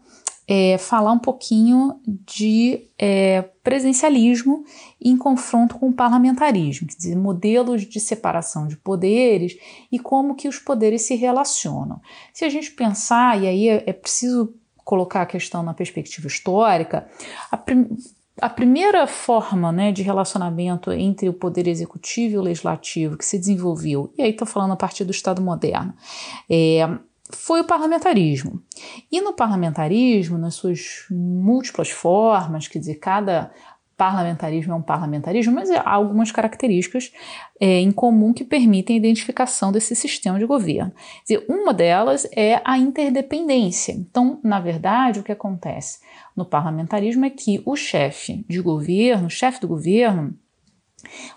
é, 0.48 0.78
falar 0.78 1.12
um 1.12 1.20
pouquinho 1.20 2.00
de 2.06 2.90
é, 3.00 3.44
presidencialismo 3.64 4.64
em 5.02 5.16
confronto 5.18 5.78
com 5.78 5.90
o 5.90 5.94
parlamentarismo, 5.94 6.88
quer 6.88 6.96
dizer, 6.96 7.16
modelos 7.16 7.84
de 7.84 8.00
separação 8.00 8.68
de 8.68 8.76
poderes 8.78 9.58
e 9.92 9.98
como 9.98 10.36
que 10.36 10.48
os 10.48 10.60
poderes 10.60 11.04
se 11.04 11.16
relacionam. 11.16 12.02
Se 12.34 12.44
a 12.44 12.50
gente 12.50 12.72
pensar, 12.72 13.42
e 13.42 13.48
aí 13.48 13.70
é, 13.70 13.84
é 13.88 13.94
preciso 13.94 14.54
colocar 14.84 15.22
a 15.22 15.26
questão 15.26 15.64
na 15.64 15.74
perspectiva 15.74 16.28
histórica, 16.28 17.08
a, 17.50 17.58
prim 17.58 17.88
a 18.42 18.50
primeira 18.50 19.06
forma 19.06 19.72
né, 19.72 19.92
de 19.92 20.02
relacionamento 20.02 20.92
entre 20.92 21.30
o 21.30 21.34
poder 21.34 21.68
executivo 21.68 22.34
e 22.34 22.38
o 22.38 22.42
legislativo 22.42 23.16
que 23.16 23.24
se 23.24 23.38
desenvolveu, 23.38 24.12
e 24.18 24.24
aí 24.24 24.32
estou 24.32 24.48
falando 24.48 24.74
a 24.74 24.76
partir 24.76 25.06
do 25.06 25.12
Estado 25.12 25.42
moderno, 25.42 25.94
é, 26.50 26.90
foi 27.36 27.62
o 27.62 27.66
parlamentarismo. 27.66 28.62
E 29.12 29.22
no 29.22 29.34
parlamentarismo, 29.34 30.38
nas 30.38 30.56
suas 30.56 31.06
múltiplas 31.10 31.90
formas, 31.90 32.68
quer 32.68 32.80
dizer, 32.80 32.96
cada 32.96 33.52
parlamentarismo 33.96 34.74
é 34.74 34.76
um 34.76 34.82
parlamentarismo, 34.82 35.54
mas 35.54 35.70
há 35.70 35.90
algumas 35.90 36.32
características 36.32 37.12
é, 37.60 37.80
em 37.80 37.92
comum 37.92 38.34
que 38.34 38.44
permitem 38.44 38.96
a 38.96 39.00
identificação 39.00 39.72
desse 39.72 39.96
sistema 39.96 40.40
de 40.40 40.46
governo. 40.46 40.92
Dizer, 41.22 41.46
uma 41.48 41.74
delas 41.74 42.28
é 42.36 42.60
a 42.66 42.78
interdependência. 42.78 43.94
Então, 43.94 44.40
na 44.44 44.60
verdade, 44.60 45.20
o 45.20 45.24
que 45.24 45.32
acontece 45.32 46.00
no 46.36 46.44
parlamentarismo 46.44 47.26
é 47.26 47.30
que 47.30 47.62
o 47.66 47.76
chefe 47.76 48.44
de 48.50 48.60
governo, 48.60 49.28
o 49.28 49.30
chefe 49.30 49.62
do 49.62 49.68
governo, 49.68 50.36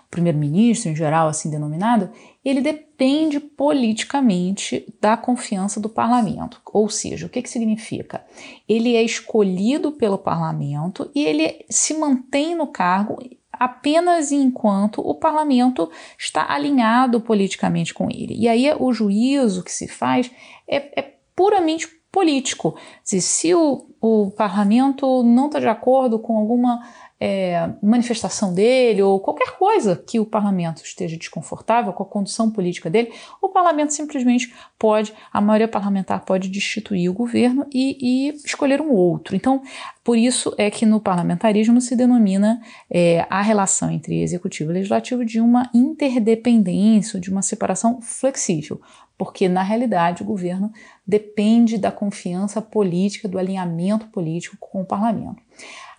primeiro-ministro, 0.09 0.89
em 0.89 0.95
geral, 0.95 1.27
assim 1.27 1.49
denominado, 1.49 2.09
ele 2.43 2.61
depende 2.61 3.39
politicamente 3.39 4.93
da 5.01 5.17
confiança 5.17 5.79
do 5.79 5.89
parlamento. 5.89 6.61
Ou 6.71 6.89
seja, 6.89 7.25
o 7.25 7.29
que, 7.29 7.41
que 7.41 7.49
significa? 7.49 8.25
Ele 8.67 8.95
é 8.95 9.03
escolhido 9.03 9.91
pelo 9.91 10.17
parlamento 10.17 11.11
e 11.13 11.25
ele 11.25 11.65
se 11.69 11.93
mantém 11.93 12.55
no 12.55 12.67
cargo 12.67 13.17
apenas 13.51 14.31
enquanto 14.31 15.01
o 15.01 15.15
parlamento 15.15 15.89
está 16.17 16.51
alinhado 16.51 17.19
politicamente 17.19 17.93
com 17.93 18.09
ele. 18.09 18.35
E 18.37 18.47
aí 18.47 18.71
o 18.79 18.93
juízo 18.93 19.63
que 19.63 19.71
se 19.71 19.87
faz 19.87 20.31
é, 20.67 20.99
é 20.99 21.13
puramente 21.35 21.87
político. 22.11 22.77
Se, 23.03 23.19
se 23.21 23.53
o, 23.53 23.87
o 23.99 24.31
parlamento 24.31 25.23
não 25.23 25.47
está 25.47 25.59
de 25.59 25.67
acordo 25.67 26.19
com 26.19 26.37
alguma 26.37 26.81
é, 27.19 27.69
manifestação 27.81 28.53
dele 28.53 29.01
ou 29.01 29.19
qualquer 29.19 29.57
coisa 29.57 29.95
que 29.95 30.19
o 30.19 30.25
parlamento 30.25 30.83
esteja 30.83 31.17
desconfortável 31.17 31.91
com 31.91 32.03
a 32.03 32.05
condução 32.05 32.51
política 32.51 32.89
dele, 32.89 33.11
o 33.41 33.49
parlamento 33.49 33.91
simplesmente 33.91 34.53
pode, 34.77 35.13
a 35.33 35.41
maioria 35.41 35.67
parlamentar 35.67 36.23
pode 36.23 36.47
destituir 36.47 37.09
o 37.09 37.13
governo 37.13 37.65
e, 37.73 37.97
e 37.99 38.29
escolher 38.45 38.81
um 38.81 38.91
outro. 38.91 39.35
Então, 39.35 39.61
por 40.03 40.17
isso 40.17 40.53
é 40.57 40.69
que 40.69 40.85
no 40.85 40.99
parlamentarismo 40.99 41.81
se 41.81 41.95
denomina 41.95 42.61
é, 42.89 43.25
a 43.29 43.41
relação 43.41 43.89
entre 43.89 44.21
executivo 44.21 44.71
e 44.71 44.75
legislativo 44.75 45.25
de 45.25 45.41
uma 45.41 45.69
interdependência, 45.73 47.19
de 47.19 47.31
uma 47.31 47.41
separação 47.41 47.99
flexível, 48.01 48.79
porque 49.17 49.49
na 49.49 49.63
realidade 49.63 50.21
o 50.21 50.25
governo 50.25 50.71
depende 51.05 51.79
da 51.79 51.91
confiança 51.91 52.61
política, 52.61 53.27
do 53.27 53.39
alinhamento 53.39 54.05
político 54.07 54.55
com 54.59 54.81
o 54.81 54.85
parlamento. 54.85 55.41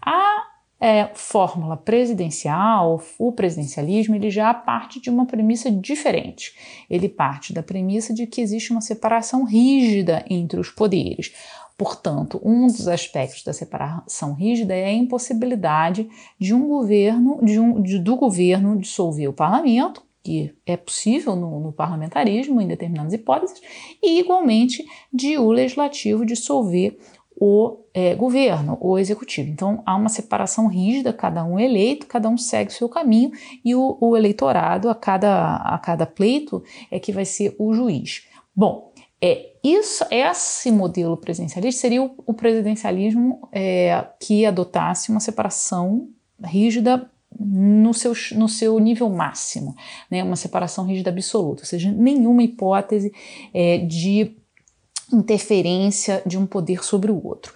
A 0.00 0.57
é, 0.80 1.10
fórmula 1.14 1.76
presidencial, 1.76 3.02
o 3.18 3.32
presidencialismo, 3.32 4.14
ele 4.14 4.30
já 4.30 4.54
parte 4.54 5.00
de 5.00 5.10
uma 5.10 5.26
premissa 5.26 5.70
diferente. 5.70 6.52
Ele 6.88 7.08
parte 7.08 7.52
da 7.52 7.62
premissa 7.62 8.14
de 8.14 8.26
que 8.26 8.40
existe 8.40 8.70
uma 8.70 8.80
separação 8.80 9.44
rígida 9.44 10.24
entre 10.30 10.60
os 10.60 10.70
poderes. 10.70 11.32
Portanto, 11.76 12.40
um 12.44 12.66
dos 12.66 12.88
aspectos 12.88 13.44
da 13.44 13.52
separação 13.52 14.34
rígida 14.34 14.74
é 14.74 14.86
a 14.86 14.92
impossibilidade 14.92 16.08
de 16.38 16.52
um 16.52 16.66
governo, 16.66 17.38
de 17.40 17.60
um, 17.60 17.80
de, 17.80 17.98
do 18.00 18.16
governo 18.16 18.76
dissolver 18.76 19.28
o 19.28 19.32
parlamento, 19.32 20.02
que 20.22 20.52
é 20.66 20.76
possível 20.76 21.36
no, 21.36 21.60
no, 21.60 21.72
parlamentarismo 21.72 22.60
em 22.60 22.66
determinadas 22.66 23.12
hipóteses, 23.12 23.60
e 24.02 24.18
igualmente 24.18 24.84
de 25.12 25.38
o 25.38 25.50
legislativo 25.52 26.26
dissolver 26.26 26.98
o 27.40 27.84
é, 27.94 28.14
governo, 28.14 28.76
o 28.80 28.98
executivo. 28.98 29.48
Então 29.48 29.82
há 29.86 29.94
uma 29.94 30.08
separação 30.08 30.66
rígida, 30.66 31.12
cada 31.12 31.44
um 31.44 31.58
é 31.58 31.64
eleito, 31.64 32.06
cada 32.06 32.28
um 32.28 32.36
segue 32.36 32.70
o 32.70 32.74
seu 32.74 32.88
caminho 32.88 33.30
e 33.64 33.74
o, 33.74 33.96
o 34.00 34.16
eleitorado 34.16 34.88
a 34.88 34.94
cada, 34.94 35.56
a 35.56 35.78
cada 35.78 36.04
pleito 36.04 36.62
é 36.90 36.98
que 36.98 37.12
vai 37.12 37.24
ser 37.24 37.54
o 37.58 37.72
juiz. 37.72 38.26
Bom, 38.54 38.92
é, 39.20 39.52
isso, 39.62 40.04
esse 40.10 40.70
modelo 40.70 41.16
presidencialista 41.16 41.80
seria 41.80 42.02
o, 42.02 42.10
o 42.26 42.34
presidencialismo 42.34 43.48
é, 43.52 44.04
que 44.20 44.44
adotasse 44.44 45.10
uma 45.10 45.20
separação 45.20 46.08
rígida 46.42 47.08
no 47.38 47.94
seu, 47.94 48.12
no 48.34 48.48
seu 48.48 48.78
nível 48.78 49.08
máximo, 49.08 49.76
né, 50.10 50.24
uma 50.24 50.34
separação 50.34 50.84
rígida 50.84 51.10
absoluta, 51.10 51.62
ou 51.62 51.66
seja, 51.66 51.90
nenhuma 51.90 52.42
hipótese 52.42 53.12
é, 53.54 53.78
de 53.78 54.36
interferência 55.12 56.22
de 56.26 56.38
um 56.38 56.46
poder 56.46 56.84
sobre 56.84 57.10
o 57.10 57.26
outro. 57.26 57.54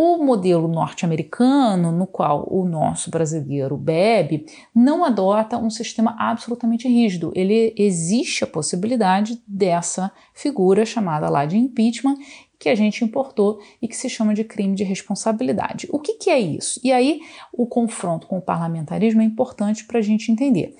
O 0.00 0.22
modelo 0.22 0.68
norte-americano, 0.68 1.90
no 1.90 2.06
qual 2.06 2.46
o 2.48 2.64
nosso 2.64 3.10
brasileiro 3.10 3.76
bebe, 3.76 4.46
não 4.72 5.04
adota 5.04 5.58
um 5.58 5.68
sistema 5.68 6.14
absolutamente 6.16 6.86
rígido. 6.86 7.32
Ele 7.34 7.74
existe 7.76 8.44
a 8.44 8.46
possibilidade 8.46 9.42
dessa 9.44 10.12
figura 10.32 10.86
chamada 10.86 11.28
lá 11.28 11.44
de 11.44 11.58
impeachment, 11.58 12.16
que 12.58 12.68
a 12.68 12.76
gente 12.76 13.04
importou 13.04 13.60
e 13.82 13.88
que 13.88 13.96
se 13.96 14.08
chama 14.08 14.34
de 14.34 14.44
crime 14.44 14.76
de 14.76 14.84
responsabilidade. 14.84 15.88
O 15.90 15.98
que, 15.98 16.14
que 16.14 16.30
é 16.30 16.38
isso? 16.38 16.80
E 16.84 16.92
aí 16.92 17.20
o 17.52 17.66
confronto 17.66 18.28
com 18.28 18.38
o 18.38 18.42
parlamentarismo 18.42 19.20
é 19.20 19.24
importante 19.24 19.84
para 19.84 19.98
a 19.98 20.02
gente 20.02 20.30
entender. 20.30 20.76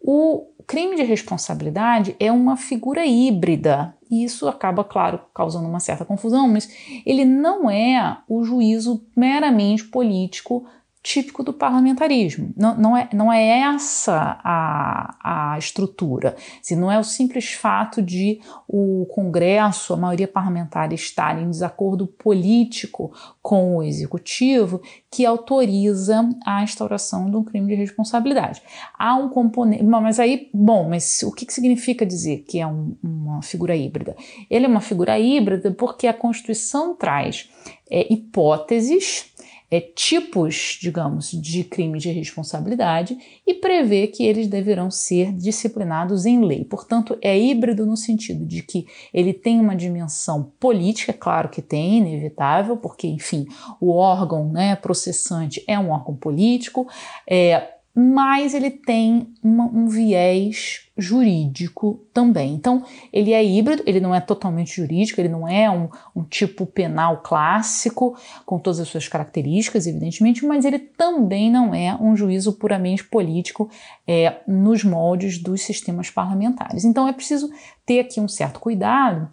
O 0.00 0.46
crime 0.66 0.96
de 0.96 1.02
responsabilidade 1.02 2.16
é 2.18 2.30
uma 2.32 2.56
figura 2.56 3.04
híbrida, 3.04 3.94
e 4.12 4.24
isso 4.24 4.46
acaba, 4.46 4.84
claro, 4.84 5.18
causando 5.34 5.66
uma 5.66 5.80
certa 5.80 6.04
confusão, 6.04 6.46
mas 6.46 6.68
ele 7.06 7.24
não 7.24 7.70
é 7.70 8.18
o 8.28 8.44
juízo 8.44 9.02
meramente 9.16 9.84
político 9.84 10.66
típico 11.02 11.42
do 11.42 11.52
parlamentarismo. 11.52 12.52
Não, 12.56 12.78
não, 12.78 12.96
é, 12.96 13.08
não 13.12 13.32
é 13.32 13.60
essa 13.74 14.38
a, 14.44 15.52
a 15.54 15.58
estrutura. 15.58 16.36
Assim, 16.60 16.76
não 16.76 16.92
é 16.92 16.98
o 16.98 17.02
simples 17.02 17.52
fato 17.52 18.00
de 18.00 18.40
o 18.68 19.06
Congresso, 19.12 19.92
a 19.92 19.96
maioria 19.96 20.28
parlamentar, 20.28 20.92
estar 20.92 21.42
em 21.42 21.50
desacordo 21.50 22.06
político 22.06 23.12
com 23.42 23.76
o 23.76 23.82
executivo 23.82 24.80
que 25.10 25.26
autoriza 25.26 26.28
a 26.46 26.62
instauração 26.62 27.28
de 27.28 27.36
um 27.36 27.42
crime 27.42 27.66
de 27.66 27.74
responsabilidade. 27.74 28.62
Há 28.96 29.16
um 29.16 29.28
componente. 29.28 29.82
Mas 29.82 30.20
aí, 30.20 30.48
bom, 30.54 30.88
mas 30.88 31.22
o 31.24 31.32
que, 31.32 31.44
que 31.44 31.52
significa 31.52 32.06
dizer 32.06 32.44
que 32.46 32.60
é 32.60 32.66
um, 32.66 32.96
uma 33.02 33.42
figura 33.42 33.74
híbrida? 33.74 34.14
Ele 34.48 34.66
é 34.66 34.68
uma 34.68 34.80
figura 34.80 35.18
híbrida 35.18 35.72
porque 35.72 36.06
a 36.06 36.14
Constituição 36.14 36.94
traz 36.94 37.50
é, 37.90 38.10
hipóteses 38.10 39.31
é, 39.72 39.80
tipos, 39.80 40.76
digamos, 40.78 41.30
de 41.30 41.64
crime 41.64 41.98
de 41.98 42.10
responsabilidade 42.10 43.16
e 43.46 43.54
prevê 43.54 44.06
que 44.06 44.22
eles 44.22 44.46
deverão 44.46 44.90
ser 44.90 45.32
disciplinados 45.32 46.26
em 46.26 46.44
lei. 46.44 46.62
Portanto, 46.62 47.16
é 47.22 47.38
híbrido 47.38 47.86
no 47.86 47.96
sentido 47.96 48.44
de 48.44 48.62
que 48.62 48.86
ele 49.14 49.32
tem 49.32 49.58
uma 49.58 49.74
dimensão 49.74 50.52
política, 50.60 51.14
claro 51.14 51.48
que 51.48 51.62
tem, 51.62 51.96
inevitável, 51.96 52.76
porque, 52.76 53.06
enfim, 53.06 53.46
o 53.80 53.92
órgão 53.92 54.52
né, 54.52 54.76
processante 54.76 55.64
é 55.66 55.78
um 55.78 55.90
órgão 55.90 56.14
político, 56.14 56.86
é, 57.26 57.70
mas 57.94 58.54
ele 58.54 58.70
tem 58.70 59.34
uma, 59.42 59.64
um 59.64 59.86
viés 59.86 60.88
jurídico 60.96 62.06
também. 62.12 62.54
Então, 62.54 62.84
ele 63.12 63.32
é 63.32 63.44
híbrido, 63.44 63.82
ele 63.86 64.00
não 64.00 64.14
é 64.14 64.20
totalmente 64.20 64.76
jurídico, 64.76 65.20
ele 65.20 65.28
não 65.28 65.46
é 65.46 65.70
um, 65.70 65.88
um, 66.16 66.24
tipo 66.24 66.64
penal 66.64 67.20
clássico, 67.22 68.16
com 68.46 68.58
todas 68.58 68.80
as 68.80 68.88
suas 68.88 69.08
características, 69.08 69.86
evidentemente, 69.86 70.44
mas 70.44 70.64
ele 70.64 70.78
também 70.78 71.50
não 71.50 71.74
é 71.74 71.94
um 71.94 72.16
juízo 72.16 72.54
puramente 72.54 73.04
político 73.04 73.70
é, 74.06 74.40
nos 74.46 74.82
moldes 74.82 75.38
dos 75.38 75.60
sistemas 75.60 76.10
parlamentares. 76.10 76.84
Então, 76.84 77.06
é 77.06 77.12
preciso 77.12 77.50
ter 77.84 78.00
aqui 78.00 78.20
um 78.20 78.28
certo 78.28 78.58
cuidado 78.58 79.30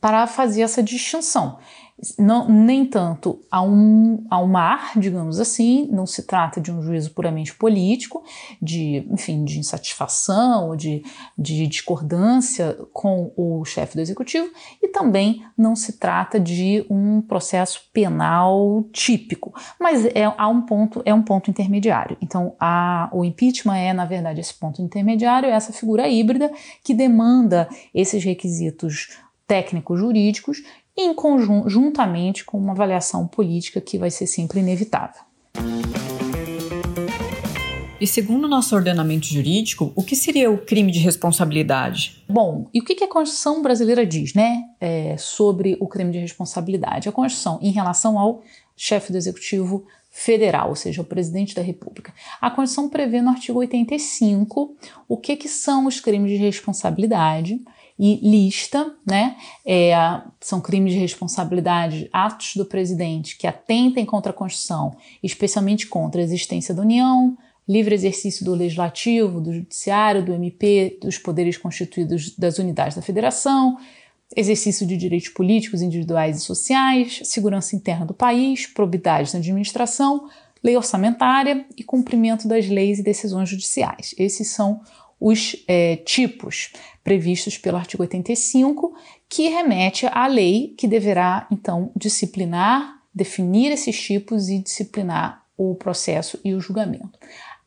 para 0.00 0.26
fazer 0.26 0.62
essa 0.62 0.82
distinção 0.82 1.58
não, 2.16 2.48
nem 2.48 2.86
tanto 2.86 3.40
a 3.50 3.60
um, 3.60 4.24
a 4.30 4.40
um 4.40 4.46
mar, 4.46 4.92
digamos 4.96 5.40
assim, 5.40 5.88
não 5.90 6.06
se 6.06 6.22
trata 6.22 6.60
de 6.60 6.70
um 6.70 6.80
juízo 6.80 7.10
puramente 7.10 7.54
político, 7.54 8.22
de, 8.62 9.06
enfim, 9.10 9.44
de 9.44 9.58
insatisfação, 9.58 10.76
de, 10.76 11.02
de 11.36 11.66
discordância 11.66 12.78
com 12.92 13.32
o 13.36 13.64
chefe 13.64 13.96
do 13.96 14.00
executivo, 14.00 14.48
e 14.80 14.88
também 14.88 15.44
não 15.56 15.74
se 15.74 15.98
trata 15.98 16.38
de 16.38 16.86
um 16.88 17.20
processo 17.20 17.82
penal 17.92 18.84
típico, 18.92 19.52
mas 19.80 20.04
é, 20.06 20.24
há 20.36 20.48
um 20.48 20.62
ponto, 20.62 21.02
é 21.04 21.12
um 21.12 21.22
ponto 21.22 21.50
intermediário. 21.50 22.16
Então, 22.22 22.54
a, 22.60 23.08
o 23.12 23.24
impeachment 23.24 23.76
é, 23.76 23.92
na 23.92 24.04
verdade, 24.04 24.40
esse 24.40 24.54
ponto 24.54 24.80
intermediário, 24.80 25.48
essa 25.48 25.72
figura 25.72 26.08
híbrida 26.08 26.50
que 26.84 26.94
demanda 26.94 27.68
esses 27.92 28.22
requisitos 28.22 29.18
técnicos 29.48 29.98
jurídicos 29.98 30.62
em 30.98 31.14
conjunto, 31.14 31.68
juntamente 31.70 32.44
com 32.44 32.58
uma 32.58 32.72
avaliação 32.72 33.26
política 33.26 33.80
que 33.80 33.96
vai 33.96 34.10
ser 34.10 34.26
sempre 34.26 34.58
inevitável. 34.58 35.22
E 38.00 38.06
segundo 38.06 38.44
o 38.44 38.48
nosso 38.48 38.76
ordenamento 38.76 39.26
jurídico, 39.26 39.92
o 39.94 40.04
que 40.04 40.14
seria 40.14 40.50
o 40.50 40.58
crime 40.58 40.92
de 40.92 41.00
responsabilidade? 41.00 42.24
Bom, 42.28 42.68
e 42.72 42.80
o 42.80 42.84
que 42.84 43.02
a 43.02 43.08
Constituição 43.08 43.60
brasileira 43.60 44.06
diz, 44.06 44.34
né, 44.34 44.64
é, 44.80 45.16
sobre 45.16 45.76
o 45.80 45.86
crime 45.88 46.12
de 46.12 46.18
responsabilidade? 46.18 47.08
A 47.08 47.12
Constituição, 47.12 47.58
em 47.60 47.70
relação 47.70 48.18
ao 48.18 48.42
chefe 48.76 49.10
do 49.10 49.18
Executivo 49.18 49.84
Federal, 50.10 50.70
ou 50.70 50.76
seja, 50.76 51.02
o 51.02 51.04
presidente 51.04 51.54
da 51.54 51.62
República. 51.62 52.12
A 52.40 52.50
Constituição 52.50 52.88
prevê 52.88 53.20
no 53.20 53.30
artigo 53.30 53.58
85 53.58 54.76
o 55.08 55.16
que, 55.16 55.36
que 55.36 55.48
são 55.48 55.86
os 55.86 56.00
crimes 56.00 56.30
de 56.30 56.36
responsabilidade 56.36 57.60
e 57.98 58.20
lista, 58.22 58.94
né? 59.04 59.36
É, 59.66 59.92
são 60.40 60.60
crimes 60.60 60.92
de 60.92 60.98
responsabilidade, 60.98 62.08
atos 62.12 62.54
do 62.54 62.64
presidente 62.64 63.36
que 63.36 63.46
atentem 63.46 64.06
contra 64.06 64.30
a 64.30 64.34
Constituição, 64.34 64.96
especialmente 65.22 65.86
contra 65.86 66.20
a 66.20 66.24
existência 66.24 66.72
da 66.72 66.82
União, 66.82 67.36
livre 67.68 67.94
exercício 67.94 68.44
do 68.44 68.54
legislativo, 68.54 69.40
do 69.40 69.52
judiciário, 69.52 70.24
do 70.24 70.32
MP, 70.32 70.98
dos 71.02 71.18
poderes 71.18 71.58
constituídos 71.58 72.34
das 72.36 72.58
unidades 72.58 72.94
da 72.94 73.02
federação, 73.02 73.76
exercício 74.34 74.86
de 74.86 74.96
direitos 74.96 75.28
políticos, 75.28 75.82
individuais 75.82 76.38
e 76.38 76.40
sociais, 76.40 77.20
segurança 77.24 77.74
interna 77.74 78.06
do 78.06 78.14
país, 78.14 78.66
probidade 78.66 79.32
na 79.34 79.40
administração, 79.40 80.28
lei 80.62 80.76
orçamentária 80.76 81.64
e 81.76 81.84
cumprimento 81.84 82.46
das 82.46 82.68
leis 82.68 82.98
e 82.98 83.02
decisões 83.02 83.48
judiciais. 83.48 84.14
Esses 84.18 84.48
são 84.48 84.80
os 85.20 85.56
é, 85.66 85.96
tipos 85.96 86.72
previstos 87.02 87.56
pelo 87.58 87.76
artigo 87.76 88.02
85, 88.02 88.94
que 89.28 89.48
remete 89.48 90.06
à 90.06 90.26
lei 90.26 90.74
que 90.76 90.86
deverá, 90.86 91.46
então, 91.50 91.90
disciplinar, 91.96 93.02
definir 93.14 93.72
esses 93.72 94.00
tipos 94.00 94.48
e 94.48 94.58
disciplinar 94.58 95.42
o 95.56 95.74
processo 95.74 96.38
e 96.44 96.54
o 96.54 96.60
julgamento. 96.60 97.18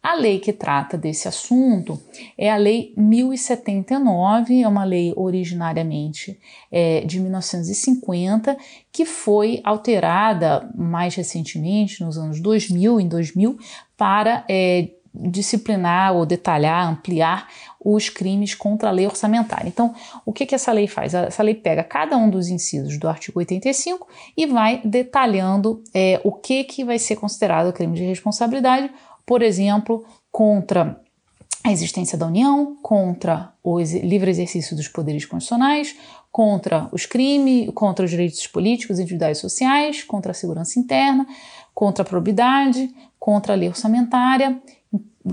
A 0.02 0.16
lei 0.16 0.39
que 0.39 0.52
trata 0.52 0.97
desse 0.97 1.28
assunto 1.28 2.02
é 2.36 2.49
a 2.49 2.58
Lei 2.58 2.91
1079, 2.97 4.62
é 4.64 4.68
uma 4.68 4.84
lei 4.84 5.14
originariamente 5.16 6.39
é, 6.72 7.02
de 7.02 7.20
1950, 7.20 8.58
que 8.91 9.06
foi 9.06 9.62
alterada 9.64 10.68
mais 10.76 11.14
recentemente, 11.14 12.04
nos 12.04 12.18
anos 12.18 12.39
2000, 12.39 12.99
em 12.99 13.08
2000, 13.08 13.60
para 13.95 14.43
é, 14.49 14.89
disciplinar 15.14 16.14
ou 16.16 16.26
detalhar, 16.26 16.88
ampliar 16.88 17.47
os 17.84 18.09
crimes 18.09 18.55
contra 18.55 18.89
a 18.89 18.91
lei 18.91 19.05
orçamentária. 19.05 19.68
Então, 19.68 19.93
o 20.26 20.32
que, 20.32 20.45
que 20.45 20.55
essa 20.55 20.72
lei 20.72 20.88
faz? 20.88 21.14
Essa 21.14 21.43
lei 21.43 21.55
pega 21.55 21.84
cada 21.84 22.16
um 22.18 22.30
dos 22.30 22.47
incisos 22.47 22.97
do 22.97 23.09
artigo 23.09 23.39
85 23.39 24.07
e 24.38 24.45
vai 24.45 24.82
detalhando 24.86 25.84
é, 25.93 26.22
o 26.24 26.32
que, 26.32 26.64
que 26.64 26.84
vai 26.84 26.97
ser 26.97 27.18
considerado 27.18 27.74
crime 27.74 27.95
de 27.95 28.03
responsabilidade, 28.03 28.89
por 29.26 29.41
exemplo, 29.41 30.05
contra 30.32 30.99
a 31.64 31.72
existência 31.72 32.18
da 32.18 32.26
União, 32.26 32.78
contra 32.82 33.51
o 33.64 33.80
livre 33.80 34.32
exercício 34.32 34.76
dos 34.76 34.88
poderes 34.88 35.26
constitucionais, 35.26 35.95
contra 36.32 36.88
os 36.91 37.05
crimes, 37.05 37.70
contra 37.76 38.05
os 38.05 38.12
direitos 38.12 38.47
políticos, 38.47 38.97
individuais 38.97 39.38
e 39.38 39.41
sociais, 39.41 40.03
contra 40.03 40.32
a 40.32 40.34
segurança 40.34 40.80
interna, 40.80 41.28
contra 41.74 42.03
a 42.03 42.07
probidade, 42.07 42.89
contra 43.20 43.53
a 43.53 43.55
lei 43.55 43.68
orçamentária 43.68 44.59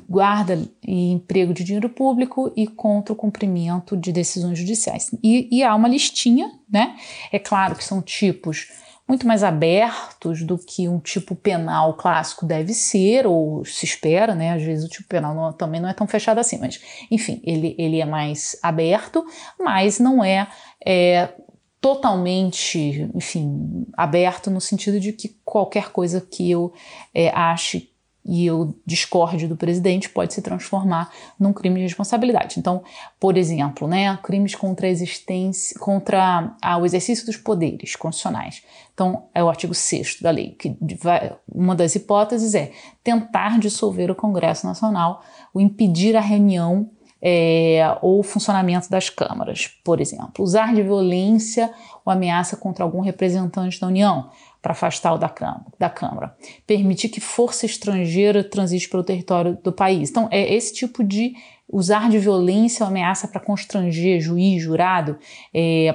guarda 0.08 0.60
e 0.86 1.12
emprego 1.12 1.54
de 1.54 1.64
dinheiro 1.64 1.88
público 1.88 2.52
e 2.56 2.66
contra 2.66 3.12
o 3.12 3.16
cumprimento 3.16 3.96
de 3.96 4.12
decisões 4.12 4.58
judiciais. 4.58 5.10
E, 5.22 5.48
e, 5.50 5.62
há 5.62 5.74
uma 5.74 5.88
listinha, 5.88 6.50
né? 6.68 6.96
É 7.32 7.38
claro 7.38 7.74
que 7.74 7.84
são 7.84 8.02
tipos 8.02 8.68
muito 9.08 9.26
mais 9.26 9.42
abertos 9.42 10.42
do 10.42 10.58
que 10.58 10.86
um 10.86 11.00
tipo 11.00 11.34
penal 11.34 11.94
clássico 11.94 12.44
deve 12.44 12.74
ser, 12.74 13.26
ou 13.26 13.64
se 13.64 13.86
espera, 13.86 14.34
né? 14.34 14.52
Às 14.52 14.62
vezes 14.62 14.84
o 14.84 14.88
tipo 14.88 15.08
penal 15.08 15.34
não, 15.34 15.52
também 15.52 15.80
não 15.80 15.88
é 15.88 15.94
tão 15.94 16.06
fechado 16.06 16.38
assim, 16.38 16.58
mas 16.58 16.78
enfim, 17.10 17.40
ele, 17.42 17.74
ele 17.78 18.00
é 18.00 18.04
mais 18.04 18.58
aberto, 18.62 19.24
mas 19.58 19.98
não 19.98 20.22
é, 20.22 20.46
é 20.84 21.32
totalmente, 21.80 23.08
enfim, 23.14 23.86
aberto 23.96 24.50
no 24.50 24.60
sentido 24.60 25.00
de 25.00 25.12
que 25.12 25.36
qualquer 25.44 25.90
coisa 25.90 26.20
que 26.20 26.50
eu 26.50 26.72
é, 27.14 27.30
ache 27.30 27.90
e 28.28 28.44
eu 28.44 28.74
discorde 28.84 29.48
do 29.48 29.56
presidente 29.56 30.10
pode 30.10 30.34
se 30.34 30.42
transformar 30.42 31.10
num 31.40 31.50
crime 31.50 31.76
de 31.76 31.84
responsabilidade. 31.84 32.60
Então, 32.60 32.82
por 33.18 33.38
exemplo, 33.38 33.88
né, 33.88 34.18
crimes 34.22 34.54
contra 34.54 34.86
a 34.86 34.90
existência, 34.90 35.78
contra 35.80 36.54
o 36.78 36.84
exercício 36.84 37.24
dos 37.24 37.38
poderes 37.38 37.96
constitucionais. 37.96 38.62
Então, 38.92 39.24
é 39.34 39.42
o 39.42 39.48
artigo 39.48 39.74
6 39.74 40.20
da 40.20 40.30
lei, 40.30 40.50
que 40.50 40.76
vai, 41.02 41.34
uma 41.50 41.74
das 41.74 41.94
hipóteses 41.94 42.54
é 42.54 42.70
tentar 43.02 43.58
dissolver 43.58 44.10
o 44.10 44.14
Congresso 44.14 44.66
Nacional, 44.66 45.22
o 45.54 45.60
impedir 45.60 46.14
a 46.14 46.20
reunião 46.20 46.90
é, 47.20 47.96
ou 48.00 48.22
funcionamento 48.22 48.90
das 48.90 49.08
câmaras, 49.10 49.68
por 49.84 50.00
exemplo, 50.00 50.44
usar 50.44 50.74
de 50.74 50.82
violência 50.82 51.72
ou 52.04 52.12
ameaça 52.12 52.56
contra 52.56 52.84
algum 52.84 53.00
representante 53.00 53.80
da 53.80 53.86
União, 53.86 54.30
para 54.60 54.72
afastá-lo 54.72 55.18
da, 55.18 55.32
da 55.78 55.88
Câmara, 55.88 56.36
permitir 56.66 57.08
que 57.08 57.20
força 57.20 57.64
estrangeira 57.64 58.42
transite 58.42 58.88
pelo 58.88 59.04
território 59.04 59.56
do 59.62 59.72
país. 59.72 60.10
Então, 60.10 60.28
é 60.30 60.52
esse 60.54 60.74
tipo 60.74 61.04
de 61.04 61.34
usar 61.70 62.08
de 62.08 62.18
violência 62.18 62.84
ou 62.84 62.88
ameaça 62.88 63.28
para 63.28 63.40
constranger 63.40 64.20
juiz, 64.20 64.62
jurado, 64.62 65.18
é, 65.54 65.94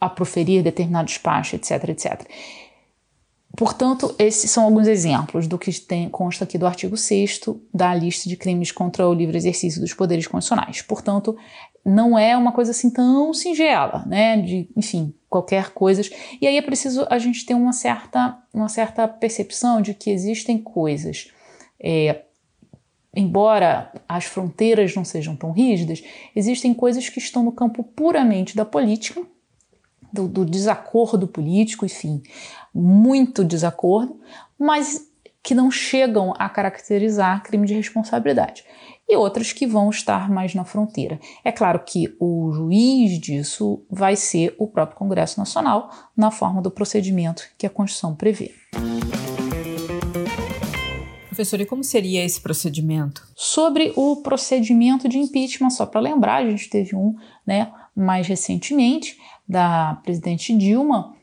a 0.00 0.08
proferir 0.08 0.62
determinado 0.62 1.06
despacho, 1.06 1.54
etc, 1.56 1.88
etc. 1.88 2.28
Portanto, 3.56 4.12
esses 4.18 4.50
são 4.50 4.64
alguns 4.64 4.88
exemplos 4.88 5.46
do 5.46 5.56
que 5.56 5.72
tem, 5.80 6.08
consta 6.08 6.42
aqui 6.42 6.58
do 6.58 6.66
artigo 6.66 6.96
6 6.96 7.40
da 7.72 7.94
lista 7.94 8.28
de 8.28 8.36
crimes 8.36 8.72
contra 8.72 9.08
o 9.08 9.14
livre 9.14 9.36
exercício 9.36 9.80
dos 9.80 9.94
poderes 9.94 10.26
constitucionais. 10.26 10.82
Portanto, 10.82 11.36
não 11.84 12.18
é 12.18 12.36
uma 12.36 12.50
coisa 12.50 12.72
assim 12.72 12.90
tão 12.90 13.32
singela, 13.32 14.04
né? 14.06 14.38
De, 14.38 14.68
enfim, 14.76 15.14
qualquer 15.34 15.70
coisa. 15.70 16.02
E 16.40 16.46
aí 16.46 16.56
é 16.56 16.62
preciso 16.62 17.04
a 17.10 17.18
gente 17.18 17.44
ter 17.44 17.54
uma 17.54 17.72
certa, 17.72 18.38
uma 18.52 18.68
certa 18.68 19.08
percepção 19.08 19.82
de 19.82 19.92
que 19.92 20.10
existem 20.10 20.58
coisas. 20.58 21.32
É, 21.80 22.22
embora 23.12 23.92
as 24.08 24.26
fronteiras 24.26 24.94
não 24.94 25.04
sejam 25.04 25.34
tão 25.34 25.50
rígidas, 25.50 26.04
existem 26.36 26.72
coisas 26.72 27.08
que 27.08 27.18
estão 27.18 27.42
no 27.42 27.50
campo 27.50 27.82
puramente 27.82 28.54
da 28.54 28.64
política, 28.64 29.22
do, 30.12 30.28
do 30.28 30.44
desacordo 30.44 31.26
político, 31.26 31.84
enfim, 31.84 32.22
muito 32.72 33.44
desacordo, 33.44 34.20
mas 34.56 35.10
que 35.42 35.52
não 35.52 35.68
chegam 35.68 36.32
a 36.38 36.48
caracterizar 36.48 37.42
crime 37.42 37.66
de 37.66 37.74
responsabilidade. 37.74 38.64
E 39.08 39.16
outras 39.16 39.52
que 39.52 39.66
vão 39.66 39.90
estar 39.90 40.30
mais 40.30 40.54
na 40.54 40.64
fronteira. 40.64 41.20
É 41.44 41.52
claro 41.52 41.80
que 41.84 42.16
o 42.18 42.50
juiz 42.52 43.18
disso 43.18 43.84
vai 43.90 44.16
ser 44.16 44.54
o 44.58 44.66
próprio 44.66 44.96
Congresso 44.96 45.38
Nacional, 45.38 45.90
na 46.16 46.30
forma 46.30 46.62
do 46.62 46.70
procedimento 46.70 47.42
que 47.58 47.66
a 47.66 47.70
Constituição 47.70 48.14
prevê. 48.14 48.52
Professor, 51.28 51.60
e 51.60 51.66
como 51.66 51.82
seria 51.82 52.24
esse 52.24 52.40
procedimento? 52.40 53.26
Sobre 53.34 53.92
o 53.96 54.22
procedimento 54.22 55.08
de 55.08 55.18
impeachment, 55.18 55.70
só 55.70 55.84
para 55.84 56.00
lembrar, 56.00 56.36
a 56.36 56.48
gente 56.48 56.70
teve 56.70 56.94
um 56.94 57.16
né, 57.44 57.72
mais 57.94 58.26
recentemente, 58.28 59.18
da 59.46 60.00
presidente 60.02 60.56
Dilma, 60.56 61.14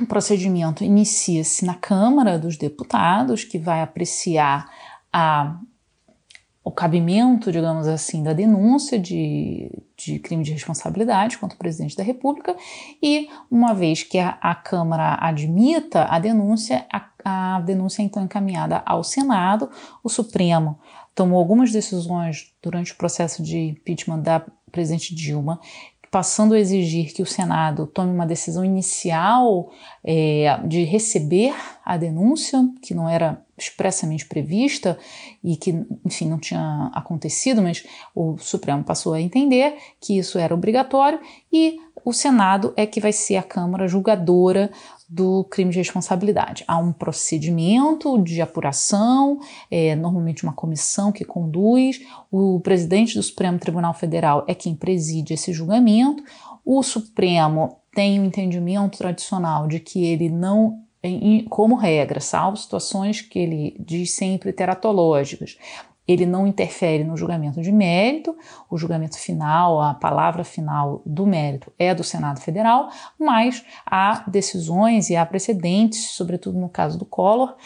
o 0.00 0.06
procedimento 0.06 0.82
inicia-se 0.82 1.64
na 1.64 1.74
Câmara 1.74 2.38
dos 2.38 2.56
Deputados, 2.56 3.44
que 3.44 3.58
vai 3.58 3.80
apreciar 3.80 4.68
a, 5.12 5.58
o 6.64 6.70
cabimento, 6.70 7.52
digamos 7.52 7.86
assim, 7.86 8.22
da 8.22 8.32
denúncia 8.32 8.98
de, 8.98 9.70
de 9.94 10.18
crime 10.18 10.42
de 10.42 10.52
responsabilidade 10.52 11.36
contra 11.36 11.54
o 11.54 11.58
presidente 11.58 11.94
da 11.94 12.02
República, 12.02 12.56
e 13.02 13.28
uma 13.50 13.74
vez 13.74 14.02
que 14.02 14.18
a, 14.18 14.38
a 14.40 14.54
Câmara 14.54 15.18
admita 15.20 16.06
a 16.06 16.18
denúncia, 16.18 16.86
a, 16.90 17.56
a 17.56 17.60
denúncia 17.60 18.00
é 18.00 18.06
então 18.06 18.24
encaminhada 18.24 18.82
ao 18.86 19.04
Senado, 19.04 19.70
o 20.02 20.08
Supremo 20.08 20.78
tomou 21.14 21.38
algumas 21.38 21.70
decisões 21.70 22.52
durante 22.62 22.92
o 22.92 22.96
processo 22.96 23.42
de 23.42 23.58
impeachment 23.58 24.20
da 24.20 24.42
presidente 24.72 25.14
Dilma 25.14 25.60
passando 26.10 26.54
a 26.54 26.60
exigir 26.60 27.12
que 27.12 27.22
o 27.22 27.26
Senado 27.26 27.88
tome 27.88 28.12
uma 28.12 28.24
decisão 28.24 28.64
inicial 28.64 29.72
é, 30.04 30.60
de 30.64 30.84
receber 30.84 31.52
a 31.84 31.96
denúncia, 31.96 32.64
que 32.80 32.94
não 32.94 33.08
era 33.08 33.43
expressamente 33.56 34.26
prevista 34.26 34.98
e 35.42 35.56
que, 35.56 35.74
enfim, 36.04 36.28
não 36.28 36.38
tinha 36.38 36.90
acontecido, 36.94 37.62
mas 37.62 37.84
o 38.14 38.36
Supremo 38.38 38.82
passou 38.82 39.14
a 39.14 39.20
entender 39.20 39.76
que 40.00 40.18
isso 40.18 40.38
era 40.38 40.54
obrigatório 40.54 41.20
e 41.52 41.78
o 42.04 42.12
Senado 42.12 42.74
é 42.76 42.84
que 42.84 43.00
vai 43.00 43.12
ser 43.12 43.36
a 43.36 43.42
Câmara 43.42 43.88
julgadora 43.88 44.70
do 45.08 45.44
crime 45.44 45.70
de 45.70 45.78
responsabilidade. 45.78 46.64
Há 46.66 46.76
um 46.76 46.92
procedimento 46.92 48.20
de 48.22 48.42
apuração, 48.42 49.38
é, 49.70 49.94
normalmente 49.94 50.42
uma 50.42 50.52
comissão 50.52 51.12
que 51.12 51.24
conduz, 51.24 52.00
o 52.30 52.60
presidente 52.60 53.14
do 53.14 53.22
Supremo 53.22 53.58
Tribunal 53.58 53.94
Federal 53.94 54.44
é 54.48 54.54
quem 54.54 54.74
preside 54.74 55.34
esse 55.34 55.52
julgamento, 55.52 56.22
o 56.64 56.82
Supremo 56.82 57.78
tem 57.94 58.18
o 58.18 58.22
um 58.22 58.26
entendimento 58.26 58.98
tradicional 58.98 59.68
de 59.68 59.78
que 59.78 60.04
ele 60.04 60.28
não 60.28 60.83
como 61.50 61.74
regra, 61.74 62.20
salvo 62.20 62.56
situações 62.56 63.20
que 63.20 63.38
ele 63.38 63.76
diz 63.78 64.12
sempre 64.12 64.52
teratológicas, 64.52 65.58
ele 66.06 66.26
não 66.26 66.46
interfere 66.46 67.02
no 67.02 67.16
julgamento 67.16 67.62
de 67.62 67.72
mérito, 67.72 68.36
o 68.70 68.76
julgamento 68.76 69.18
final, 69.18 69.80
a 69.80 69.94
palavra 69.94 70.44
final 70.44 71.00
do 71.04 71.26
mérito 71.26 71.72
é 71.78 71.94
do 71.94 72.04
Senado 72.04 72.40
Federal, 72.40 72.90
mas 73.18 73.64
há 73.86 74.22
decisões 74.26 75.08
e 75.08 75.16
há 75.16 75.24
precedentes, 75.24 76.10
sobretudo 76.10 76.58
no 76.58 76.68
caso 76.68 76.98
do 76.98 77.06
Collor, 77.06 77.56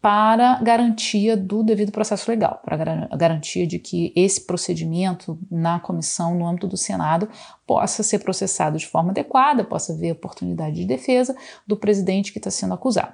para 0.00 0.60
garantia 0.62 1.36
do 1.36 1.62
devido 1.62 1.90
processo 1.90 2.30
legal, 2.30 2.60
para 2.64 3.08
a 3.10 3.16
garantia 3.16 3.66
de 3.66 3.78
que 3.78 4.12
esse 4.14 4.40
procedimento 4.40 5.38
na 5.50 5.80
comissão, 5.80 6.34
no 6.36 6.46
âmbito 6.46 6.68
do 6.68 6.76
Senado, 6.76 7.28
possa 7.66 8.02
ser 8.02 8.20
processado 8.20 8.78
de 8.78 8.86
forma 8.86 9.10
adequada, 9.10 9.64
possa 9.64 9.92
haver 9.92 10.12
oportunidade 10.12 10.76
de 10.76 10.84
defesa 10.84 11.36
do 11.66 11.76
presidente 11.76 12.32
que 12.32 12.38
está 12.38 12.50
sendo 12.50 12.74
acusado. 12.74 13.12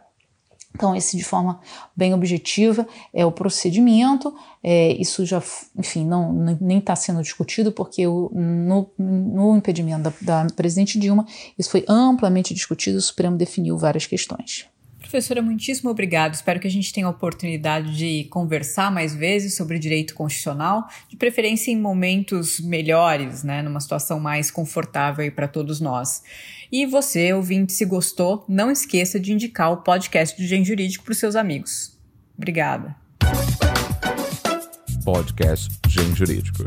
Então, 0.75 0.95
esse 0.95 1.17
de 1.17 1.23
forma 1.23 1.61
bem 1.97 2.13
objetiva 2.13 2.87
é 3.13 3.25
o 3.25 3.31
procedimento. 3.31 4.35
É, 4.63 4.93
isso 4.95 5.25
já, 5.25 5.41
enfim, 5.77 6.05
não, 6.05 6.33
nem 6.61 6.79
está 6.79 6.97
sendo 6.97 7.23
discutido, 7.23 7.71
porque 7.71 8.07
o, 8.09 8.29
no, 8.35 8.91
no 8.99 9.57
impedimento 9.57 10.03
da, 10.03 10.13
da 10.21 10.47
presidente 10.55 10.99
Dilma, 10.99 11.25
isso 11.57 11.71
foi 11.71 11.85
amplamente 11.89 12.53
discutido, 12.53 12.99
o 12.99 13.03
Supremo 13.03 13.37
definiu 13.37 13.79
várias 13.79 14.05
questões. 14.05 14.67
Professora, 15.15 15.41
muitíssimo 15.41 15.91
obrigado. 15.91 16.35
Espero 16.35 16.59
que 16.59 16.67
a 16.67 16.71
gente 16.71 16.93
tenha 16.93 17.07
a 17.07 17.11
oportunidade 17.11 17.97
de 17.97 18.25
conversar 18.31 18.91
mais 18.91 19.15
vezes 19.15 19.55
sobre 19.55 19.79
direito 19.79 20.13
constitucional, 20.13 20.89
de 21.09 21.17
preferência 21.17 21.71
em 21.71 21.81
momentos 21.81 22.59
melhores, 22.59 23.45
né, 23.45 23.63
numa 23.63 23.79
situação 23.79 24.19
mais 24.19 24.51
confortável 24.51 25.31
para 25.31 25.47
todos 25.47 25.81
nós. 25.81 26.25
E 26.73 26.85
você, 26.85 27.33
ouvinte, 27.33 27.73
se 27.73 27.85
gostou, 27.85 28.45
não 28.49 28.73
esqueça 28.73 29.21
de 29.21 29.33
indicar 29.33 29.71
o 29.71 29.77
podcast 29.85 30.37
do 30.37 30.45
Gen 30.45 30.65
Jurídico 30.65 31.05
para 31.05 31.13
os 31.13 31.19
seus 31.19 31.37
amigos. 31.37 31.97
Obrigada. 32.37 32.97
Podcast 35.05 35.73
Gen 35.87 36.13
Jurídico. 36.17 36.65